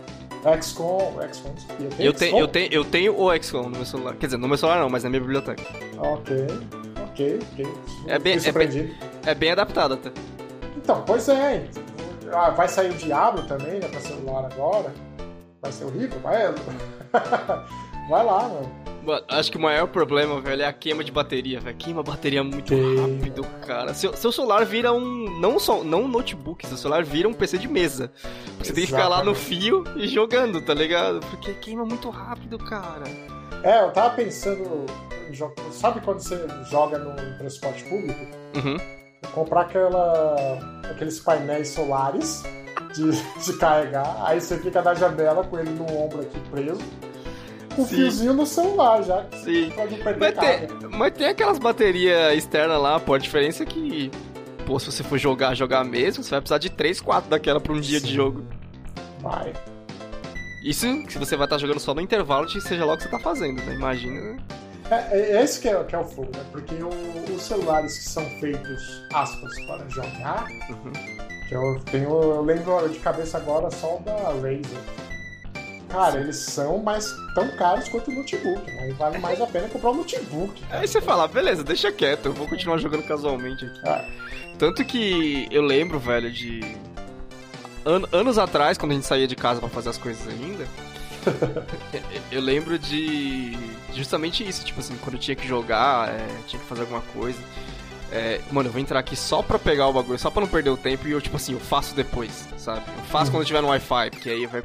XCOM, 0.61 1.19
XCOM. 1.31 1.55
Eu, 1.99 2.12
tenho, 2.14 2.38
eu, 2.38 2.49
tenho, 2.49 2.73
eu 2.73 2.85
tenho 2.85 3.21
o 3.21 3.37
XCOM 3.37 3.64
no 3.64 3.71
meu 3.71 3.85
celular. 3.85 4.14
Quer 4.16 4.27
dizer, 4.27 4.38
no 4.38 4.49
meu 4.49 4.57
celular 4.57 4.81
não, 4.81 4.88
mas 4.88 5.05
na 5.05 5.11
minha 5.11 5.21
biblioteca. 5.21 5.62
Ok, 5.99 6.47
ok, 7.11 7.38
ok. 7.53 7.66
É 8.07 8.19
bem, 8.19 8.38
é 8.43 8.53
bem, 8.53 8.97
é 9.27 9.35
bem 9.35 9.51
adaptado 9.53 9.95
até. 9.95 10.11
Então, 10.77 11.03
pois 11.07 11.29
é. 11.29 11.69
Ah, 12.33 12.51
vai 12.51 12.69
sair 12.69 12.90
o 12.90 12.95
Diablo 12.95 13.43
também, 13.45 13.81
né, 13.81 13.88
pra 13.88 14.01
celular 14.01 14.45
agora. 14.53 14.93
Vai 15.61 15.73
ser 15.73 15.85
horrível, 15.85 16.19
vai. 16.21 16.37
vai 18.09 18.25
lá, 18.25 18.48
mano. 18.48 18.81
Mano, 19.02 19.25
acho 19.29 19.50
que 19.50 19.57
o 19.57 19.61
maior 19.61 19.87
problema, 19.88 20.40
velho, 20.40 20.63
é 20.63 20.67
a 20.67 20.73
queima 20.73 21.02
de 21.02 21.11
bateria, 21.11 21.59
velho. 21.61 21.77
Queima 21.77 22.00
a 22.00 22.04
bateria 22.04 22.44
muito 22.44 22.75
rápido, 22.75 23.46
cara. 23.67 23.94
Seu, 23.94 24.15
seu 24.15 24.31
celular 24.31 24.65
vira 24.65 24.92
um. 24.92 25.40
Não 25.40 25.59
só 25.59 25.83
não 25.83 26.02
um 26.02 26.09
notebook, 26.09 26.67
seu 26.67 26.77
celular 26.77 27.02
vira 27.02 27.29
um 27.29 27.33
PC 27.33 27.59
de 27.59 27.69
mesa. 27.69 28.13
Você 28.59 28.73
tem 28.73 28.85
que 28.85 28.90
ficar 28.90 29.09
lá 29.09 29.25
no 29.25 29.35
fio 29.35 29.85
e 29.96 30.07
jogando, 30.07 30.61
tá 30.61 30.75
ligado? 30.75 31.21
Porque 31.31 31.54
queima 31.54 31.85
muito 31.85 32.11
rápido, 32.11 32.59
cara. 32.59 33.04
É, 33.63 33.81
eu 33.81 33.90
tava 33.90 34.15
pensando. 34.15 34.87
Sabe 35.71 36.00
quando 36.00 36.21
você 36.21 36.44
joga 36.71 36.98
no 36.98 37.38
transporte 37.38 37.85
público? 37.85 38.21
Uhum 38.57 39.00
comprar 39.33 39.62
aquela, 39.62 40.58
aqueles 40.90 41.21
painéis 41.21 41.68
solares 41.68 42.42
de, 42.94 43.10
de 43.44 43.58
carregar, 43.58 44.16
aí 44.25 44.40
você 44.40 44.58
fica 44.58 44.83
na 44.83 44.94
janela 44.94 45.44
com 45.44 45.58
ele 45.58 45.71
no 45.71 45.85
ombro 45.96 46.21
aqui 46.21 46.40
preso, 46.50 46.81
com 47.75 47.83
o 47.83 47.87
fiozinho 47.87 48.33
no 48.33 48.46
celular 48.46 49.02
já. 49.02 49.25
Sim. 49.44 49.71
Pode 49.71 49.96
perder 49.96 50.18
mas, 50.18 50.38
tem, 50.38 50.88
mas 50.90 51.12
tem 51.12 51.27
aquelas 51.29 51.58
baterias 51.58 52.37
externas 52.37 52.81
lá, 52.81 52.98
pô, 52.98 53.14
a 53.14 53.18
diferença 53.18 53.62
é 53.62 53.66
que, 53.66 54.10
pô, 54.66 54.79
se 54.79 54.87
você 54.87 55.02
for 55.02 55.18
jogar, 55.18 55.54
jogar 55.54 55.85
mesmo, 55.85 56.25
você 56.25 56.31
vai 56.31 56.40
precisar 56.40 56.58
de 56.58 56.71
3, 56.71 57.00
4 57.00 57.31
daquela 57.31 57.60
pra 57.60 57.73
um 57.73 57.81
dia 57.81 58.00
Sim. 58.00 58.06
de 58.06 58.14
jogo. 58.14 58.44
Vai. 59.21 59.52
Isso 60.64 60.87
se 61.08 61.18
você 61.18 61.37
vai 61.37 61.46
estar 61.46 61.58
jogando 61.58 61.81
só 61.81 61.94
no 61.94 62.00
intervalo 62.00 62.46
de 62.46 62.60
seja 62.60 62.85
lá 62.85 62.94
o 62.94 62.96
que 62.96 63.04
você 63.04 63.08
tá 63.08 63.18
fazendo, 63.18 63.62
né? 63.62 63.75
Imagina, 63.75 64.21
né? 64.21 64.38
É, 64.91 65.37
é 65.37 65.43
esse 65.43 65.61
que 65.61 65.69
é, 65.69 65.85
que 65.85 65.95
é 65.95 65.99
o 65.99 66.05
fogo, 66.05 66.31
né? 66.35 66.45
Porque 66.51 66.75
o- 66.75 67.35
os 67.35 67.43
celulares 67.43 67.97
que 67.99 68.05
são 68.05 68.25
feitos, 68.41 69.05
aspas, 69.13 69.53
para 69.67 69.88
jogar, 69.88 70.47
Uhum. 70.69 70.93
que 71.49 71.55
eu 71.55 71.81
tenho, 71.91 72.09
eu 72.11 72.43
lembro 72.43 72.88
de 72.88 72.99
cabeça 72.99 73.38
agora 73.38 73.71
só 73.71 73.97
o 73.97 74.01
da 74.01 74.17
Razer. 74.17 74.61
Cara, 75.88 76.21
eles 76.21 76.37
são 76.37 76.79
mais 76.79 77.05
tão 77.35 77.49
caros 77.57 77.88
quanto 77.88 78.11
o 78.11 78.15
notebook, 78.15 78.65
né? 78.71 78.91
E 78.91 78.93
vale 78.93 79.19
mais 79.19 79.41
a 79.41 79.47
pena 79.47 79.69
comprar 79.69 79.91
um 79.91 79.97
notebook. 79.97 80.61
cara. 80.67 80.81
Aí 80.83 80.87
você 80.88 81.01
fala, 81.01 81.27
beleza, 81.27 81.65
deixa 81.65 81.91
quieto, 81.91 82.27
eu 82.27 82.33
vou 82.33 82.47
continuar 82.49 82.79
jogando 82.79 83.03
casualmente 83.03 83.65
aqui. 83.65 83.81
Ah, 83.85 84.05
Tanto 84.59 84.85
que 84.85 85.49
eu 85.51 85.63
lembro, 85.63 85.99
velho, 85.99 86.31
de. 86.31 86.77
an- 87.87 88.07
anos 88.13 88.37
atrás, 88.38 88.77
quando 88.77 88.93
a 88.93 88.95
gente 88.95 89.07
saía 89.07 89.27
de 89.27 89.35
casa 89.35 89.59
pra 89.59 89.69
fazer 89.71 89.88
as 89.88 89.97
coisas 89.99 90.29
ainda. 90.29 90.67
eu 92.31 92.40
lembro 92.40 92.79
de. 92.79 93.56
Justamente 93.94 94.46
isso, 94.46 94.64
tipo 94.64 94.81
assim, 94.81 94.96
quando 95.02 95.14
eu 95.14 95.21
tinha 95.21 95.35
que 95.35 95.46
jogar, 95.46 96.08
é, 96.08 96.27
tinha 96.46 96.60
que 96.60 96.66
fazer 96.68 96.83
alguma 96.83 97.00
coisa. 97.12 97.38
é, 98.12 98.40
mano, 98.50 98.68
eu 98.68 98.73
vou 98.73 98.81
entrar 98.81 98.98
aqui 99.00 99.14
só 99.16 99.42
pra 99.42 99.58
pegar 99.58 99.87
o 99.88 99.92
bagulho, 99.92 100.18
só 100.18 100.31
pra 100.31 100.40
não 100.40 100.48
perder 100.48 100.71
o 100.71 100.77
tempo 100.77 101.06
e 101.08 101.12
eu, 101.12 101.21
tipo 101.21 101.37
assim, 101.37 101.52
eu 101.52 101.60
faço 101.60 101.94
depois, 101.94 102.48
sabe? 102.56 102.83
Eu 102.96 103.04
faço 103.04 103.27
Uhum. 103.27 103.31
quando 103.37 103.42
eu 103.42 103.46
tiver 103.46 103.60
no 103.62 103.68
Wi-Fi, 103.68 104.10
porque 104.10 104.31
aí 104.31 104.46
vai, 104.46 104.62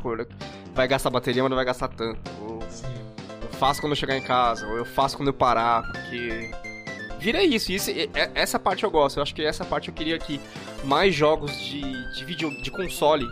vai 0.74 0.88
gastar 0.88 1.10
bateria, 1.10 1.42
mas 1.44 1.50
não 1.50 1.56
vai 1.56 1.66
gastar 1.66 1.88
tanto. 1.90 2.20
Ou 2.42 2.60
eu 2.62 3.50
faço 3.60 3.82
quando 3.82 3.92
eu 3.94 3.96
chegar 3.98 4.18
em 4.18 4.22
casa, 4.22 4.66
ou 4.68 4.78
eu 4.78 4.86
faço 4.86 5.16
quando 5.18 5.28
eu 5.30 5.34
parar, 5.34 5.84
porque. 5.92 6.52
Vira 7.20 7.42
isso, 7.44 7.72
isso 7.72 7.90
é- 7.90 8.30
essa 8.36 8.60
parte 8.60 8.84
eu 8.84 8.92
gosto. 8.92 9.18
Eu 9.18 9.24
acho 9.24 9.34
que 9.34 9.44
essa 9.44 9.66
parte 9.66 9.88
eu 9.90 9.94
queria 9.96 10.20
que 10.20 10.40
mais 10.84 11.16
jogos 11.16 11.58
de, 11.60 11.82
de 12.14 12.24
vídeo 12.26 12.50
de 12.62 12.70
console 12.70 13.26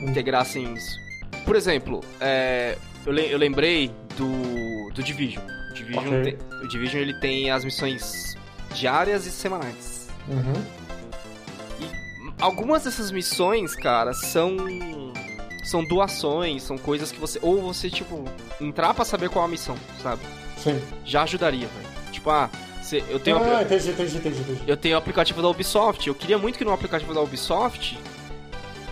integrassem 0.00 0.74
isso. 0.74 0.96
Por 1.44 1.56
exemplo, 1.56 2.00
é, 2.20 2.76
eu, 3.04 3.12
le- 3.12 3.30
eu 3.30 3.38
lembrei 3.38 3.90
do, 4.16 4.90
do 4.94 5.02
Division. 5.02 5.42
O 5.70 5.74
Division, 5.74 6.06
Ok. 6.06 6.22
tem, 6.22 6.38
o 6.62 6.68
Division 6.68 7.00
ele 7.02 7.14
tem 7.20 7.50
as 7.50 7.64
missões 7.64 8.36
diárias 8.74 9.26
e 9.26 9.30
semanais. 9.30 10.08
Uhum. 10.28 10.52
Algumas 12.40 12.84
dessas 12.84 13.10
missões, 13.12 13.74
cara, 13.76 14.12
são 14.12 14.56
são 15.64 15.84
doações, 15.84 16.64
são 16.64 16.76
coisas 16.76 17.12
que 17.12 17.20
você 17.20 17.38
ou 17.40 17.62
você 17.62 17.88
tipo 17.88 18.24
entrar 18.60 18.92
pra 18.94 19.04
saber 19.04 19.28
qual 19.30 19.44
é 19.44 19.48
a 19.48 19.50
missão, 19.50 19.76
sabe? 20.02 20.20
Sim. 20.58 20.80
Já 21.04 21.22
ajudaria, 21.22 21.68
velho. 21.68 21.88
Tipo, 22.10 22.30
ah, 22.30 22.50
eu 23.08 23.20
tenho 23.20 23.36
Ah, 23.38 23.62
entendi, 23.62 23.90
entendi, 23.90 24.16
entendi, 24.16 24.40
entendi. 24.40 24.62
eu 24.66 24.76
tenho 24.76 24.96
o 24.96 24.98
aplicativo 24.98 25.40
da 25.40 25.48
Ubisoft. 25.48 26.06
Eu 26.08 26.14
queria 26.16 26.36
muito 26.36 26.58
que 26.58 26.64
no 26.64 26.72
aplicativo 26.72 27.14
da 27.14 27.20
Ubisoft 27.20 27.96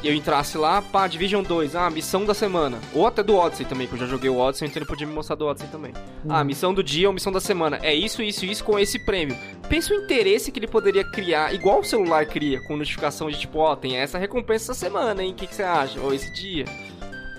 eu 0.08 0.14
entrasse 0.14 0.56
lá, 0.56 0.80
pá, 0.80 1.06
Division 1.06 1.42
2, 1.42 1.76
ah, 1.76 1.90
missão 1.90 2.24
da 2.24 2.34
semana. 2.34 2.78
Ou 2.94 3.06
até 3.06 3.22
do 3.22 3.36
Odyssey 3.36 3.66
também, 3.66 3.86
que 3.86 3.94
eu 3.94 3.98
já 3.98 4.06
joguei 4.06 4.30
o 4.30 4.38
Odyssey, 4.38 4.68
então 4.68 4.80
ele 4.80 4.88
podia 4.88 5.06
me 5.06 5.12
mostrar 5.12 5.36
do 5.36 5.46
Odyssey 5.46 5.68
também. 5.70 5.92
Ah, 6.28 6.42
missão 6.42 6.72
do 6.72 6.82
dia 6.82 7.08
ou 7.08 7.14
missão 7.14 7.32
da 7.32 7.40
semana. 7.40 7.78
É 7.82 7.94
isso, 7.94 8.22
isso, 8.22 8.44
isso 8.44 8.64
com 8.64 8.78
esse 8.78 8.98
prêmio. 8.98 9.36
Pensa 9.68 9.92
o 9.92 9.96
interesse 9.96 10.50
que 10.50 10.58
ele 10.58 10.66
poderia 10.66 11.04
criar, 11.04 11.54
igual 11.54 11.80
o 11.80 11.84
celular 11.84 12.24
cria, 12.26 12.60
com 12.66 12.76
notificação 12.76 13.30
de 13.30 13.38
tipo, 13.38 13.58
ó, 13.58 13.76
tem 13.76 13.96
essa 13.96 14.18
recompensa 14.18 14.72
essa 14.72 14.74
semana, 14.74 15.22
hein? 15.22 15.32
O 15.32 15.34
que, 15.34 15.46
que 15.46 15.54
você 15.54 15.62
acha? 15.62 16.00
Ou 16.00 16.14
esse 16.14 16.32
dia. 16.32 16.64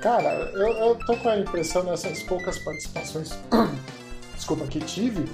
Cara, 0.01 0.51
eu, 0.53 0.67
eu 0.67 0.95
tô 1.05 1.15
com 1.17 1.29
a 1.29 1.37
impressão 1.37 1.83
nessas 1.83 2.23
poucas 2.23 2.57
participações 2.59 3.37
desculpa, 4.35 4.65
que 4.65 4.79
tive, 4.79 5.25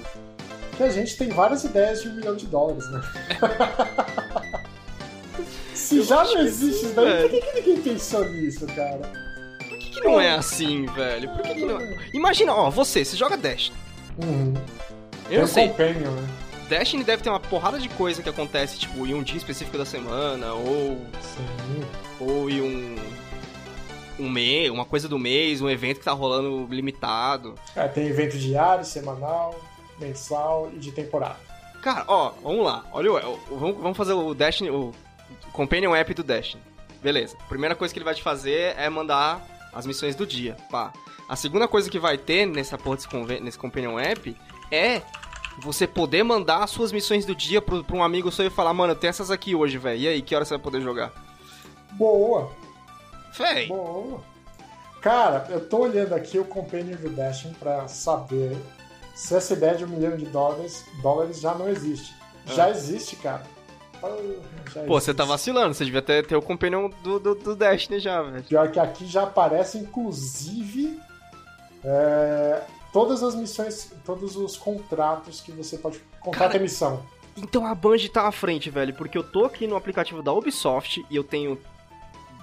que 0.75 0.83
a 0.83 0.89
gente 0.89 1.17
tem 1.17 1.29
várias 1.29 1.63
ideias 1.63 2.01
de 2.01 2.09
um 2.09 2.15
milhão 2.15 2.35
de 2.35 2.45
dólares, 2.47 2.83
né? 2.91 3.01
Se 5.77 5.97
Eu 5.97 6.03
já 6.03 6.23
não 6.23 6.31
que 6.33 6.37
existe 6.39 6.79
sim, 6.79 6.85
isso 6.87 6.95
daí, 6.95 7.21
por 7.21 7.29
que, 7.29 7.41
que 7.41 7.53
ninguém 7.61 7.81
pensou 7.81 8.25
nisso, 8.29 8.65
cara? 8.67 8.97
Por 9.57 9.77
que, 9.79 9.89
que 9.91 10.01
não 10.01 10.19
é 10.19 10.31
assim, 10.31 10.85
velho? 10.87 11.29
Por 11.29 11.41
que, 11.43 11.53
que 11.55 11.65
não. 11.65 11.79
Imagina, 12.13 12.53
ó, 12.53 12.69
você, 12.69 13.03
você 13.05 13.15
joga 13.15 13.37
Destiny. 13.37 13.77
Uhum. 14.23 14.53
Eu 15.25 15.29
Tem 15.29 15.37
não 15.37 15.43
um 15.45 15.47
sei. 15.47 15.67
companion, 15.69 16.11
né? 16.11 16.27
Destiny 16.69 17.03
deve 17.03 17.23
ter 17.23 17.29
uma 17.29 17.39
porrada 17.39 17.79
de 17.79 17.87
coisa 17.89 18.21
que 18.21 18.27
acontece, 18.29 18.79
tipo, 18.79 19.05
em 19.07 19.13
um 19.13 19.23
dia 19.23 19.37
específico 19.37 19.77
da 19.77 19.85
semana, 19.85 20.53
ou, 20.53 20.97
Sim. 21.21 21.83
ou 22.19 22.49
em 22.49 22.61
um. 22.61 22.95
Um 24.19 24.27
mês, 24.31 24.71
uma 24.71 24.83
coisa 24.83 25.07
do 25.07 25.19
mês, 25.19 25.61
um 25.61 25.69
evento 25.69 25.99
que 25.99 26.05
tá 26.05 26.11
rolando 26.11 26.65
limitado. 26.71 27.53
É, 27.75 27.87
tem 27.87 28.07
evento 28.07 28.35
diário, 28.35 28.83
semanal, 28.83 29.53
mensal 29.99 30.71
e 30.73 30.79
de 30.79 30.91
temporada. 30.91 31.37
Cara, 31.83 32.03
ó, 32.07 32.31
vamos 32.43 32.65
lá. 32.65 32.83
Olha, 32.91 33.11
o, 33.11 33.33
o- 33.51 33.57
vamos, 33.59 33.77
vamos 33.77 33.95
fazer 33.95 34.13
o 34.13 34.33
Destiny, 34.33 34.71
o 34.71 34.91
Companion 35.57 35.95
App 35.95 36.13
do 36.13 36.23
Destiny. 36.23 36.61
Beleza. 37.01 37.35
Primeira 37.49 37.75
coisa 37.75 37.91
que 37.91 37.97
ele 37.97 38.05
vai 38.05 38.13
te 38.13 38.21
fazer 38.21 38.75
é 38.77 38.87
mandar 38.91 39.43
as 39.73 39.87
missões 39.87 40.15
do 40.15 40.25
dia. 40.25 40.55
Pá. 40.69 40.93
A 41.27 41.35
segunda 41.35 41.67
coisa 41.67 41.89
que 41.89 41.97
vai 41.97 42.15
ter 42.15 42.45
nessa 42.45 42.77
porra 42.77 42.97
desse, 42.97 43.39
nesse 43.41 43.57
Companion 43.57 43.97
App 43.97 44.37
é 44.71 45.01
você 45.59 45.87
poder 45.87 46.21
mandar 46.21 46.63
as 46.63 46.69
suas 46.69 46.91
missões 46.91 47.25
do 47.25 47.33
dia 47.33 47.59
pro, 47.59 47.83
pra 47.83 47.95
um 47.95 48.03
amigo 48.03 48.31
seu 48.31 48.45
e 48.45 48.49
falar, 48.51 48.71
mano, 48.71 48.91
eu 48.93 48.95
tenho 48.95 49.09
essas 49.09 49.31
aqui 49.31 49.55
hoje, 49.55 49.79
velho. 49.79 49.99
E 49.99 50.07
aí, 50.07 50.21
que 50.21 50.35
hora 50.35 50.45
você 50.45 50.53
vai 50.53 50.63
poder 50.63 50.79
jogar? 50.79 51.11
Boa, 51.93 52.51
Véi. 53.35 53.65
boa. 53.67 54.21
Cara, 55.01 55.47
eu 55.49 55.67
tô 55.67 55.79
olhando 55.79 56.13
aqui 56.13 56.37
o 56.37 56.45
companion 56.45 56.97
do 56.97 57.09
Destiny 57.09 57.55
pra 57.55 57.87
saber 57.87 58.55
se 59.15 59.35
essa 59.35 59.53
ideia 59.53 59.73
de 59.73 59.85
um 59.85 59.87
milhão 59.87 60.15
de 60.15 60.25
dólares, 60.25 60.85
dólares 61.01 61.39
já 61.39 61.55
não 61.55 61.67
existe. 61.67 62.13
Já 62.45 62.69
existe, 62.69 63.15
cara. 63.15 63.56
Pô, 64.85 64.99
você 64.99 65.13
tá 65.13 65.25
vacilando. 65.25 65.73
Você 65.73 65.85
devia 65.85 66.01
ter, 66.01 66.25
ter 66.25 66.35
o 66.35 66.41
Companion 66.41 66.89
do, 67.03 67.19
do, 67.19 67.35
do 67.35 67.55
Destiny 67.55 67.99
já, 67.99 68.21
velho. 68.21 68.43
Pior 68.43 68.71
que 68.71 68.79
aqui 68.79 69.05
já 69.05 69.23
aparece, 69.23 69.77
inclusive, 69.77 70.99
é, 71.83 72.61
todas 72.91 73.23
as 73.23 73.35
missões, 73.35 73.91
todos 74.05 74.35
os 74.35 74.57
contratos 74.57 75.41
que 75.41 75.51
você 75.51 75.77
pode. 75.77 75.99
Contrato 76.19 76.51
Cara, 76.51 76.57
é 76.57 76.59
missão. 76.61 77.03
Então 77.35 77.65
a 77.65 77.75
Band 77.75 77.97
tá 78.11 78.27
à 78.27 78.31
frente, 78.31 78.69
velho, 78.69 78.93
porque 78.95 79.17
eu 79.17 79.23
tô 79.23 79.45
aqui 79.45 79.67
no 79.67 79.75
aplicativo 79.75 80.23
da 80.23 80.33
Ubisoft 80.33 81.05
e 81.09 81.15
eu 81.15 81.23
tenho 81.23 81.59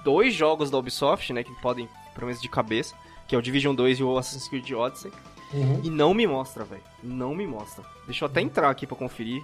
dois 0.03 0.33
jogos 0.33 0.71
da 0.71 0.77
Ubisoft, 0.77 1.33
né, 1.33 1.43
que 1.43 1.53
podem, 1.61 1.89
pelo 2.13 2.27
menos 2.27 2.41
de 2.41 2.47
cabeça, 2.47 2.95
que 3.27 3.35
é 3.35 3.37
o 3.37 3.41
Division 3.41 3.75
2 3.75 3.99
e 3.99 4.03
o 4.03 4.17
Assassin's 4.17 4.47
Creed 4.47 4.71
Odyssey, 4.71 5.11
Uhum. 5.53 5.81
e 5.83 5.89
não 5.89 6.13
me 6.13 6.25
mostra, 6.25 6.63
velho. 6.63 6.81
Não 7.03 7.35
me 7.35 7.45
mostra. 7.45 7.83
Deixa 8.05 8.25
eu 8.25 8.29
até 8.29 8.41
entrar 8.41 8.69
aqui 8.69 8.87
pra 8.87 8.95
conferir, 8.95 9.43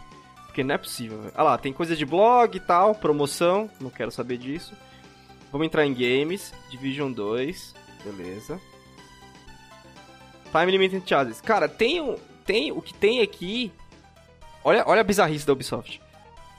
porque 0.52 0.66
não 0.66 0.76
é 0.76 0.78
possível, 0.78 1.22
velho. 1.22 1.34
Ah 1.34 1.44
lá, 1.44 1.58
tem 1.58 1.72
coisa 1.72 1.96
de 1.96 2.06
blog 2.06 2.56
e 2.56 2.60
tal, 2.60 2.94
promoção, 2.94 3.70
não 3.80 3.90
quero 3.90 4.12
saber 4.12 4.38
disso. 4.38 4.74
Vamos 5.50 5.66
entrar 5.66 5.86
em 5.86 5.94
games, 5.94 6.54
Division 6.70 7.10
2, 7.12 7.74
beleza. 8.04 8.60
Time 10.52 10.70
Limited 10.72 11.08
Charges. 11.08 11.40
Cara, 11.40 11.70
tem, 11.70 12.02
o- 12.02 12.20
tem 12.46 12.72
o 12.74 12.82
que 12.82 12.94
tem 12.94 13.22
aqui. 13.22 13.72
Olha, 14.64 14.84
olha 14.86 15.00
a 15.02 15.04
bizarrice 15.06 15.46
da 15.48 15.54
Ubisoft. 15.54 16.02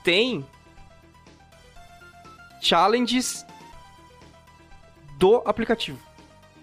Tem 0.03 0.43
challenges 2.61 3.45
do 5.17 5.41
aplicativo. 5.45 5.99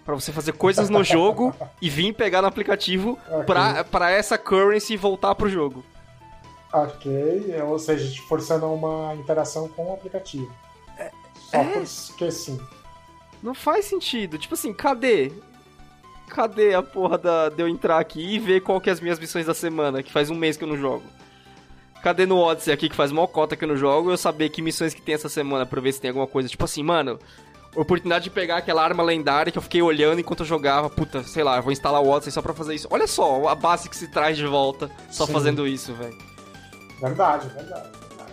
Pra 0.03 0.15
você 0.15 0.31
fazer 0.33 0.51
coisas 0.53 0.89
no 0.89 1.03
jogo 1.05 1.55
e 1.81 1.89
vir 1.89 2.13
pegar 2.13 2.41
no 2.41 2.47
aplicativo 2.47 3.17
pra, 3.45 3.83
pra 3.83 4.09
essa 4.11 4.37
currency 4.37 4.97
voltar 4.97 5.33
pro 5.35 5.49
jogo. 5.49 5.85
Ok, 6.73 7.53
é, 7.53 7.63
ou 7.63 7.77
seja, 7.77 8.09
te 8.09 8.21
forçando 8.21 8.65
uma 8.67 9.13
interação 9.15 9.67
com 9.67 9.91
o 9.91 9.93
aplicativo. 9.93 10.51
Só 11.51 11.57
é. 11.57 11.83
porque 12.07 12.31
sim. 12.31 12.59
Não 13.43 13.53
faz 13.53 13.85
sentido. 13.85 14.37
Tipo 14.37 14.53
assim, 14.53 14.73
cadê? 14.73 15.31
Cadê 16.29 16.73
a 16.73 16.81
porra 16.81 17.17
da, 17.17 17.49
de 17.49 17.61
eu 17.61 17.67
entrar 17.67 17.99
aqui 17.99 18.35
e 18.35 18.39
ver 18.39 18.61
qual 18.61 18.79
que 18.79 18.89
é 18.89 18.93
as 18.93 19.01
minhas 19.01 19.19
missões 19.19 19.45
da 19.45 19.53
semana, 19.53 20.01
que 20.01 20.11
faz 20.11 20.29
um 20.29 20.35
mês 20.35 20.55
que 20.55 20.63
eu 20.63 20.67
não 20.67 20.77
jogo? 20.77 21.03
Cadê 22.01 22.25
no 22.25 22.37
Odyssey 22.37 22.73
aqui, 22.73 22.89
que 22.89 22.95
faz 22.95 23.11
mó 23.11 23.27
cota 23.27 23.55
que 23.55 23.63
eu 23.63 23.67
não 23.67 23.75
jogo, 23.75 24.11
eu 24.11 24.17
saber 24.17 24.49
que 24.49 24.61
missões 24.61 24.93
que 24.93 25.01
tem 25.01 25.13
essa 25.13 25.29
semana 25.29 25.65
pra 25.65 25.81
ver 25.81 25.91
se 25.91 25.99
tem 25.99 26.09
alguma 26.09 26.25
coisa. 26.25 26.47
Tipo 26.47 26.63
assim, 26.63 26.81
mano, 26.81 27.19
oportunidade 27.75 28.23
de 28.23 28.29
pegar 28.29 28.57
aquela 28.57 28.83
arma 28.83 29.03
lendária 29.03 29.51
que 29.51 29.57
eu 29.57 29.61
fiquei 29.61 29.81
olhando 29.81 30.19
enquanto 30.19 30.39
eu 30.39 30.45
jogava. 30.45 30.89
Puta, 30.89 31.21
sei 31.23 31.43
lá, 31.43 31.57
eu 31.57 31.63
vou 31.63 31.71
instalar 31.71 32.01
o 32.01 32.07
Odyssey 32.07 32.31
só 32.31 32.41
pra 32.41 32.53
fazer 32.53 32.75
isso. 32.75 32.87
Olha 32.89 33.05
só 33.07 33.47
a 33.49 33.55
base 33.55 33.89
que 33.89 33.95
se 33.95 34.07
traz 34.07 34.37
de 34.37 34.45
volta 34.45 34.89
só 35.11 35.25
Sim. 35.25 35.33
fazendo 35.33 35.67
isso, 35.67 35.93
velho. 35.93 36.30
Verdade, 37.01 37.47
verdade. 37.49 37.89
verdade. 38.09 38.31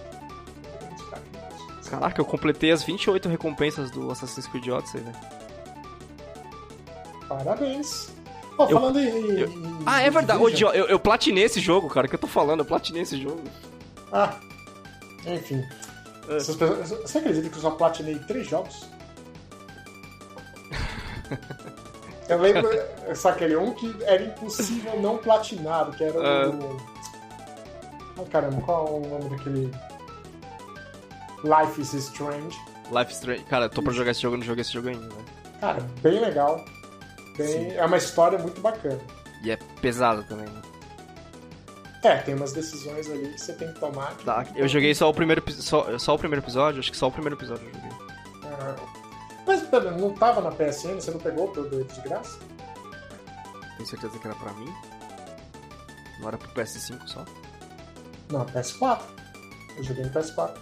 Caraca, 1.89 2.21
eu 2.21 2.25
completei 2.25 2.71
as 2.71 2.83
28 2.83 3.29
recompensas 3.29 3.91
do 3.91 4.11
Assassin's 4.11 4.47
Creed 4.47 4.69
Odyssey, 4.69 5.01
velho. 5.01 5.17
Parabéns. 7.29 8.11
Ó, 8.59 8.65
Eu- 8.69 8.81
falando 8.81 8.99
em, 8.99 9.07
eu- 9.39 9.49
em- 9.49 9.79
Ah, 9.87 10.03
é 10.03 10.11
verdade. 10.11 10.43
Ô, 10.43 10.49
eu, 10.49 10.87
eu 10.87 10.99
platinei 10.99 11.45
esse 11.45 11.61
jogo, 11.61 11.89
cara. 11.89 12.07
O 12.07 12.11
que 12.11 12.17
eu 12.17 12.21
tô 12.21 12.27
falando? 12.27 12.61
Eu 12.61 12.65
platinei 12.67 13.03
esse 13.03 13.21
jogo. 13.21 13.43
Ah, 14.13 14.35
enfim. 15.27 15.65
É. 16.29 16.39
Você 16.39 17.19
acredita 17.19 17.49
que 17.49 17.57
eu 17.57 17.63
só 17.63 17.71
platinei 17.71 18.19
três 18.21 18.47
jogos? 18.49 18.87
eu 22.29 22.39
lembro, 22.39 22.69
só 23.15 23.31
aquele 23.31 23.57
um 23.57 23.73
que 23.75 23.95
era 24.03 24.23
impossível 24.25 25.01
não 25.01 25.17
platinar, 25.19 25.91
que 25.93 26.05
era 26.05 26.19
o. 26.51 26.77
Ah, 28.19 28.25
caramba, 28.31 28.61
qual 28.63 28.87
é 28.87 28.91
o 28.91 29.01
nome 29.09 29.37
daquele. 29.37 29.71
Life 31.45 31.81
is 31.81 31.93
Strange. 31.95 32.59
Life 32.91 33.13
is 33.13 33.19
Strange. 33.19 33.45
Cara, 33.45 33.67
eu 33.67 33.71
tô 33.71 33.83
pra 33.83 33.93
jogar 33.93 34.11
esse 34.11 34.21
jogo, 34.21 34.37
não 34.37 34.45
joguei 34.45 34.63
esse 34.63 34.73
jogo 34.73 34.89
ainda, 34.89 35.09
velho. 35.09 35.25
Cara, 35.61 35.81
bem 36.03 36.21
legal. 36.21 36.65
bem. 37.37 37.73
É 37.75 37.85
uma 37.85 37.97
história 37.97 38.39
muito 38.39 38.61
bacana. 38.61 39.01
E 39.43 39.51
é 39.51 39.57
pesado 39.81 40.25
também, 40.25 40.47
né? 40.47 40.63
É, 42.03 42.17
tem 42.19 42.35
umas 42.35 42.53
decisões 42.53 43.11
ali 43.11 43.29
que 43.33 43.41
você 43.41 43.53
tem 43.53 43.73
que 43.73 43.81
tomar. 43.81 44.17
Que 44.17 44.25
tá, 44.25 44.47
eu 44.55 44.69
joguei 44.69 44.95
só 44.95 45.09
o 45.09 45.15
primeiro 45.15 45.43
só, 45.53 45.99
só 45.99 46.15
o 46.15 46.19
primeiro 46.19 46.45
episódio, 46.45 46.79
acho 46.81 46.91
que 46.91 46.97
só 46.97 47.09
o 47.09 47.13
primeiro 47.13 47.37
episódio 47.37 47.67
eu 47.67 47.75
joguei. 47.75 47.91
Ah, 48.45 48.77
mas 49.47 49.63
pera, 49.63 49.91
não 49.91 50.13
tava 50.15 50.41
na 50.41 50.51
PSN, 50.51 50.95
você 50.95 51.11
não 51.11 51.19
pegou 51.19 51.53
o 51.53 51.67
ele 51.67 51.85
de 51.85 52.01
graça? 52.03 52.39
Tem 53.77 53.87
certeza 53.87 54.19
que 54.19 54.27
era 54.27 54.37
pra 54.37 54.53
mim? 54.53 54.73
Não 56.21 56.29
era 56.29 56.39
pro 56.39 56.49
PS5 56.51 57.07
só? 57.07 57.25
Não, 58.31 58.45
PS4. 58.47 59.01
Eu 59.77 59.85
joguei 59.85 60.05
no 60.05 60.11
PS4. 60.11 60.57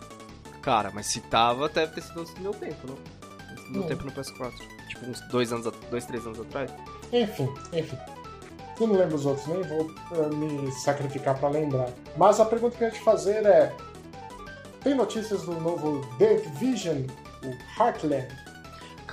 Cara, 0.63 0.91
mas 0.93 1.07
se 1.07 1.21
tava, 1.21 1.69
deve 1.69 1.93
ter 1.93 2.03
sido 2.03 2.21
antes 2.21 2.35
do 2.35 2.41
meu 2.41 2.53
tempo, 2.53 2.87
não? 2.87 2.99
Antes 3.51 3.65
do 3.65 3.71
meu 3.71 3.83
hum. 3.83 3.87
tempo 3.87 4.05
no 4.05 4.13
PS4. 4.13 4.53
Tipo, 4.89 5.07
uns 5.07 5.21
dois 5.29 5.53
anos, 5.53 5.73
dois, 5.91 6.07
três 6.07 6.27
anos 6.27 6.41
atrás. 6.41 6.71
Enfim, 7.13 7.53
enfim. 7.73 7.99
Eu 8.81 8.87
não 8.89 8.97
lembro 8.97 9.17
os 9.17 9.25
outros, 9.25 9.47
nem 9.47 9.63
vou 9.63 9.87
uh, 9.87 10.37
me 10.37 10.71
sacrificar 10.73 11.39
para 11.39 11.49
lembrar. 11.49 11.89
Mas 12.17 12.39
a 12.41 12.45
pergunta 12.45 12.77
que 12.77 12.85
eu 12.85 12.89
ia 12.89 12.95
te 12.95 13.01
fazer 13.01 13.47
é: 13.47 13.75
tem 14.83 14.95
notícias 14.95 15.43
do 15.43 15.59
novo 15.61 16.07
The 16.19 16.35
Division, 16.35 17.07
o 17.43 17.81
Heartland? 17.81 18.29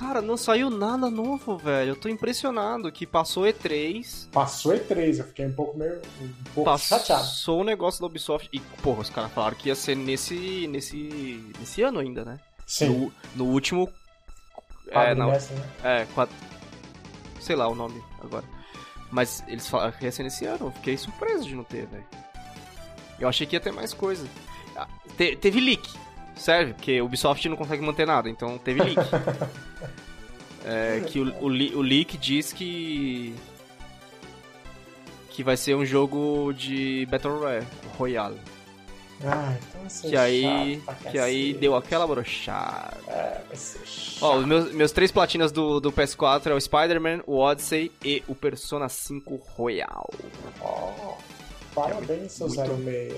Cara, 0.03 0.21
não 0.21 0.35
saiu 0.35 0.69
nada 0.69 1.09
novo, 1.09 1.57
velho. 1.57 1.91
Eu 1.91 1.95
tô 1.95 2.09
impressionado 2.09 2.91
que 2.91 3.07
passou 3.07 3.43
E3. 3.43 4.27
Passou 4.33 4.73
E3, 4.73 5.19
eu 5.19 5.23
fiquei 5.23 5.45
um 5.45 5.53
pouco 5.53 5.77
meio. 5.77 6.01
um 6.21 6.29
pouco 6.53 6.69
passou 6.69 6.99
chateado. 6.99 7.23
Passou 7.23 7.61
o 7.61 7.63
negócio 7.63 8.01
da 8.01 8.07
Ubisoft. 8.07 8.49
E, 8.51 8.59
porra, 8.59 8.99
os 8.99 9.09
caras 9.09 9.31
falaram 9.31 9.55
que 9.55 9.69
ia 9.69 9.75
ser 9.75 9.95
nesse. 9.95 10.67
nesse. 10.67 11.53
nesse 11.57 11.81
ano 11.81 11.99
ainda, 11.99 12.25
né? 12.25 12.37
Sim. 12.67 12.89
No, 12.89 13.45
no 13.45 13.51
último. 13.53 13.89
é, 14.89 15.15
não. 15.15 15.31
Né? 15.31 15.39
É, 15.83 16.05
quatro. 16.13 16.35
Sei 17.39 17.55
lá 17.55 17.69
o 17.69 17.75
nome 17.75 18.03
agora. 18.21 18.45
Mas 19.09 19.41
eles 19.47 19.69
falaram 19.69 19.93
que 19.93 20.03
ia 20.03 20.11
ser 20.11 20.23
nesse 20.23 20.45
ano. 20.45 20.65
Eu 20.67 20.71
fiquei 20.71 20.97
surpreso 20.97 21.45
de 21.47 21.55
não 21.55 21.63
ter, 21.63 21.87
velho. 21.87 22.05
Eu 23.17 23.29
achei 23.29 23.47
que 23.47 23.55
ia 23.55 23.61
ter 23.61 23.71
mais 23.71 23.93
coisa. 23.93 24.27
Ah, 24.75 24.87
te, 25.15 25.37
teve 25.37 25.61
leak, 25.61 25.89
serve, 26.36 26.73
porque 26.73 27.01
o 27.01 27.05
Ubisoft 27.05 27.47
não 27.47 27.55
consegue 27.55 27.84
manter 27.84 28.05
nada, 28.05 28.29
então 28.29 28.57
teve 28.57 28.84
leak. 28.84 28.99
é, 30.65 31.01
que 31.07 31.19
o, 31.19 31.34
o, 31.36 31.45
o, 31.47 31.81
leak 31.81 32.17
diz 32.17 32.53
que. 32.53 33.36
que 35.29 35.43
vai 35.43 35.57
ser 35.57 35.75
um 35.75 35.86
jogo 35.86 36.53
de 36.53 37.07
Battle 37.09 37.39
Royale. 37.97 38.39
Ah, 39.25 39.55
então 39.57 40.09
que 40.09 40.17
aí, 40.17 40.81
que 41.09 41.17
aí 41.17 41.53
deu 41.53 41.75
aquela 41.75 42.05
brochada. 42.05 42.97
É, 43.07 43.41
vai 43.47 43.55
ser 43.55 43.86
chato. 43.86 44.23
Ó, 44.23 44.38
os 44.38 44.45
meus, 44.45 44.73
meus 44.73 44.91
três 44.91 45.11
platinas 45.11 45.51
do, 45.51 45.79
do 45.79 45.91
PS4 45.91 46.47
é 46.47 46.53
o 46.53 46.59
Spider-Man, 46.59 47.21
o 47.25 47.38
Odyssey 47.38 47.91
e 48.03 48.21
o 48.27 48.36
Persona 48.36 48.89
5 48.89 49.36
Royal. 49.55 50.09
Oh, 50.59 51.15
parabéns, 51.73 52.34
seu 52.34 52.49
06. 52.49 53.15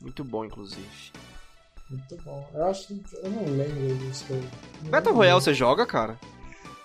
Muito 0.00 0.22
bom, 0.22 0.44
inclusive. 0.44 0.86
Muito 1.90 2.16
bom. 2.22 2.48
Eu 2.54 2.66
acho 2.66 3.00
eu 3.22 3.30
não 3.30 3.44
lembro 3.44 3.96
disso. 3.96 4.24
Que 4.26 4.32
eu, 4.34 4.42
Battle 4.90 5.14
Royale 5.14 5.40
você 5.40 5.54
joga, 5.54 5.86
cara? 5.86 6.18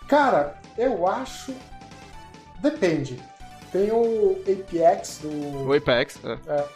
Cara, 0.07 0.59
eu 0.77 1.07
acho. 1.07 1.53
Depende. 2.61 3.21
Tem 3.71 3.91
o 3.91 4.41
Apex 4.41 5.19
do. 5.21 5.67
O 5.67 5.73
Apex, 5.73 6.19
é. 6.23 6.37
é 6.47 6.67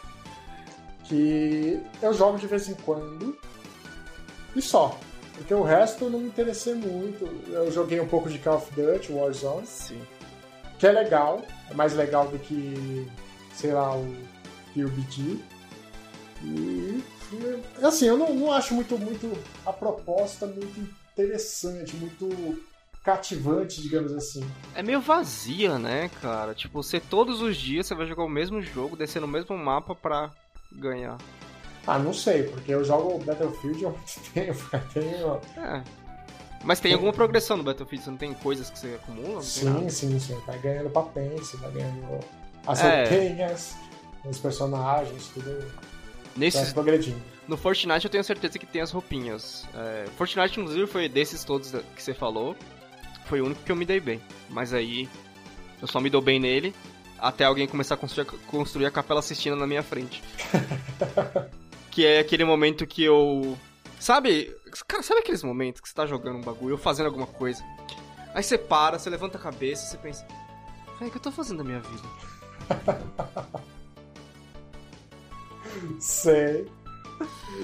que 1.08 1.80
eu 2.02 2.12
jogo 2.12 2.38
de 2.38 2.46
vez 2.46 2.68
em 2.68 2.74
quando 2.74 3.36
e 4.54 4.60
só. 4.60 4.98
Porque 5.34 5.54
o 5.54 5.62
resto 5.62 6.04
eu 6.04 6.10
não 6.10 6.18
me 6.20 6.26
interessei 6.26 6.74
muito. 6.74 7.24
Eu 7.48 7.70
joguei 7.70 8.00
um 8.00 8.08
pouco 8.08 8.28
de 8.28 8.38
Call 8.38 8.56
of 8.56 8.72
Duty, 8.74 9.12
Warzone. 9.12 9.66
Sim. 9.66 10.00
Que 10.78 10.86
é 10.86 10.92
legal. 10.92 11.40
É 11.70 11.74
mais 11.74 11.94
legal 11.94 12.26
do 12.26 12.38
que, 12.38 13.08
sei 13.54 13.72
lá, 13.72 13.96
o 13.96 14.16
PUBG. 14.74 15.40
E 16.42 17.02
assim, 17.82 18.06
eu 18.06 18.16
não, 18.16 18.34
não 18.34 18.52
acho 18.52 18.74
muito, 18.74 18.98
muito 18.98 19.32
a 19.64 19.72
proposta 19.72 20.46
muito 20.46 20.80
interessante, 21.12 21.96
muito 21.96 22.58
cativante, 23.04 23.80
digamos 23.80 24.12
assim. 24.12 24.44
É 24.74 24.82
meio 24.82 25.00
vazia, 25.00 25.78
né, 25.78 26.10
cara? 26.20 26.54
Tipo, 26.54 26.82
você 26.82 27.00
todos 27.00 27.40
os 27.40 27.56
dias 27.56 27.86
você 27.86 27.94
vai 27.94 28.06
jogar 28.06 28.24
o 28.24 28.28
mesmo 28.28 28.60
jogo, 28.60 28.96
descendo 28.96 29.26
o 29.26 29.28
mesmo 29.28 29.56
mapa 29.56 29.94
pra 29.94 30.30
ganhar? 30.72 31.16
Ah, 31.86 31.98
não 31.98 32.12
sei, 32.12 32.42
porque 32.42 32.74
eu 32.74 32.84
jogo 32.84 33.18
Battlefield 33.24 33.86
há 33.86 33.88
muito 33.88 34.20
tempo. 34.34 34.70
Tenho... 34.92 35.40
É. 35.56 35.82
Mas 36.64 36.80
tem 36.80 36.92
alguma 36.92 37.12
progressão 37.12 37.56
no 37.56 37.62
Battlefield? 37.62 38.04
Você 38.04 38.10
não 38.10 38.18
tem 38.18 38.34
coisas 38.34 38.68
que 38.68 38.78
você 38.78 38.98
acumula? 39.02 39.40
sim, 39.42 39.88
sim, 39.88 40.18
sim. 40.18 40.38
Vai 40.46 40.58
ganhando 40.58 40.90
patente, 40.90 41.56
vai 41.56 41.70
ganhando 41.70 42.20
as 42.66 42.82
é. 42.82 43.08
roupinhas, 43.08 43.76
os 44.24 44.38
personagens, 44.38 45.28
tudo. 45.28 45.64
Nesses... 46.38 46.72
progredindo. 46.72 47.20
No 47.46 47.56
Fortnite 47.56 48.04
eu 48.04 48.10
tenho 48.10 48.24
certeza 48.24 48.58
que 48.58 48.66
tem 48.66 48.80
as 48.80 48.90
roupinhas. 48.90 49.66
É, 49.74 50.06
Fortnite, 50.16 50.60
inclusive, 50.60 50.86
foi 50.86 51.08
desses 51.08 51.44
todos 51.44 51.72
que 51.96 52.02
você 52.02 52.14
falou. 52.14 52.54
Foi 53.26 53.40
o 53.40 53.46
único 53.46 53.62
que 53.62 53.72
eu 53.72 53.76
me 53.76 53.84
dei 53.84 54.00
bem. 54.00 54.20
Mas 54.48 54.72
aí 54.72 55.08
eu 55.80 55.88
só 55.88 56.00
me 56.00 56.10
dou 56.10 56.20
bem 56.20 56.38
nele 56.38 56.74
até 57.18 57.44
alguém 57.44 57.66
começar 57.66 57.94
a 57.94 57.98
construir, 57.98 58.26
construir 58.46 58.86
a 58.86 58.90
Capela 58.90 59.20
Sistina 59.20 59.56
na 59.56 59.66
minha 59.66 59.82
frente. 59.82 60.22
que 61.90 62.06
é 62.06 62.20
aquele 62.20 62.44
momento 62.44 62.86
que 62.86 63.02
eu. 63.02 63.58
Sabe? 63.98 64.54
Cara, 64.86 65.02
sabe 65.02 65.20
aqueles 65.20 65.42
momentos 65.42 65.80
que 65.80 65.88
você 65.88 65.94
tá 65.94 66.06
jogando 66.06 66.36
um 66.36 66.42
bagulho 66.42 66.74
ou 66.74 66.78
fazendo 66.80 67.06
alguma 67.06 67.26
coisa? 67.26 67.64
Aí 68.34 68.42
você 68.42 68.56
para, 68.56 68.98
você 68.98 69.10
levanta 69.10 69.36
a 69.36 69.40
cabeça 69.40 69.84
e 69.84 69.88
você 69.88 69.96
pensa. 69.96 70.26
o 71.00 71.10
que 71.10 71.16
eu 71.16 71.20
tô 71.20 71.32
fazendo 71.32 71.58
da 71.58 71.64
minha 71.64 71.80
vida? 71.80 72.08
Sei. 76.00 76.66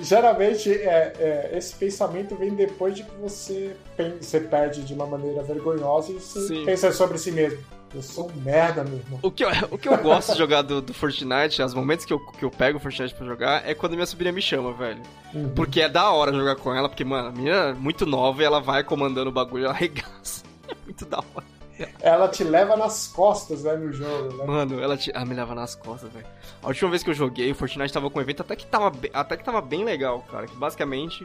Geralmente, 0.02 0.72
é, 0.72 1.12
é, 1.18 1.50
esse 1.56 1.74
pensamento 1.76 2.34
vem 2.34 2.54
depois 2.54 2.96
de 2.96 3.04
que 3.04 3.14
você, 3.16 3.76
você 4.20 4.40
perde 4.40 4.82
de 4.82 4.92
uma 4.92 5.06
maneira 5.06 5.42
vergonhosa 5.42 6.10
e 6.10 6.14
você 6.14 6.48
Sim. 6.48 6.64
pensa 6.64 6.90
sobre 6.92 7.18
si 7.18 7.30
mesmo. 7.30 7.58
Eu 7.94 8.02
sou 8.02 8.28
um 8.28 8.40
merda, 8.40 8.82
meu 8.82 8.98
irmão. 8.98 9.20
O 9.22 9.30
que 9.30 9.44
eu, 9.44 9.48
o 9.70 9.78
que 9.78 9.88
eu 9.88 9.96
gosto 9.98 10.32
de 10.32 10.38
jogar 10.38 10.62
do, 10.62 10.82
do 10.82 10.92
Fortnite, 10.92 11.62
os 11.62 11.74
momentos 11.74 12.04
que 12.04 12.12
eu, 12.12 12.18
que 12.18 12.44
eu 12.44 12.50
pego 12.50 12.78
o 12.78 12.80
Fortnite 12.80 13.14
pra 13.14 13.24
jogar, 13.24 13.68
é 13.68 13.72
quando 13.72 13.92
minha 13.92 14.04
sobrinha 14.04 14.32
me 14.32 14.42
chama, 14.42 14.72
velho. 14.72 15.00
Uhum. 15.32 15.50
Porque 15.50 15.80
é 15.80 15.88
da 15.88 16.10
hora 16.10 16.32
jogar 16.32 16.56
com 16.56 16.74
ela, 16.74 16.88
porque, 16.88 17.04
mano, 17.04 17.28
a 17.28 17.32
minha 17.32 17.54
é 17.54 17.72
muito 17.72 18.04
nova 18.04 18.42
e 18.42 18.44
ela 18.44 18.60
vai 18.60 18.82
comandando 18.82 19.30
o 19.30 19.32
bagulho, 19.32 19.66
ela 19.66 19.74
arregaça. 19.74 20.42
É 20.66 20.74
muito 20.86 21.04
da 21.04 21.18
hora. 21.18 21.53
Ela 22.00 22.28
te 22.28 22.44
leva 22.44 22.76
nas 22.76 23.08
costas, 23.08 23.64
né, 23.64 23.74
no 23.74 23.92
jogo, 23.92 24.36
né? 24.36 24.44
Mano, 24.44 24.80
ela, 24.80 24.96
te, 24.96 25.10
ela 25.14 25.24
me 25.24 25.34
leva 25.34 25.54
nas 25.54 25.74
costas, 25.74 26.12
velho. 26.12 26.26
A 26.62 26.68
última 26.68 26.90
vez 26.90 27.02
que 27.02 27.10
eu 27.10 27.14
joguei, 27.14 27.50
o 27.50 27.54
Fortnite 27.54 27.92
tava 27.92 28.08
com 28.08 28.18
um 28.18 28.22
evento 28.22 28.42
até 28.42 28.54
que 28.54 28.66
tava, 28.66 28.92
até 29.12 29.36
que 29.36 29.44
tava 29.44 29.60
bem 29.60 29.84
legal, 29.84 30.22
cara. 30.30 30.46
Que 30.46 30.56
basicamente 30.56 31.24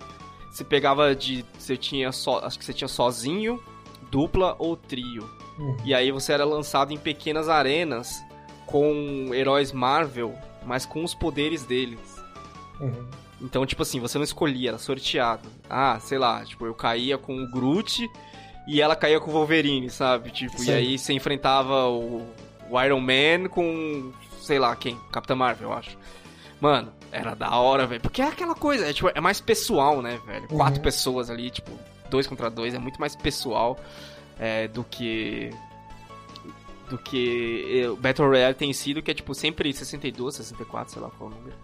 você 0.52 0.64
pegava 0.64 1.16
de. 1.16 1.46
Você 1.58 1.78
tinha 1.78 2.12
só. 2.12 2.40
Acho 2.40 2.58
que 2.58 2.66
você 2.66 2.74
tinha 2.74 2.88
sozinho, 2.88 3.62
dupla 4.10 4.56
ou 4.58 4.76
trio. 4.76 5.30
Uhum. 5.58 5.78
E 5.84 5.94
aí 5.94 6.12
você 6.12 6.34
era 6.34 6.46
lançado 6.46 6.92
em 6.94 6.98
pequenas 6.98 7.48
arenas 7.48 8.24
com 8.66 9.30
heróis 9.34 9.72
Marvel, 9.72 10.34
mas 10.66 10.86
com 10.86 11.04
os 11.04 11.14
poderes 11.14 11.64
deles. 11.64 12.00
Uhum. 12.80 13.08
Então, 13.42 13.66
tipo 13.66 13.82
assim, 13.82 14.00
você 14.00 14.18
não 14.18 14.24
escolhia, 14.24 14.70
era 14.70 14.78
sorteado. 14.78 15.48
Ah, 15.70 16.00
sei 16.00 16.18
lá, 16.18 16.44
tipo, 16.44 16.66
eu 16.66 16.74
caía 16.74 17.18
com 17.18 17.38
o 17.38 17.50
Groot 17.50 18.10
e 18.70 18.82
ela 18.82 18.96
caía 18.96 19.20
com 19.20 19.32
o 19.32 19.34
Wolverine, 19.34 19.90
sabe? 19.90 20.30
Tipo, 20.30 20.60
Sim. 20.60 20.70
e 20.70 20.74
aí 20.74 20.98
você 21.00 21.12
enfrentava 21.12 21.88
o, 21.88 22.24
o 22.70 22.82
Iron 22.82 23.00
Man 23.00 23.50
com, 23.50 24.14
sei 24.42 24.60
lá, 24.60 24.76
quem? 24.76 24.96
Capitã 25.12 25.34
Marvel, 25.34 25.70
eu 25.70 25.74
acho. 25.74 25.98
Mano, 26.62 26.94
era 27.12 27.34
da 27.34 27.56
hora, 27.56 27.88
velho. 27.88 28.00
Porque 28.00 28.22
é 28.22 28.28
aquela 28.28 28.54
coisa, 28.54 28.88
é, 28.88 28.94
tipo, 28.94 29.10
é 29.14 29.20
mais 29.20 29.42
pessoal, 29.42 30.04
né, 30.04 30.20
velho? 30.24 30.48
Uhum. 30.52 30.58
Quatro 30.58 30.82
pessoas 30.82 31.32
ali, 31.32 31.50
tipo, 31.50 31.72
dois 32.12 32.28
contra 32.28 32.48
dois, 32.48 32.76
é 32.76 32.78
muito 32.78 33.00
mais 33.00 33.16
pessoal 33.16 33.80
é, 34.40 34.68
do 34.68 34.84
que 34.84 35.50
do 36.90 36.98
que 36.98 37.86
o 37.88 37.96
Battle 37.96 38.28
Royale 38.28 38.56
tem 38.56 38.74
sido, 38.74 39.02
que 39.02 39.12
é 39.12 39.14
tipo 39.14 39.34
sempre 39.36 39.72
62, 39.72 40.36
64, 40.36 40.94
sei 40.94 41.02
lá 41.02 41.10
qual 41.10 41.30
é 41.30 41.34
o 41.34 41.36
número. 41.38 41.56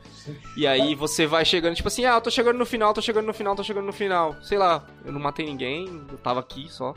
E 0.55 0.65
aí 0.65 0.95
você 0.95 1.26
vai 1.26 1.45
chegando, 1.45 1.76
tipo 1.76 1.88
assim, 1.88 2.05
ah, 2.05 2.15
eu 2.15 2.21
tô 2.21 2.32
chegando 2.32 2.57
no 2.57 2.65
final, 2.65 2.93
tô 2.93 3.01
chegando 3.01 3.26
no 3.26 3.34
final, 3.34 3.55
tô 3.55 3.63
chegando 3.63 3.86
no 3.86 3.93
final. 3.93 4.36
Sei 4.41 4.57
lá, 4.57 4.86
eu 5.03 5.11
não 5.11 5.19
matei 5.19 5.45
ninguém, 5.45 5.88
eu 6.11 6.17
tava 6.17 6.39
aqui 6.39 6.67
só. 6.69 6.93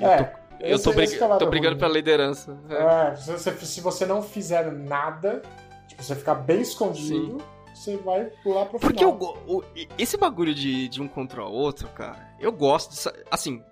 É. 0.00 0.42
Eu 0.60 0.80
tô, 0.80 0.90
eu 0.90 0.92
tô, 0.92 0.92
brig... 0.92 1.18
tô 1.38 1.46
brigando 1.46 1.76
pela 1.76 1.92
liderança. 1.92 2.56
É, 2.68 3.12
é 3.12 3.16
se, 3.16 3.32
você, 3.32 3.50
se 3.52 3.80
você 3.80 4.06
não 4.06 4.22
fizer 4.22 4.70
nada, 4.70 5.42
tipo, 5.88 6.02
você 6.02 6.14
ficar 6.14 6.34
bem 6.36 6.60
escondido, 6.60 7.38
Sim. 7.38 7.74
você 7.74 7.96
vai 7.96 8.26
pular 8.42 8.66
pro 8.66 8.78
Porque 8.78 8.98
final. 8.98 9.16
Porque 9.16 9.50
eu, 9.50 9.64
esse 9.98 10.16
bagulho 10.16 10.54
de, 10.54 10.88
de 10.88 11.02
um 11.02 11.08
contra 11.08 11.44
o 11.44 11.52
outro, 11.52 11.88
cara, 11.88 12.34
eu 12.38 12.52
gosto 12.52 12.92
de, 12.92 13.18
Assim, 13.30 13.62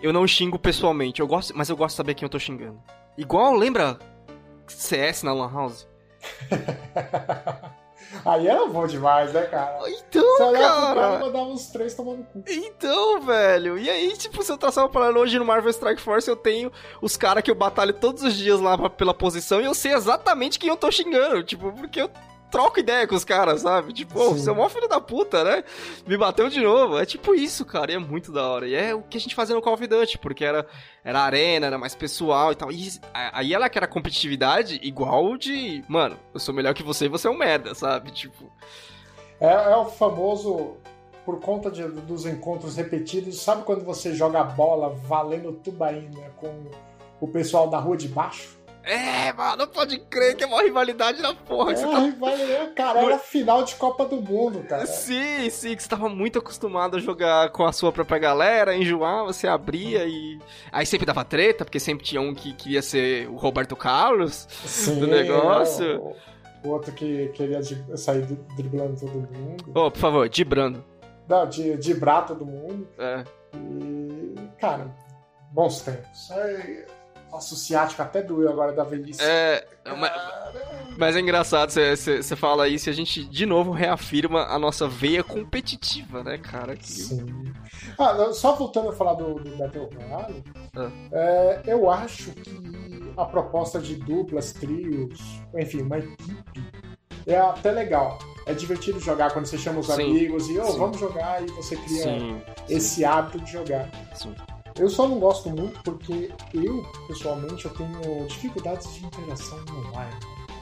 eu 0.00 0.12
não 0.12 0.26
xingo 0.26 0.58
pessoalmente, 0.58 1.20
eu 1.20 1.26
gosto, 1.26 1.56
mas 1.56 1.68
eu 1.68 1.76
gosto 1.76 1.94
de 1.94 1.96
saber 1.96 2.14
quem 2.14 2.26
eu 2.26 2.30
tô 2.30 2.38
xingando. 2.38 2.80
Igual, 3.16 3.54
lembra 3.54 3.98
CS 4.68 5.22
na 5.22 5.32
Lan 5.32 5.50
House? 5.52 5.88
Aí 8.24 8.46
era 8.46 8.66
bom 8.66 8.86
demais, 8.86 9.32
né, 9.32 9.42
cara? 9.46 9.78
Então, 9.88 10.22
Você 10.22 10.52
cara 10.58 10.94
cara. 10.94 11.18
mandava 11.18 11.44
uns 11.46 11.66
três 11.68 11.94
tomando 11.94 12.24
cu. 12.24 12.42
Então, 12.48 13.20
velho. 13.20 13.78
E 13.78 13.88
aí, 13.90 14.16
tipo, 14.16 14.42
se 14.42 14.50
eu 14.50 14.56
traçar 14.58 14.84
uma 14.84 14.90
parada 14.90 15.18
hoje 15.18 15.38
no 15.38 15.44
Marvel 15.44 15.70
Strike 15.70 16.00
Force, 16.00 16.28
eu 16.28 16.36
tenho 16.36 16.70
os 17.02 17.16
caras 17.16 17.42
que 17.42 17.50
eu 17.50 17.54
batalho 17.54 17.92
todos 17.92 18.22
os 18.22 18.34
dias 18.34 18.60
lá 18.60 18.76
pra- 18.76 18.90
pela 18.90 19.12
posição 19.14 19.60
e 19.60 19.64
eu 19.64 19.74
sei 19.74 19.92
exatamente 19.92 20.58
quem 20.58 20.68
eu 20.68 20.76
tô 20.76 20.90
xingando. 20.90 21.42
Tipo, 21.42 21.72
porque 21.72 22.00
eu 22.02 22.10
troco 22.50 22.78
ideia 22.80 23.06
com 23.06 23.14
os 23.14 23.24
caras, 23.24 23.62
sabe? 23.62 23.92
Tipo, 23.92 24.18
Sim. 24.18 24.38
você 24.38 24.50
é 24.50 24.52
mó 24.52 24.68
filho 24.68 24.88
da 24.88 25.00
puta, 25.00 25.42
né? 25.44 25.64
Me 26.06 26.16
bateu 26.16 26.48
de 26.48 26.60
novo. 26.60 26.98
É 26.98 27.04
tipo 27.04 27.34
isso, 27.34 27.64
cara. 27.64 27.92
E 27.92 27.94
é 27.94 27.98
muito 27.98 28.30
da 28.32 28.46
hora. 28.48 28.66
E 28.68 28.74
é 28.74 28.94
o 28.94 29.02
que 29.02 29.16
a 29.18 29.20
gente 29.20 29.34
fazia 29.34 29.54
no 29.54 29.60
Call 29.62 29.74
of 29.74 29.86
Duty, 29.86 30.18
porque 30.18 30.44
era, 30.44 30.66
era 31.04 31.20
arena, 31.20 31.66
era 31.66 31.78
mais 31.78 31.94
pessoal 31.94 32.52
e 32.52 32.54
tal. 32.54 32.70
E 32.72 32.88
a- 33.12 33.38
aí 33.40 33.52
ela 33.52 33.68
que 33.68 33.76
era 33.78 33.86
competitividade 33.86 34.78
igual 34.82 35.36
de, 35.36 35.82
mano, 35.88 36.16
eu 36.32 36.40
sou 36.40 36.54
melhor 36.54 36.72
que 36.74 36.82
você 36.82 37.06
e 37.06 37.08
você 37.08 37.26
é 37.28 37.30
um 37.30 37.36
merda, 37.38 37.74
sabe? 37.74 38.10
Tipo, 38.10 38.50
É, 39.40 39.46
é 39.52 39.76
o 39.76 39.84
famoso, 39.86 40.76
por 41.24 41.40
conta 41.40 41.70
de- 41.70 41.88
dos 41.88 42.24
encontros 42.24 42.76
repetidos, 42.76 43.40
sabe 43.40 43.64
quando 43.64 43.84
você 43.84 44.14
joga 44.14 44.42
bola 44.42 44.88
valendo 44.88 45.52
tubaína 45.52 46.30
com 46.36 46.64
o 47.20 47.28
pessoal 47.28 47.68
da 47.68 47.78
rua 47.78 47.96
de 47.96 48.08
baixo? 48.08 48.55
É, 48.86 49.32
mano, 49.32 49.66
pode 49.66 49.98
crer 49.98 50.36
que 50.36 50.44
é 50.44 50.46
uma 50.46 50.62
rivalidade 50.62 51.20
na 51.20 51.34
porra. 51.34 51.72
É, 51.72 51.74
tá 51.74 52.12
vai- 52.18 52.72
cara, 52.74 53.00
era 53.00 53.18
final 53.18 53.64
de 53.64 53.74
Copa 53.74 54.04
do 54.06 54.16
Mundo, 54.22 54.62
cara. 54.68 54.86
Sim, 54.86 55.50
sim, 55.50 55.74
que 55.76 55.82
você 55.82 55.88
tava 55.88 56.08
muito 56.08 56.38
acostumado 56.38 56.96
a 56.96 57.00
jogar 57.00 57.50
com 57.50 57.64
a 57.64 57.72
sua 57.72 57.90
própria 57.92 58.18
galera, 58.18 58.74
enjoar, 58.76 59.24
você 59.24 59.46
abria 59.48 60.04
e. 60.06 60.38
Aí 60.70 60.86
sempre 60.86 61.04
dava 61.06 61.24
treta, 61.24 61.64
porque 61.64 61.80
sempre 61.80 62.04
tinha 62.04 62.20
um 62.20 62.34
que 62.34 62.52
queria 62.52 62.80
ser 62.82 63.28
o 63.28 63.36
Roberto 63.36 63.74
Carlos. 63.74 64.46
Sim, 64.64 65.00
do 65.00 65.06
negócio. 65.06 66.14
o, 66.62 66.68
outro 66.68 66.92
que 66.92 67.28
queria 67.34 67.60
de- 67.60 67.98
sair 67.98 68.22
dri- 68.22 68.38
driblando 68.56 68.98
todo 69.00 69.12
mundo. 69.12 69.64
Ô, 69.74 69.90
por 69.90 69.98
favor, 70.00 70.28
Dibrando. 70.28 70.84
Não, 71.28 71.44
de, 71.48 71.76
driblar 71.76 72.24
todo 72.26 72.46
mundo. 72.46 72.88
É. 72.98 73.24
E, 73.54 74.34
cara, 74.60 74.86
bons 75.50 75.80
tempos. 75.80 76.30
É, 76.30 76.86
nossa, 77.36 77.54
o 77.54 77.56
ciático 77.56 78.00
até 78.02 78.22
doeu 78.22 78.48
agora 78.50 78.72
da 78.72 78.82
velhice. 78.82 79.20
É. 79.22 79.66
Mas, 79.98 80.12
mas 80.98 81.16
é 81.16 81.20
engraçado, 81.20 81.70
você- 81.70 82.22
fala 82.36 82.66
isso 82.68 82.88
e 82.88 82.90
a 82.90 82.94
gente 82.94 83.24
de 83.24 83.46
novo 83.46 83.70
reafirma 83.70 84.44
a 84.46 84.58
nossa 84.58 84.88
veia 84.88 85.22
competitiva, 85.22 86.24
né, 86.24 86.38
cara? 86.38 86.74
Que- 86.74 86.90
Sim. 86.90 87.52
Ah, 87.98 88.32
só 88.32 88.54
voltando 88.56 88.88
a 88.88 88.92
falar 88.92 89.14
do, 89.14 89.34
do 89.34 89.56
Battle 89.56 89.88
Royale, 89.94 90.42
Ah. 90.76 90.90
é, 91.12 91.62
eu 91.66 91.90
acho 91.90 92.30
que 92.32 93.12
a 93.16 93.24
proposta 93.24 93.78
de 93.78 93.94
duplas, 93.96 94.52
trios, 94.52 95.20
enfim, 95.54 95.82
uma 95.82 95.98
equipe, 95.98 96.44
é 97.26 97.36
até 97.38 97.70
legal. 97.70 98.18
É 98.46 98.54
divertido 98.54 98.98
jogar 99.00 99.32
quando 99.32 99.46
você 99.46 99.58
chama 99.58 99.80
os 99.80 99.86
Sim. 99.86 99.92
amigos 100.02 100.48
e, 100.48 100.58
ô, 100.58 100.64
Sim. 100.64 100.78
vamos 100.78 100.98
jogar, 100.98 101.42
e 101.42 101.46
você 101.52 101.76
cria 101.76 102.02
Sim, 102.02 102.42
esse 102.68 103.04
hábito 103.04 103.40
de 103.40 103.52
jogar. 103.52 103.90
sim. 104.14 104.34
Eu 104.78 104.88
só 104.90 105.08
não 105.08 105.18
gosto 105.18 105.48
muito 105.50 105.80
porque 105.82 106.30
eu, 106.52 106.82
pessoalmente, 107.08 107.64
eu 107.64 107.70
tenho 107.74 108.26
dificuldades 108.26 108.92
de 108.94 109.06
interação 109.06 109.58
online. 109.70 110.14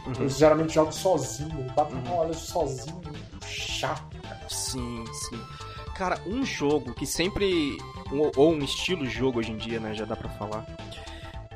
Uhum. 0.07 0.13
Eu 0.21 0.29
geralmente 0.29 0.75
jogo 0.75 0.93
sozinho, 0.93 1.65
Battle 1.75 1.99
Uhum. 1.99 2.05
Royale 2.05 2.35
sozinho, 2.35 3.01
chato. 3.47 4.17
Sim, 4.49 5.05
sim. 5.13 5.41
Cara, 5.97 6.21
um 6.27 6.45
jogo 6.45 6.93
que 6.93 7.07
sempre. 7.07 7.79
Ou, 8.13 8.31
ou 8.37 8.53
um 8.53 8.59
estilo 8.59 9.05
de 9.05 9.11
jogo 9.11 9.39
hoje 9.39 9.53
em 9.53 9.57
dia, 9.57 9.81
né? 9.81 9.95
Já 9.95 10.05
dá 10.05 10.15
pra 10.17 10.29
falar. 10.31 10.67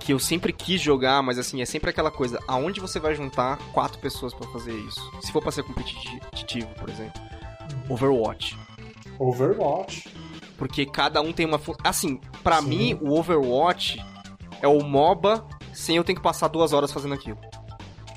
Que 0.01 0.13
eu 0.13 0.19
sempre 0.19 0.53
quis 0.53 0.81
jogar, 0.81 1.23
mas 1.23 1.39
assim, 1.39 1.61
é 1.61 1.67
sempre 1.67 1.91
aquela 1.91 2.11
coisa. 2.11 2.41
Aonde 2.49 2.81
você 2.81 2.99
vai 2.99 3.15
juntar 3.15 3.59
quatro 3.73 3.99
pessoas 3.99 4.33
pra 4.33 4.49
fazer 4.51 4.73
isso? 4.73 5.01
Se 5.21 5.31
for 5.31 5.43
pra 5.43 5.51
ser 5.53 5.65
competitivo, 5.65 6.69
por 6.77 6.89
exemplo. 6.89 7.21
Overwatch. 7.91 8.57
Overwatch. 9.19 10.09
Porque 10.59 10.85
cada 10.85 11.23
um 11.23 11.33
tem 11.33 11.47
uma. 11.47 11.59
Assim, 11.85 12.21
pra 12.43 12.61
Sim. 12.61 12.69
mim, 12.69 12.99
o 13.01 13.17
Overwatch 13.19 14.05
é 14.61 14.69
o 14.69 14.83
MOBA 14.85 15.43
sem 15.73 15.97
eu 15.97 16.05
ter 16.05 16.15
que 16.15 16.21
passar 16.21 16.49
duas 16.49 16.73
horas 16.75 16.93
fazendo 16.93 17.15
aquilo. 17.15 17.39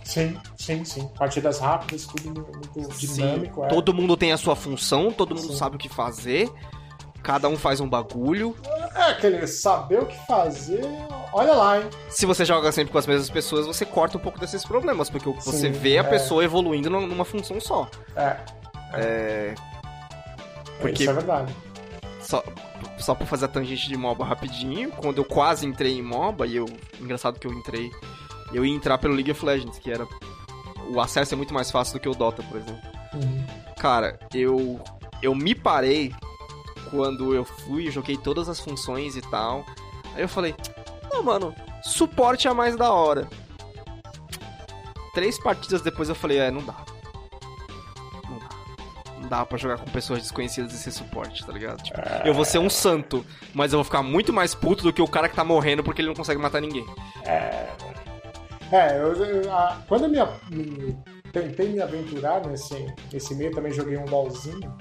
Sim, 0.04 0.36
sim, 0.58 0.84
sim. 0.84 1.08
Partidas 1.18 1.60
rápidas, 1.60 2.06
tudo 2.08 2.42
muito 2.42 2.98
dinâmico. 2.98 3.62
Sim, 3.62 3.66
é. 3.68 3.70
todo 3.70 3.94
mundo 3.94 4.18
tem 4.18 4.34
a 4.34 4.38
sua 4.38 4.56
função, 4.58 5.12
todo 5.12 5.36
mundo 5.36 5.52
Sim. 5.54 5.56
sabe 5.58 5.76
o 5.76 5.80
que 5.80 5.88
fazer. 5.88 6.52
Cada 7.24 7.48
um 7.48 7.56
faz 7.56 7.80
um 7.80 7.88
bagulho. 7.88 8.56
É 8.96 9.04
aquele 9.12 9.46
saber 9.46 10.02
o 10.02 10.06
que 10.08 10.18
fazer. 10.26 10.82
Olha 11.32 11.54
lá, 11.54 11.80
hein? 11.80 11.86
Se 12.10 12.26
você 12.26 12.44
joga 12.44 12.72
sempre 12.72 12.92
com 12.92 12.98
as 12.98 13.06
mesmas 13.06 13.30
pessoas, 13.30 13.68
você 13.68 13.86
corta 13.86 14.18
um 14.18 14.22
pouco 14.22 14.40
desses 14.40 14.66
problemas, 14.66 15.08
porque 15.10 15.30
você 15.34 15.68
Sim, 15.68 15.72
vê 15.72 16.00
a 16.00 16.02
é. 16.02 16.04
pessoa 16.04 16.44
evoluindo 16.44 16.90
num- 16.90 17.06
numa 17.06 17.24
função 17.24 17.62
só. 17.62 17.88
É. 18.16 18.38
É. 18.96 19.56
Porque- 20.80 21.04
Isso 21.04 21.12
é 21.12 21.14
verdade. 21.14 21.56
Só, 22.32 22.42
só 22.98 23.14
pra 23.14 23.28
fazer 23.28 23.44
a 23.44 23.48
tangente 23.50 23.90
de 23.90 23.98
MOBA 23.98 24.24
rapidinho, 24.24 24.90
quando 24.92 25.18
eu 25.18 25.26
quase 25.26 25.68
entrei 25.68 25.98
em 25.98 26.02
MOBA, 26.02 26.48
e 26.48 26.56
eu. 26.56 26.66
Engraçado 26.98 27.38
que 27.38 27.46
eu 27.46 27.52
entrei. 27.52 27.92
Eu 28.54 28.66
ia 28.66 28.74
entrar 28.74 28.98
pelo 29.00 29.14
League 29.14 29.30
of 29.30 29.46
Legends, 29.46 29.78
que 29.78 29.92
era. 29.92 30.08
O 30.88 31.02
acesso 31.02 31.34
é 31.34 31.38
muito 31.38 31.54
mais 31.54 31.70
fácil 31.70 31.96
do 31.96 32.00
que 32.00 32.08
o 32.08 32.16
Dota, 32.16 32.42
por 32.44 32.56
exemplo. 32.56 32.82
Uhum. 33.16 33.46
Cara, 33.78 34.18
eu. 34.34 34.80
Eu 35.22 35.36
me 35.36 35.54
parei 35.54 36.16
quando 36.90 37.36
eu 37.36 37.44
fui, 37.44 37.92
joguei 37.92 38.16
todas 38.16 38.48
as 38.48 38.62
funções 38.62 39.18
e 39.18 39.22
tal. 39.22 39.66
Aí 40.16 40.22
eu 40.22 40.30
falei, 40.30 40.56
não, 41.12 41.22
mano, 41.22 41.54
suporte 41.84 42.48
é 42.48 42.54
mais 42.54 42.78
da 42.78 42.94
hora. 42.94 43.28
Três 45.14 45.38
partidas 45.38 45.82
depois 45.82 46.08
eu 46.08 46.16
falei, 46.16 46.38
é, 46.38 46.50
não 46.50 46.64
dá. 46.64 46.86
Dá. 49.32 49.46
Pra 49.46 49.58
jogar 49.58 49.78
com 49.78 49.86
pessoas 49.92 50.22
desconhecidas 50.22 50.74
e 50.74 50.78
ser 50.78 50.92
suporte, 50.92 51.46
tá 51.46 51.54
ligado? 51.54 51.82
Tipo, 51.82 52.00
eu 52.26 52.34
vou 52.34 52.44
ser 52.44 52.58
um 52.60 52.70
santo, 52.70 53.26
mas 53.54 53.72
eu 53.72 53.78
vou 53.78 53.84
ficar 53.86 54.04
muito 54.04 54.34
mais 54.34 54.54
puto 54.54 54.84
do 54.84 54.92
que 54.92 55.02
o 55.02 55.08
cara 55.08 55.30
que 55.30 55.36
tá 55.36 55.44
morrendo 55.46 55.82
porque 55.84 56.02
ele 56.02 56.10
não 56.10 56.16
consegue 56.16 56.42
matar 56.42 56.60
ninguém. 56.62 56.86
É, 58.72 58.98
eu, 58.98 59.14
eu- 59.14 59.52
a- 59.54 59.82
quando 59.88 60.04
eu 60.06 60.10
me, 60.50 60.56
me- 60.56 60.98
tentei 61.32 61.70
me 61.70 61.82
aventurar 61.82 62.46
nesse, 62.46 62.94
nesse 63.12 63.34
meio, 63.36 63.52
também 63.52 63.72
joguei 63.74 63.98
um 63.98 64.06
LOLzinho. 64.06 64.74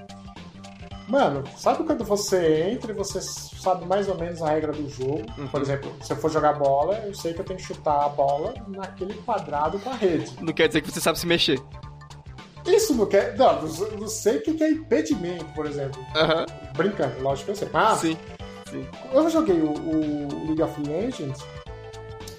Mano, 1.07 1.43
sabe 1.57 1.83
quando 1.83 2.05
você 2.05 2.69
entra 2.71 2.91
e 2.91 2.95
você 2.95 3.19
sabe 3.21 3.85
mais 3.85 4.07
ou 4.07 4.17
menos 4.17 4.41
a 4.41 4.49
regra 4.49 4.71
do 4.71 4.89
jogo? 4.89 5.23
Uhum. 5.37 5.47
Por 5.47 5.61
exemplo, 5.61 5.93
se 6.01 6.13
eu 6.13 6.17
for 6.17 6.31
jogar 6.31 6.53
bola, 6.53 6.95
eu 7.05 7.13
sei 7.13 7.33
que 7.33 7.41
eu 7.41 7.45
tenho 7.45 7.59
que 7.59 7.65
chutar 7.65 8.05
a 8.05 8.09
bola 8.09 8.53
naquele 8.67 9.13
quadrado 9.15 9.77
com 9.79 9.89
a 9.89 9.95
rede. 9.95 10.31
Não 10.41 10.53
quer 10.53 10.67
dizer 10.67 10.81
que 10.81 10.89
você 10.91 11.01
sabe 11.01 11.19
se 11.19 11.27
mexer. 11.27 11.59
Isso 12.75 12.93
não 12.93 13.05
quer. 13.05 13.35
Não, 13.37 13.61
não, 13.61 14.07
sei 14.07 14.37
o 14.37 14.41
que 14.41 14.63
é 14.63 14.69
impedimento, 14.69 15.45
por 15.53 15.65
exemplo. 15.65 16.03
Aham, 16.15 16.45
Brincando, 16.75 17.21
lógico 17.21 17.45
que 17.45 17.51
eu 17.51 17.55
sei. 17.55 17.69
Mas 17.71 17.99
sim. 17.99 18.17
eu 19.13 19.29
joguei 19.29 19.59
o, 19.61 19.71
o 19.71 20.47
League 20.47 20.61
of 20.61 20.81
Legends 20.81 21.43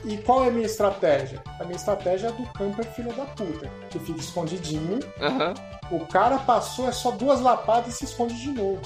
e 0.04 0.16
qual 0.18 0.44
é 0.44 0.48
a 0.48 0.50
minha 0.50 0.66
estratégia? 0.66 1.42
A 1.60 1.64
minha 1.64 1.76
estratégia 1.76 2.28
é 2.28 2.32
do 2.32 2.44
camper 2.52 2.84
filha 2.92 3.12
da 3.12 3.24
puta, 3.24 3.70
que 3.88 3.98
fica 4.00 4.18
escondidinho, 4.18 4.98
o 5.90 6.00
cara 6.06 6.38
passou, 6.38 6.88
é 6.88 6.92
só 6.92 7.12
duas 7.12 7.40
lapadas 7.40 7.94
e 7.94 7.98
se 7.98 8.04
esconde 8.06 8.34
de 8.34 8.50
novo. 8.50 8.80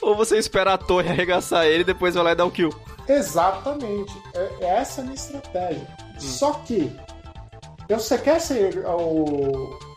Ou 0.00 0.14
você 0.14 0.38
espera 0.38 0.74
a 0.74 0.78
torre 0.78 1.08
arregaçar 1.08 1.66
ele 1.66 1.80
e 1.80 1.84
depois 1.84 2.14
vai 2.14 2.22
lá 2.22 2.32
e 2.32 2.34
dar 2.36 2.44
o 2.44 2.50
kill. 2.50 2.70
Exatamente. 3.08 4.12
É, 4.34 4.50
é 4.60 4.66
essa 4.66 5.00
a 5.00 5.04
minha 5.04 5.16
estratégia. 5.16 5.86
Só 6.18 6.52
que, 6.52 6.94
eu, 7.88 7.98
você 7.98 8.16
quer 8.18 8.40
ser 8.40 8.84
o. 8.86 9.91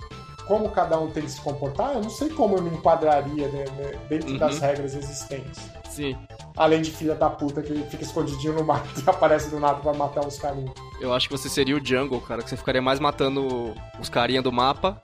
Como 0.47 0.69
cada 0.69 0.99
um 0.99 1.09
tem 1.09 1.23
que 1.23 1.31
se 1.31 1.41
comportar, 1.41 1.93
eu 1.95 2.01
não 2.01 2.09
sei 2.09 2.29
como 2.29 2.55
eu 2.57 2.61
me 2.61 2.69
enquadraria 2.69 3.47
né, 3.47 3.65
né, 3.77 3.91
dentro 4.09 4.29
Uhum. 4.31 4.37
das 4.37 4.59
regras 4.59 4.93
existentes. 4.95 5.59
Sim. 5.89 6.15
Além 6.55 6.81
de 6.81 6.91
filha 6.91 7.15
da 7.15 7.29
puta 7.29 7.61
que 7.61 7.73
fica 7.89 8.03
escondidinho 8.03 8.53
no 8.53 8.63
mato 8.63 8.87
e 9.05 9.09
aparece 9.09 9.49
do 9.49 9.59
nada 9.59 9.79
pra 9.79 9.93
matar 9.93 10.25
os 10.27 10.37
carinhos. 10.37 10.71
Eu 11.01 11.13
acho 11.13 11.27
que 11.27 11.35
você 11.37 11.49
seria 11.49 11.75
o 11.75 11.83
jungle, 11.83 12.21
cara, 12.21 12.41
que 12.43 12.49
você 12.49 12.57
ficaria 12.57 12.81
mais 12.81 12.99
matando 12.99 13.73
os 13.99 14.07
carinha 14.09 14.41
do 14.41 14.51
mapa 14.51 15.01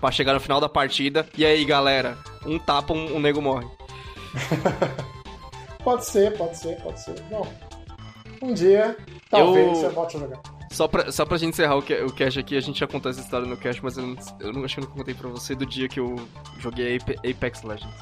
pra 0.00 0.10
chegar 0.10 0.34
no 0.34 0.40
final 0.40 0.60
da 0.60 0.68
partida. 0.68 1.26
E 1.36 1.44
aí, 1.46 1.64
galera, 1.64 2.18
um 2.44 2.58
tapa, 2.58 2.92
um, 2.92 3.16
um 3.16 3.20
nego 3.20 3.40
morre. 3.40 3.66
Pode 5.82 6.04
ser, 6.06 6.36
pode 6.36 6.56
ser, 6.56 6.76
pode 6.82 6.98
ser. 6.98 7.14
Bom, 7.30 7.46
um 8.42 8.54
dia, 8.54 8.96
talvez 9.30 9.78
Eu- 9.82 9.88
eu 9.90 9.94
volte 9.94 10.16
a 10.16 10.20
jogar. 10.20 10.40
Só 10.74 10.88
pra, 10.88 11.12
só 11.12 11.24
pra 11.24 11.36
gente 11.36 11.50
encerrar 11.52 11.76
o, 11.76 11.78
o 11.78 12.12
cache 12.12 12.40
aqui, 12.40 12.56
a 12.56 12.60
gente 12.60 12.80
já 12.80 12.86
contou 12.86 13.08
essa 13.08 13.20
história 13.20 13.46
no 13.46 13.56
cache, 13.56 13.78
mas 13.80 13.96
eu 13.96 14.04
não, 14.06 14.16
eu 14.40 14.52
não 14.52 14.64
acho 14.64 14.74
que 14.74 14.80
eu 14.80 14.88
não 14.88 14.92
contei 14.92 15.14
pra 15.14 15.28
você 15.28 15.54
do 15.54 15.64
dia 15.64 15.86
que 15.88 16.00
eu 16.00 16.16
joguei 16.58 16.96
Ape- 16.96 17.16
Apex 17.30 17.62
Legends. 17.62 17.94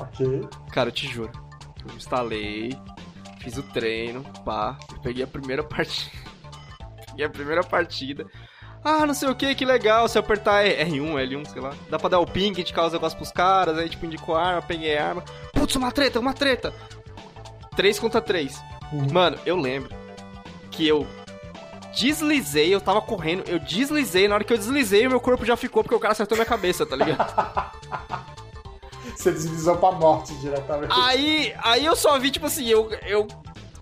Ok. 0.00 0.40
Cara, 0.72 0.88
eu 0.88 0.92
te 0.92 1.06
juro. 1.06 1.30
Eu 1.86 1.94
instalei, 1.94 2.72
fiz 3.40 3.58
o 3.58 3.62
treino, 3.62 4.22
pá, 4.44 4.78
eu 4.90 4.98
peguei 5.00 5.22
a 5.22 5.26
primeira 5.26 5.62
partida. 5.62 6.10
peguei 7.10 7.26
a 7.26 7.30
primeira 7.30 7.62
partida. 7.62 8.26
Ah, 8.82 9.04
não 9.04 9.12
sei 9.12 9.28
o 9.28 9.34
que, 9.34 9.54
que 9.54 9.64
legal, 9.66 10.08
se 10.08 10.16
eu 10.16 10.20
apertar 10.20 10.64
R1, 10.64 11.12
L1, 11.28 11.46
sei 11.48 11.60
lá. 11.60 11.74
Dá 11.90 11.98
pra 11.98 12.08
dar 12.08 12.20
o 12.20 12.26
ping, 12.26 12.48
indicar 12.50 12.86
os 12.86 12.92
negócios 12.94 13.18
pros 13.18 13.30
caras, 13.32 13.76
aí 13.76 13.88
tipo, 13.88 14.06
indicou 14.06 14.34
a 14.34 14.42
arma, 14.46 14.62
peguei 14.62 14.96
a 14.96 15.08
arma. 15.08 15.22
Putz, 15.52 15.76
uma 15.76 15.92
treta, 15.92 16.18
uma 16.20 16.32
treta! 16.32 16.72
3 17.76 17.98
contra 17.98 18.20
3. 18.22 18.58
Uhum. 18.92 19.12
Mano, 19.12 19.36
eu 19.44 19.56
lembro 19.56 19.90
que 20.70 20.86
eu 20.86 21.06
deslizei, 21.94 22.74
eu 22.74 22.80
tava 22.80 23.00
correndo, 23.00 23.44
eu 23.48 23.58
deslizei, 23.58 24.28
na 24.28 24.36
hora 24.36 24.44
que 24.44 24.52
eu 24.52 24.58
deslizei, 24.58 25.06
o 25.06 25.10
meu 25.10 25.20
corpo 25.20 25.44
já 25.44 25.56
ficou 25.56 25.82
porque 25.82 25.94
o 25.94 26.00
cara 26.00 26.12
acertou 26.12 26.36
minha 26.36 26.46
cabeça, 26.46 26.84
tá 26.86 26.96
ligado? 26.96 27.34
Você 29.16 29.32
deslizou 29.32 29.76
pra 29.76 29.90
morte 29.92 30.32
diretamente. 30.34 30.94
Aí, 30.96 31.52
aí 31.62 31.84
eu 31.84 31.96
só 31.96 32.16
vi, 32.18 32.30
tipo 32.30 32.46
assim, 32.46 32.66
eu, 32.68 32.88
eu 33.04 33.26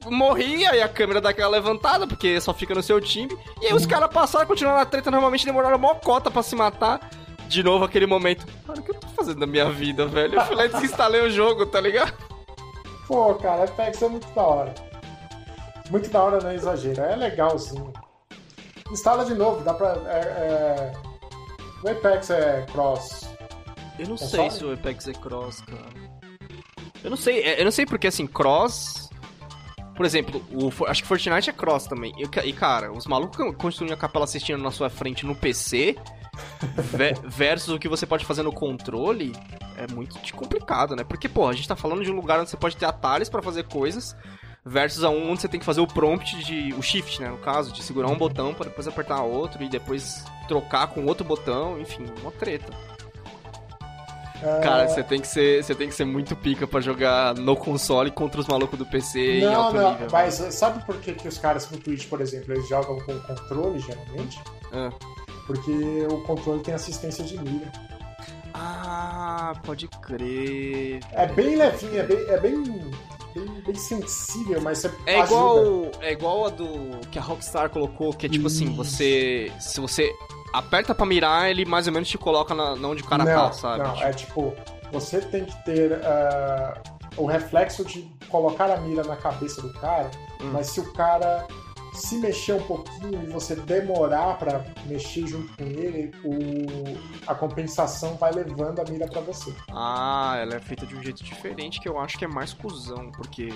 morri, 0.06 0.66
aí 0.66 0.80
a 0.80 0.88
câmera 0.88 1.20
dá 1.20 1.28
aquela 1.30 1.50
levantada, 1.50 2.06
porque 2.06 2.40
só 2.40 2.54
fica 2.54 2.74
no 2.74 2.82
seu 2.82 3.00
time, 3.00 3.36
e 3.60 3.66
aí 3.66 3.74
os 3.74 3.84
caras 3.84 4.10
passaram, 4.10 4.46
continuaram 4.46 4.80
a 4.80 4.86
treta, 4.86 5.10
normalmente 5.10 5.44
demoraram 5.44 5.76
uma 5.76 5.94
cota 5.94 6.30
pra 6.30 6.42
se 6.42 6.56
matar. 6.56 7.10
De 7.48 7.62
novo 7.62 7.84
aquele 7.84 8.06
momento, 8.06 8.44
mano, 8.66 8.80
o 8.80 8.84
que 8.84 8.90
eu 8.90 8.94
tô 8.94 9.06
fazendo 9.08 9.38
na 9.38 9.46
minha 9.46 9.70
vida, 9.70 10.04
velho? 10.06 10.34
Eu 10.34 10.44
fui 10.46 10.56
lá 10.56 10.64
e 10.64 10.68
desinstalei 10.68 11.20
o 11.20 11.30
jogo, 11.30 11.64
tá 11.64 11.80
ligado? 11.80 12.12
Pô, 13.06 13.34
cara, 13.36 13.64
Apex 13.64 14.02
é 14.02 14.08
muito 14.08 14.26
da 14.34 14.42
hora. 14.42 14.74
Muito 15.90 16.10
da 16.10 16.22
hora, 16.22 16.40
não 16.40 16.50
é 16.50 16.54
exagero. 16.54 17.00
É 17.02 17.16
legalzinho. 17.16 17.92
Instala 18.90 19.24
de 19.24 19.34
novo, 19.34 19.62
dá 19.64 19.74
pra. 19.74 19.94
É, 20.06 20.20
é... 20.20 20.92
O 21.82 21.88
Apex 21.88 22.30
é 22.30 22.66
cross. 22.72 23.28
Eu 23.98 24.08
não 24.08 24.16
sei 24.16 24.50
se 24.50 24.64
o 24.64 24.72
Apex 24.72 25.08
é 25.08 25.12
cross, 25.12 25.60
cara. 25.62 26.06
Eu 27.02 27.10
não 27.10 27.16
sei, 27.16 27.42
é, 27.42 27.60
eu 27.60 27.64
não 27.64 27.70
sei 27.70 27.86
porque 27.86 28.06
assim, 28.06 28.26
cross. 28.26 29.10
Por 29.94 30.04
exemplo, 30.04 30.44
o, 30.52 30.84
acho 30.86 31.02
que 31.02 31.08
Fortnite 31.08 31.48
é 31.48 31.52
cross 31.52 31.86
também. 31.86 32.12
E, 32.18 32.48
e 32.48 32.52
cara, 32.52 32.92
os 32.92 33.06
malucos 33.06 33.54
construindo 33.56 33.92
a 33.92 33.96
capela 33.96 34.24
assistindo 34.24 34.62
na 34.62 34.70
sua 34.70 34.90
frente 34.90 35.24
no 35.24 35.34
PC 35.34 35.96
versus 37.24 37.72
o 37.72 37.78
que 37.78 37.88
você 37.88 38.06
pode 38.06 38.24
fazer 38.24 38.42
no 38.42 38.52
controle 38.52 39.32
é 39.76 39.90
muito 39.92 40.18
complicado, 40.34 40.94
né? 40.94 41.04
Porque, 41.04 41.28
pô, 41.28 41.48
a 41.48 41.52
gente 41.52 41.68
tá 41.68 41.76
falando 41.76 42.04
de 42.04 42.10
um 42.10 42.16
lugar 42.16 42.40
onde 42.40 42.50
você 42.50 42.56
pode 42.56 42.76
ter 42.76 42.86
atalhos 42.86 43.28
para 43.28 43.42
fazer 43.42 43.64
coisas 43.64 44.14
versus 44.66 45.04
a 45.04 45.10
um 45.10 45.30
onde 45.30 45.40
você 45.40 45.48
tem 45.48 45.60
que 45.60 45.64
fazer 45.64 45.80
o 45.80 45.86
prompt 45.86 46.44
de 46.44 46.74
o 46.74 46.82
shift, 46.82 47.22
né, 47.22 47.28
no 47.28 47.38
caso, 47.38 47.72
de 47.72 47.82
segurar 47.84 48.08
um 48.08 48.18
botão 48.18 48.52
para 48.52 48.68
depois 48.68 48.88
apertar 48.88 49.22
outro 49.22 49.62
e 49.62 49.68
depois 49.68 50.24
trocar 50.48 50.88
com 50.88 51.06
outro 51.06 51.24
botão, 51.24 51.80
enfim, 51.80 52.04
uma 52.20 52.32
treta. 52.32 52.72
É... 54.42 54.60
Cara, 54.60 54.88
você 54.88 55.02
tem 55.04 55.20
que 55.20 55.28
ser, 55.28 55.62
você 55.62 55.74
tem 55.74 55.88
que 55.88 55.94
ser 55.94 56.04
muito 56.04 56.34
pica 56.34 56.66
para 56.66 56.80
jogar 56.80 57.34
no 57.34 57.56
console 57.56 58.10
contra 58.10 58.40
os 58.40 58.48
malucos 58.48 58.76
do 58.76 58.84
PC 58.84 59.40
não, 59.40 59.50
em 59.50 59.54
alto 59.54 59.76
não, 59.76 59.92
nível. 59.92 60.08
Mas 60.10 60.40
né? 60.40 60.50
sabe 60.50 60.84
por 60.84 60.96
que, 60.96 61.14
que 61.14 61.28
os 61.28 61.38
caras 61.38 61.70
no 61.70 61.78
Twitch, 61.78 62.08
por 62.08 62.20
exemplo, 62.20 62.52
eles 62.52 62.68
jogam 62.68 62.98
com 63.00 63.18
controle 63.20 63.78
geralmente? 63.78 64.40
Ah. 64.72 64.90
Porque 65.46 66.06
o 66.10 66.20
controle 66.22 66.60
tem 66.60 66.74
assistência 66.74 67.24
de 67.24 67.38
mira. 67.38 67.70
Ah, 68.52 69.54
pode 69.64 69.86
crer. 69.88 71.00
É 71.12 71.26
bem 71.26 71.56
levinho, 71.56 71.98
é 71.98 72.02
bem, 72.02 72.18
é 72.28 72.40
bem 72.40 72.90
bem, 73.36 73.62
bem 73.66 73.74
sensível, 73.74 74.60
mas 74.62 74.78
você 74.78 74.90
é 75.06 75.20
igual 75.20 75.90
É 76.00 76.12
igual 76.12 76.46
a 76.46 76.48
do 76.48 76.98
que 77.10 77.18
a 77.18 77.22
Rockstar 77.22 77.68
colocou, 77.70 78.12
que 78.12 78.26
é 78.26 78.28
tipo 78.28 78.46
Isso. 78.46 78.64
assim, 78.64 78.74
você. 78.74 79.52
Se 79.60 79.80
você 79.80 80.10
aperta 80.52 80.94
pra 80.94 81.04
mirar, 81.04 81.50
ele 81.50 81.64
mais 81.64 81.86
ou 81.86 81.92
menos 81.92 82.08
te 82.08 82.16
coloca 82.16 82.54
na, 82.54 82.72
onde 82.72 83.02
o 83.02 83.06
cara 83.06 83.24
não, 83.24 83.46
tá, 83.48 83.52
sabe? 83.52 83.82
Não, 83.84 84.02
é 84.02 84.12
tipo, 84.12 84.54
você 84.90 85.20
tem 85.20 85.44
que 85.44 85.64
ter 85.64 85.92
uh, 85.92 86.80
o 87.16 87.26
reflexo 87.26 87.84
de 87.84 88.10
colocar 88.28 88.70
a 88.70 88.78
mira 88.78 89.04
na 89.04 89.16
cabeça 89.16 89.60
do 89.60 89.72
cara, 89.74 90.10
hum. 90.40 90.50
mas 90.52 90.68
se 90.68 90.80
o 90.80 90.92
cara 90.92 91.46
se 91.96 92.16
mexer 92.16 92.54
um 92.54 92.62
pouquinho 92.62 93.22
e 93.22 93.26
você 93.26 93.56
demorar 93.56 94.38
para 94.38 94.64
mexer 94.86 95.26
junto 95.26 95.56
com 95.56 95.64
ele, 95.64 96.12
o... 96.24 96.96
a 97.26 97.34
compensação 97.34 98.16
vai 98.16 98.32
levando 98.32 98.80
a 98.80 98.84
mira 98.84 99.06
para 99.06 99.20
você. 99.20 99.52
Ah, 99.70 100.36
ela 100.40 100.54
é 100.54 100.60
feita 100.60 100.86
de 100.86 100.94
um 100.94 101.02
jeito 101.02 101.24
diferente 101.24 101.80
que 101.80 101.88
eu 101.88 101.98
acho 101.98 102.18
que 102.18 102.24
é 102.24 102.28
mais 102.28 102.52
cuzão, 102.52 103.10
porque. 103.12 103.52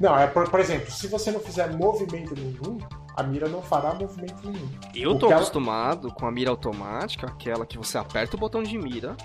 Não, 0.00 0.18
é 0.18 0.26
por, 0.26 0.50
por 0.50 0.58
exemplo, 0.58 0.90
se 0.90 1.06
você 1.06 1.30
não 1.30 1.38
fizer 1.38 1.72
movimento 1.72 2.34
nenhum, 2.34 2.78
a 3.16 3.22
mira 3.22 3.48
não 3.48 3.62
fará 3.62 3.94
movimento 3.94 4.48
nenhum. 4.48 4.70
Eu 4.94 5.16
tô 5.16 5.28
acostumado 5.28 6.08
ela... 6.08 6.16
com 6.16 6.26
a 6.26 6.32
mira 6.32 6.50
automática, 6.50 7.26
aquela 7.28 7.64
que 7.64 7.78
você 7.78 7.96
aperta 7.96 8.36
o 8.36 8.40
botão 8.40 8.62
de 8.62 8.76
mira, 8.76 9.16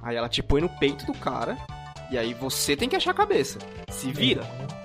aí 0.00 0.16
ela 0.16 0.28
te 0.28 0.42
põe 0.42 0.60
no 0.60 0.68
peito 0.68 1.04
do 1.04 1.12
cara, 1.14 1.58
e 2.10 2.16
aí 2.16 2.32
você 2.32 2.76
tem 2.76 2.88
que 2.88 2.96
achar 2.96 3.10
a 3.10 3.14
cabeça. 3.14 3.58
Se 3.90 4.10
vira. 4.12 4.42
É, 4.42 4.77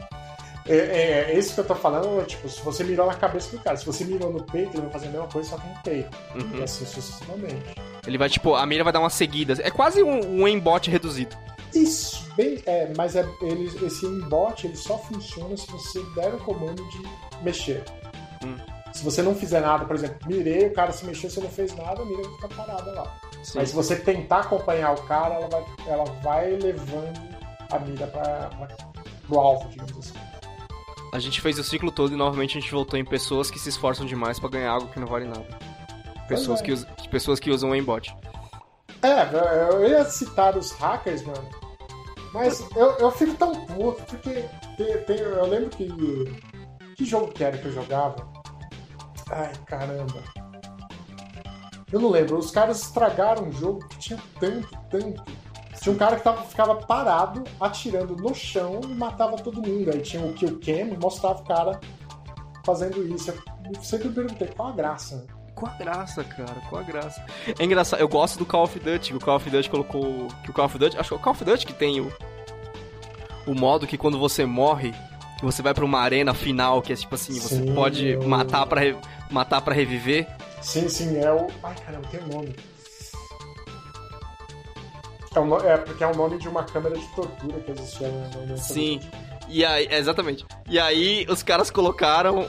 é, 0.68 1.32
é 1.32 1.38
isso 1.38 1.54
que 1.54 1.60
eu 1.60 1.66
tô 1.66 1.76
falando, 1.76 2.22
é, 2.22 2.24
tipo, 2.24 2.48
se 2.48 2.62
você 2.62 2.84
mirou 2.84 3.06
na 3.06 3.16
cabeça 3.16 3.56
do 3.56 3.62
cara, 3.62 3.76
se 3.76 3.86
você 3.86 4.06
mirou 4.06 4.32
no 4.32 4.44
peito, 4.44 4.76
ele 4.76 4.84
vai 4.84 4.92
fazer 4.92 5.08
a 5.08 5.12
mesma 5.12 5.28
coisa, 5.28 5.50
só 5.50 5.58
que 5.58 5.68
no 5.68 5.84
peito. 5.84 6.18
Uhum. 6.36 6.60
E 6.60 6.64
assim 6.64 6.86
sucessivamente. 6.86 7.76
Ele 8.06 8.18
vai, 8.18 8.30
tipo, 8.30 8.56
a 8.56 8.66
mira 8.66 8.84
vai 8.84 8.94
dar 8.94 9.00
uma 9.00 9.10
seguida. 9.10 9.56
É 9.62 9.70
quase 9.70 10.02
um, 10.02 10.42
um 10.42 10.46
aimbot 10.46 10.90
reduzido. 10.90 11.36
Isso, 11.74 12.30
bem, 12.36 12.62
é, 12.66 12.94
mas 12.96 13.16
é, 13.16 13.26
ele, 13.42 13.66
esse 13.86 14.06
aimbot 14.06 14.66
ele 14.66 14.76
só 14.76 14.98
funciona 14.98 15.58
se 15.58 15.70
você 15.72 16.02
der 16.16 16.34
o 16.34 16.38
comando 16.38 16.88
de 16.90 17.02
mexer. 17.42 17.84
Hum. 18.44 18.56
Se 18.94 19.04
você 19.04 19.24
não 19.24 19.34
fizer 19.34 19.60
nada, 19.60 19.86
por 19.86 19.96
exemplo, 19.96 20.18
mirei, 20.28 20.68
o 20.68 20.74
cara 20.74 20.92
se 20.92 21.04
mexeu, 21.04 21.30
você 21.30 21.42
não 21.42 21.50
fez 21.50 21.76
nada, 21.76 22.04
a 22.04 22.06
mira 22.06 22.22
vai 22.22 22.32
ficar 22.34 22.48
parada 22.50 22.92
lá. 22.92 23.20
Sim. 23.42 23.54
Mas 23.58 23.70
se 23.70 23.76
você 23.76 23.96
tentar 23.96 24.42
acompanhar 24.42 24.94
o 24.94 25.02
cara, 25.04 25.34
ela 25.34 25.48
vai, 25.48 25.66
ela 25.88 26.04
vai 26.22 26.52
levando 26.52 27.20
a 27.72 27.80
mira 27.80 28.06
para 28.08 28.50
o 29.30 29.40
alvo, 29.40 29.68
digamos 29.70 29.98
assim. 29.98 30.33
A 31.14 31.20
gente 31.20 31.40
fez 31.42 31.60
o 31.60 31.64
ciclo 31.64 31.92
todo 31.92 32.12
e 32.12 32.18
novamente 32.18 32.58
a 32.58 32.60
gente 32.60 32.72
voltou 32.72 33.00
em 33.00 33.06
pessoas 33.06 33.52
que 33.52 33.60
se 33.60 33.70
esforçam 33.70 34.04
demais 34.04 34.40
para 34.40 34.50
ganhar 34.50 34.72
algo 34.72 34.88
que 34.88 35.00
não 35.00 35.06
vale 35.06 35.26
nada. 35.26 35.46
Pessoas, 36.28 36.60
é. 36.60 36.64
que, 36.64 36.72
usam, 36.72 36.90
pessoas 37.12 37.40
que 37.40 37.52
usam 37.52 37.70
o 37.70 37.74
aimbot. 37.74 38.16
É, 39.04 39.72
eu 39.72 39.88
ia 39.88 40.04
citar 40.06 40.58
os 40.58 40.72
hackers, 40.72 41.22
mano. 41.22 41.48
Mas 42.34 42.68
eu, 42.76 42.98
eu 42.98 43.12
fico 43.12 43.36
tão 43.36 43.54
puto, 43.54 44.02
porque 44.06 44.44
tem, 44.76 44.98
tem, 45.04 45.20
eu 45.20 45.46
lembro 45.46 45.70
que. 45.70 45.88
Que 46.96 47.06
jogo 47.06 47.28
que 47.28 47.44
era 47.44 47.60
que 47.60 47.68
eu 47.68 47.74
jogava? 47.74 48.28
Ai, 49.30 49.54
caramba. 49.68 50.24
Eu 51.92 52.00
não 52.00 52.10
lembro. 52.10 52.40
Os 52.40 52.50
caras 52.50 52.82
estragaram 52.82 53.50
um 53.50 53.52
jogo 53.52 53.88
que 53.88 54.00
tinha 54.00 54.20
tanto, 54.40 54.68
tanto 54.90 55.24
tinha 55.84 55.94
um 55.94 55.98
cara 55.98 56.16
que 56.16 56.24
tava, 56.24 56.42
ficava 56.44 56.76
parado, 56.76 57.44
atirando 57.60 58.16
no 58.16 58.34
chão 58.34 58.80
e 58.86 58.94
matava 58.96 59.36
todo 59.36 59.62
mundo. 59.62 59.92
Aí 59.92 60.00
tinha 60.00 60.26
o 60.26 60.32
kill 60.32 60.58
cam, 60.62 60.98
mostrava 60.98 61.42
o 61.42 61.44
cara 61.44 61.78
fazendo 62.66 63.06
isso. 63.14 63.32
Eu 63.32 63.84
sempre 63.84 64.08
perguntei, 64.08 64.48
qual 64.48 64.70
a 64.70 64.72
graça? 64.72 65.28
Qual 65.54 65.70
a 65.70 65.76
graça, 65.76 66.24
cara? 66.24 66.56
Qual 66.70 66.82
a 66.82 66.86
graça? 66.86 67.26
É 67.60 67.66
engraçado, 67.66 68.00
eu 68.00 68.08
gosto 68.08 68.40
do 68.40 68.46
Call 68.46 68.64
of 68.64 68.80
Duty. 68.80 69.14
O 69.14 69.20
Call 69.20 69.36
of 69.36 69.50
Duty 69.50 69.70
colocou. 69.70 70.30
Que 70.42 70.52
o 70.52 70.54
Call 70.54 70.66
of 70.66 70.78
Duty. 70.78 70.98
Acho 70.98 71.10
que 71.10 71.16
é 71.16 71.18
o 71.18 71.20
Call 71.20 71.34
of 71.34 71.44
Duty 71.44 71.66
que 71.66 71.74
tem 71.74 72.00
o. 72.00 72.10
O 73.46 73.54
modo 73.54 73.86
que 73.86 73.98
quando 73.98 74.18
você 74.18 74.46
morre, 74.46 74.94
você 75.42 75.62
vai 75.62 75.74
pra 75.74 75.84
uma 75.84 76.00
arena 76.00 76.34
final, 76.34 76.82
que 76.82 76.94
é 76.94 76.96
tipo 76.96 77.14
assim, 77.14 77.38
você 77.38 77.58
sim, 77.58 77.76
pode 77.76 78.08
eu... 78.08 78.24
matar 78.24 78.66
para 78.66 78.82
matar 79.30 79.60
para 79.60 79.76
reviver. 79.76 80.26
Sim, 80.62 80.88
sim, 80.88 81.18
é 81.18 81.30
o. 81.30 81.48
Ai, 81.62 81.76
caramba, 81.86 82.08
tem 82.08 82.22
um 82.24 82.28
nome. 82.28 82.56
É, 85.36 85.40
um, 85.40 85.58
é, 85.58 85.78
porque 85.78 86.04
é 86.04 86.08
o 86.08 86.16
nome 86.16 86.38
de 86.38 86.48
uma 86.48 86.64
câmera 86.64 86.98
de 86.98 87.08
tortura 87.16 87.60
que 87.60 87.72
existia 87.72 88.08
no, 88.08 88.48
no 88.48 88.58
Sim. 88.58 89.00
E 89.48 89.66
aí, 89.66 89.88
exatamente. 89.92 90.46
E 90.70 90.80
aí 90.80 91.26
os 91.30 91.44
caras 91.44 91.70
colocaram 91.70 92.48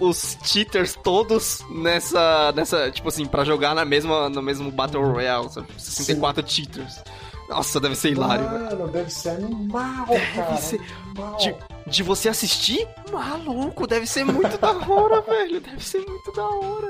os 0.00 0.36
cheaters 0.44 0.94
todos 1.02 1.64
nessa, 1.70 2.52
nessa 2.52 2.90
tipo 2.90 3.08
assim, 3.08 3.26
para 3.26 3.44
jogar 3.44 3.74
na 3.74 3.84
mesma, 3.84 4.28
no 4.28 4.42
mesmo 4.42 4.70
Battle 4.70 5.02
Royale, 5.04 5.48
sabe? 5.50 5.68
64 5.76 6.42
Sim. 6.42 6.54
cheaters. 6.54 7.02
Nossa, 7.48 7.78
deve 7.78 7.94
ser 7.94 8.10
hilário, 8.10 8.44
Mano, 8.44 8.68
velho. 8.68 8.88
deve 8.88 9.10
ser 9.10 9.30
animal, 9.30 10.06
deve 10.06 10.34
cara. 10.34 10.56
Ser... 10.56 10.80
Animal. 11.04 11.36
De, 11.36 11.54
de 11.86 12.02
você 12.02 12.28
assistir? 12.28 12.86
Maluco, 13.12 13.86
deve 13.86 14.06
ser 14.06 14.24
muito 14.24 14.58
da 14.58 14.72
hora, 14.72 15.20
velho. 15.28 15.60
Deve 15.60 15.82
ser 15.82 16.04
muito 16.04 16.32
da 16.32 16.44
hora. 16.44 16.88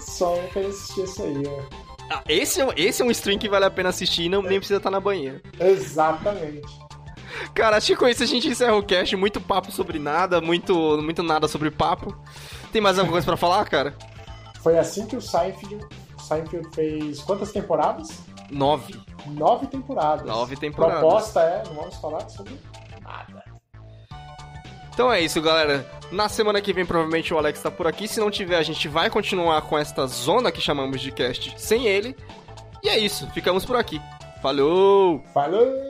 Só 0.00 0.34
eu 0.34 0.48
quero 0.48 0.68
assistir 0.68 1.04
isso 1.04 1.22
aí, 1.22 1.42
ó. 1.46 1.87
Ah, 2.10 2.22
esse, 2.28 2.60
é, 2.60 2.66
esse 2.76 3.02
é 3.02 3.04
um 3.04 3.10
stream 3.10 3.38
que 3.38 3.48
vale 3.48 3.64
a 3.64 3.70
pena 3.70 3.90
assistir 3.90 4.24
e 4.24 4.28
não, 4.28 4.42
nem 4.42 4.58
precisa 4.58 4.78
estar 4.78 4.90
na 4.90 5.00
banheira. 5.00 5.42
Exatamente. 5.60 6.66
Cara, 7.54 7.76
acho 7.76 7.88
que 7.88 7.96
com 7.96 8.08
isso 8.08 8.22
a 8.22 8.26
gente 8.26 8.48
encerra 8.48 8.74
o 8.74 8.82
cast. 8.82 9.14
Muito 9.16 9.40
papo 9.40 9.70
sobre 9.70 9.98
nada, 9.98 10.40
muito, 10.40 10.74
muito 11.02 11.22
nada 11.22 11.46
sobre 11.46 11.70
papo. 11.70 12.16
Tem 12.72 12.80
mais 12.80 12.98
alguma 12.98 13.12
coisa 13.12 13.26
pra 13.26 13.36
falar, 13.36 13.64
cara? 13.66 13.94
Foi 14.62 14.78
assim 14.78 15.06
que 15.06 15.16
o 15.16 15.20
Seinfeld, 15.20 15.86
Seinfeld 16.18 16.68
fez 16.74 17.20
quantas 17.20 17.52
temporadas? 17.52 18.08
Nove. 18.50 18.98
Nove 19.26 19.66
temporadas. 19.66 20.26
Nove 20.26 20.56
temporadas. 20.56 21.00
Proposta 21.00 21.40
é, 21.40 21.62
não 21.66 21.74
vamos 21.74 21.96
falar 21.96 22.28
sobre 22.28 22.58
nada. 23.02 23.44
Então 24.92 25.12
é 25.12 25.20
isso, 25.20 25.40
galera. 25.40 25.86
Na 26.10 26.28
semana 26.28 26.60
que 26.60 26.72
vem, 26.72 26.86
provavelmente 26.86 27.34
o 27.34 27.38
Alex 27.38 27.60
tá 27.60 27.70
por 27.70 27.86
aqui. 27.86 28.08
Se 28.08 28.18
não 28.20 28.30
tiver, 28.30 28.56
a 28.56 28.62
gente 28.62 28.88
vai 28.88 29.10
continuar 29.10 29.60
com 29.62 29.76
esta 29.76 30.06
zona 30.06 30.50
que 30.50 30.60
chamamos 30.60 31.00
de 31.00 31.12
cast 31.12 31.54
sem 31.58 31.86
ele. 31.86 32.16
E 32.82 32.88
é 32.88 32.98
isso, 32.98 33.28
ficamos 33.32 33.64
por 33.64 33.76
aqui. 33.76 34.00
Falou! 34.40 35.22
Falou! 35.34 35.87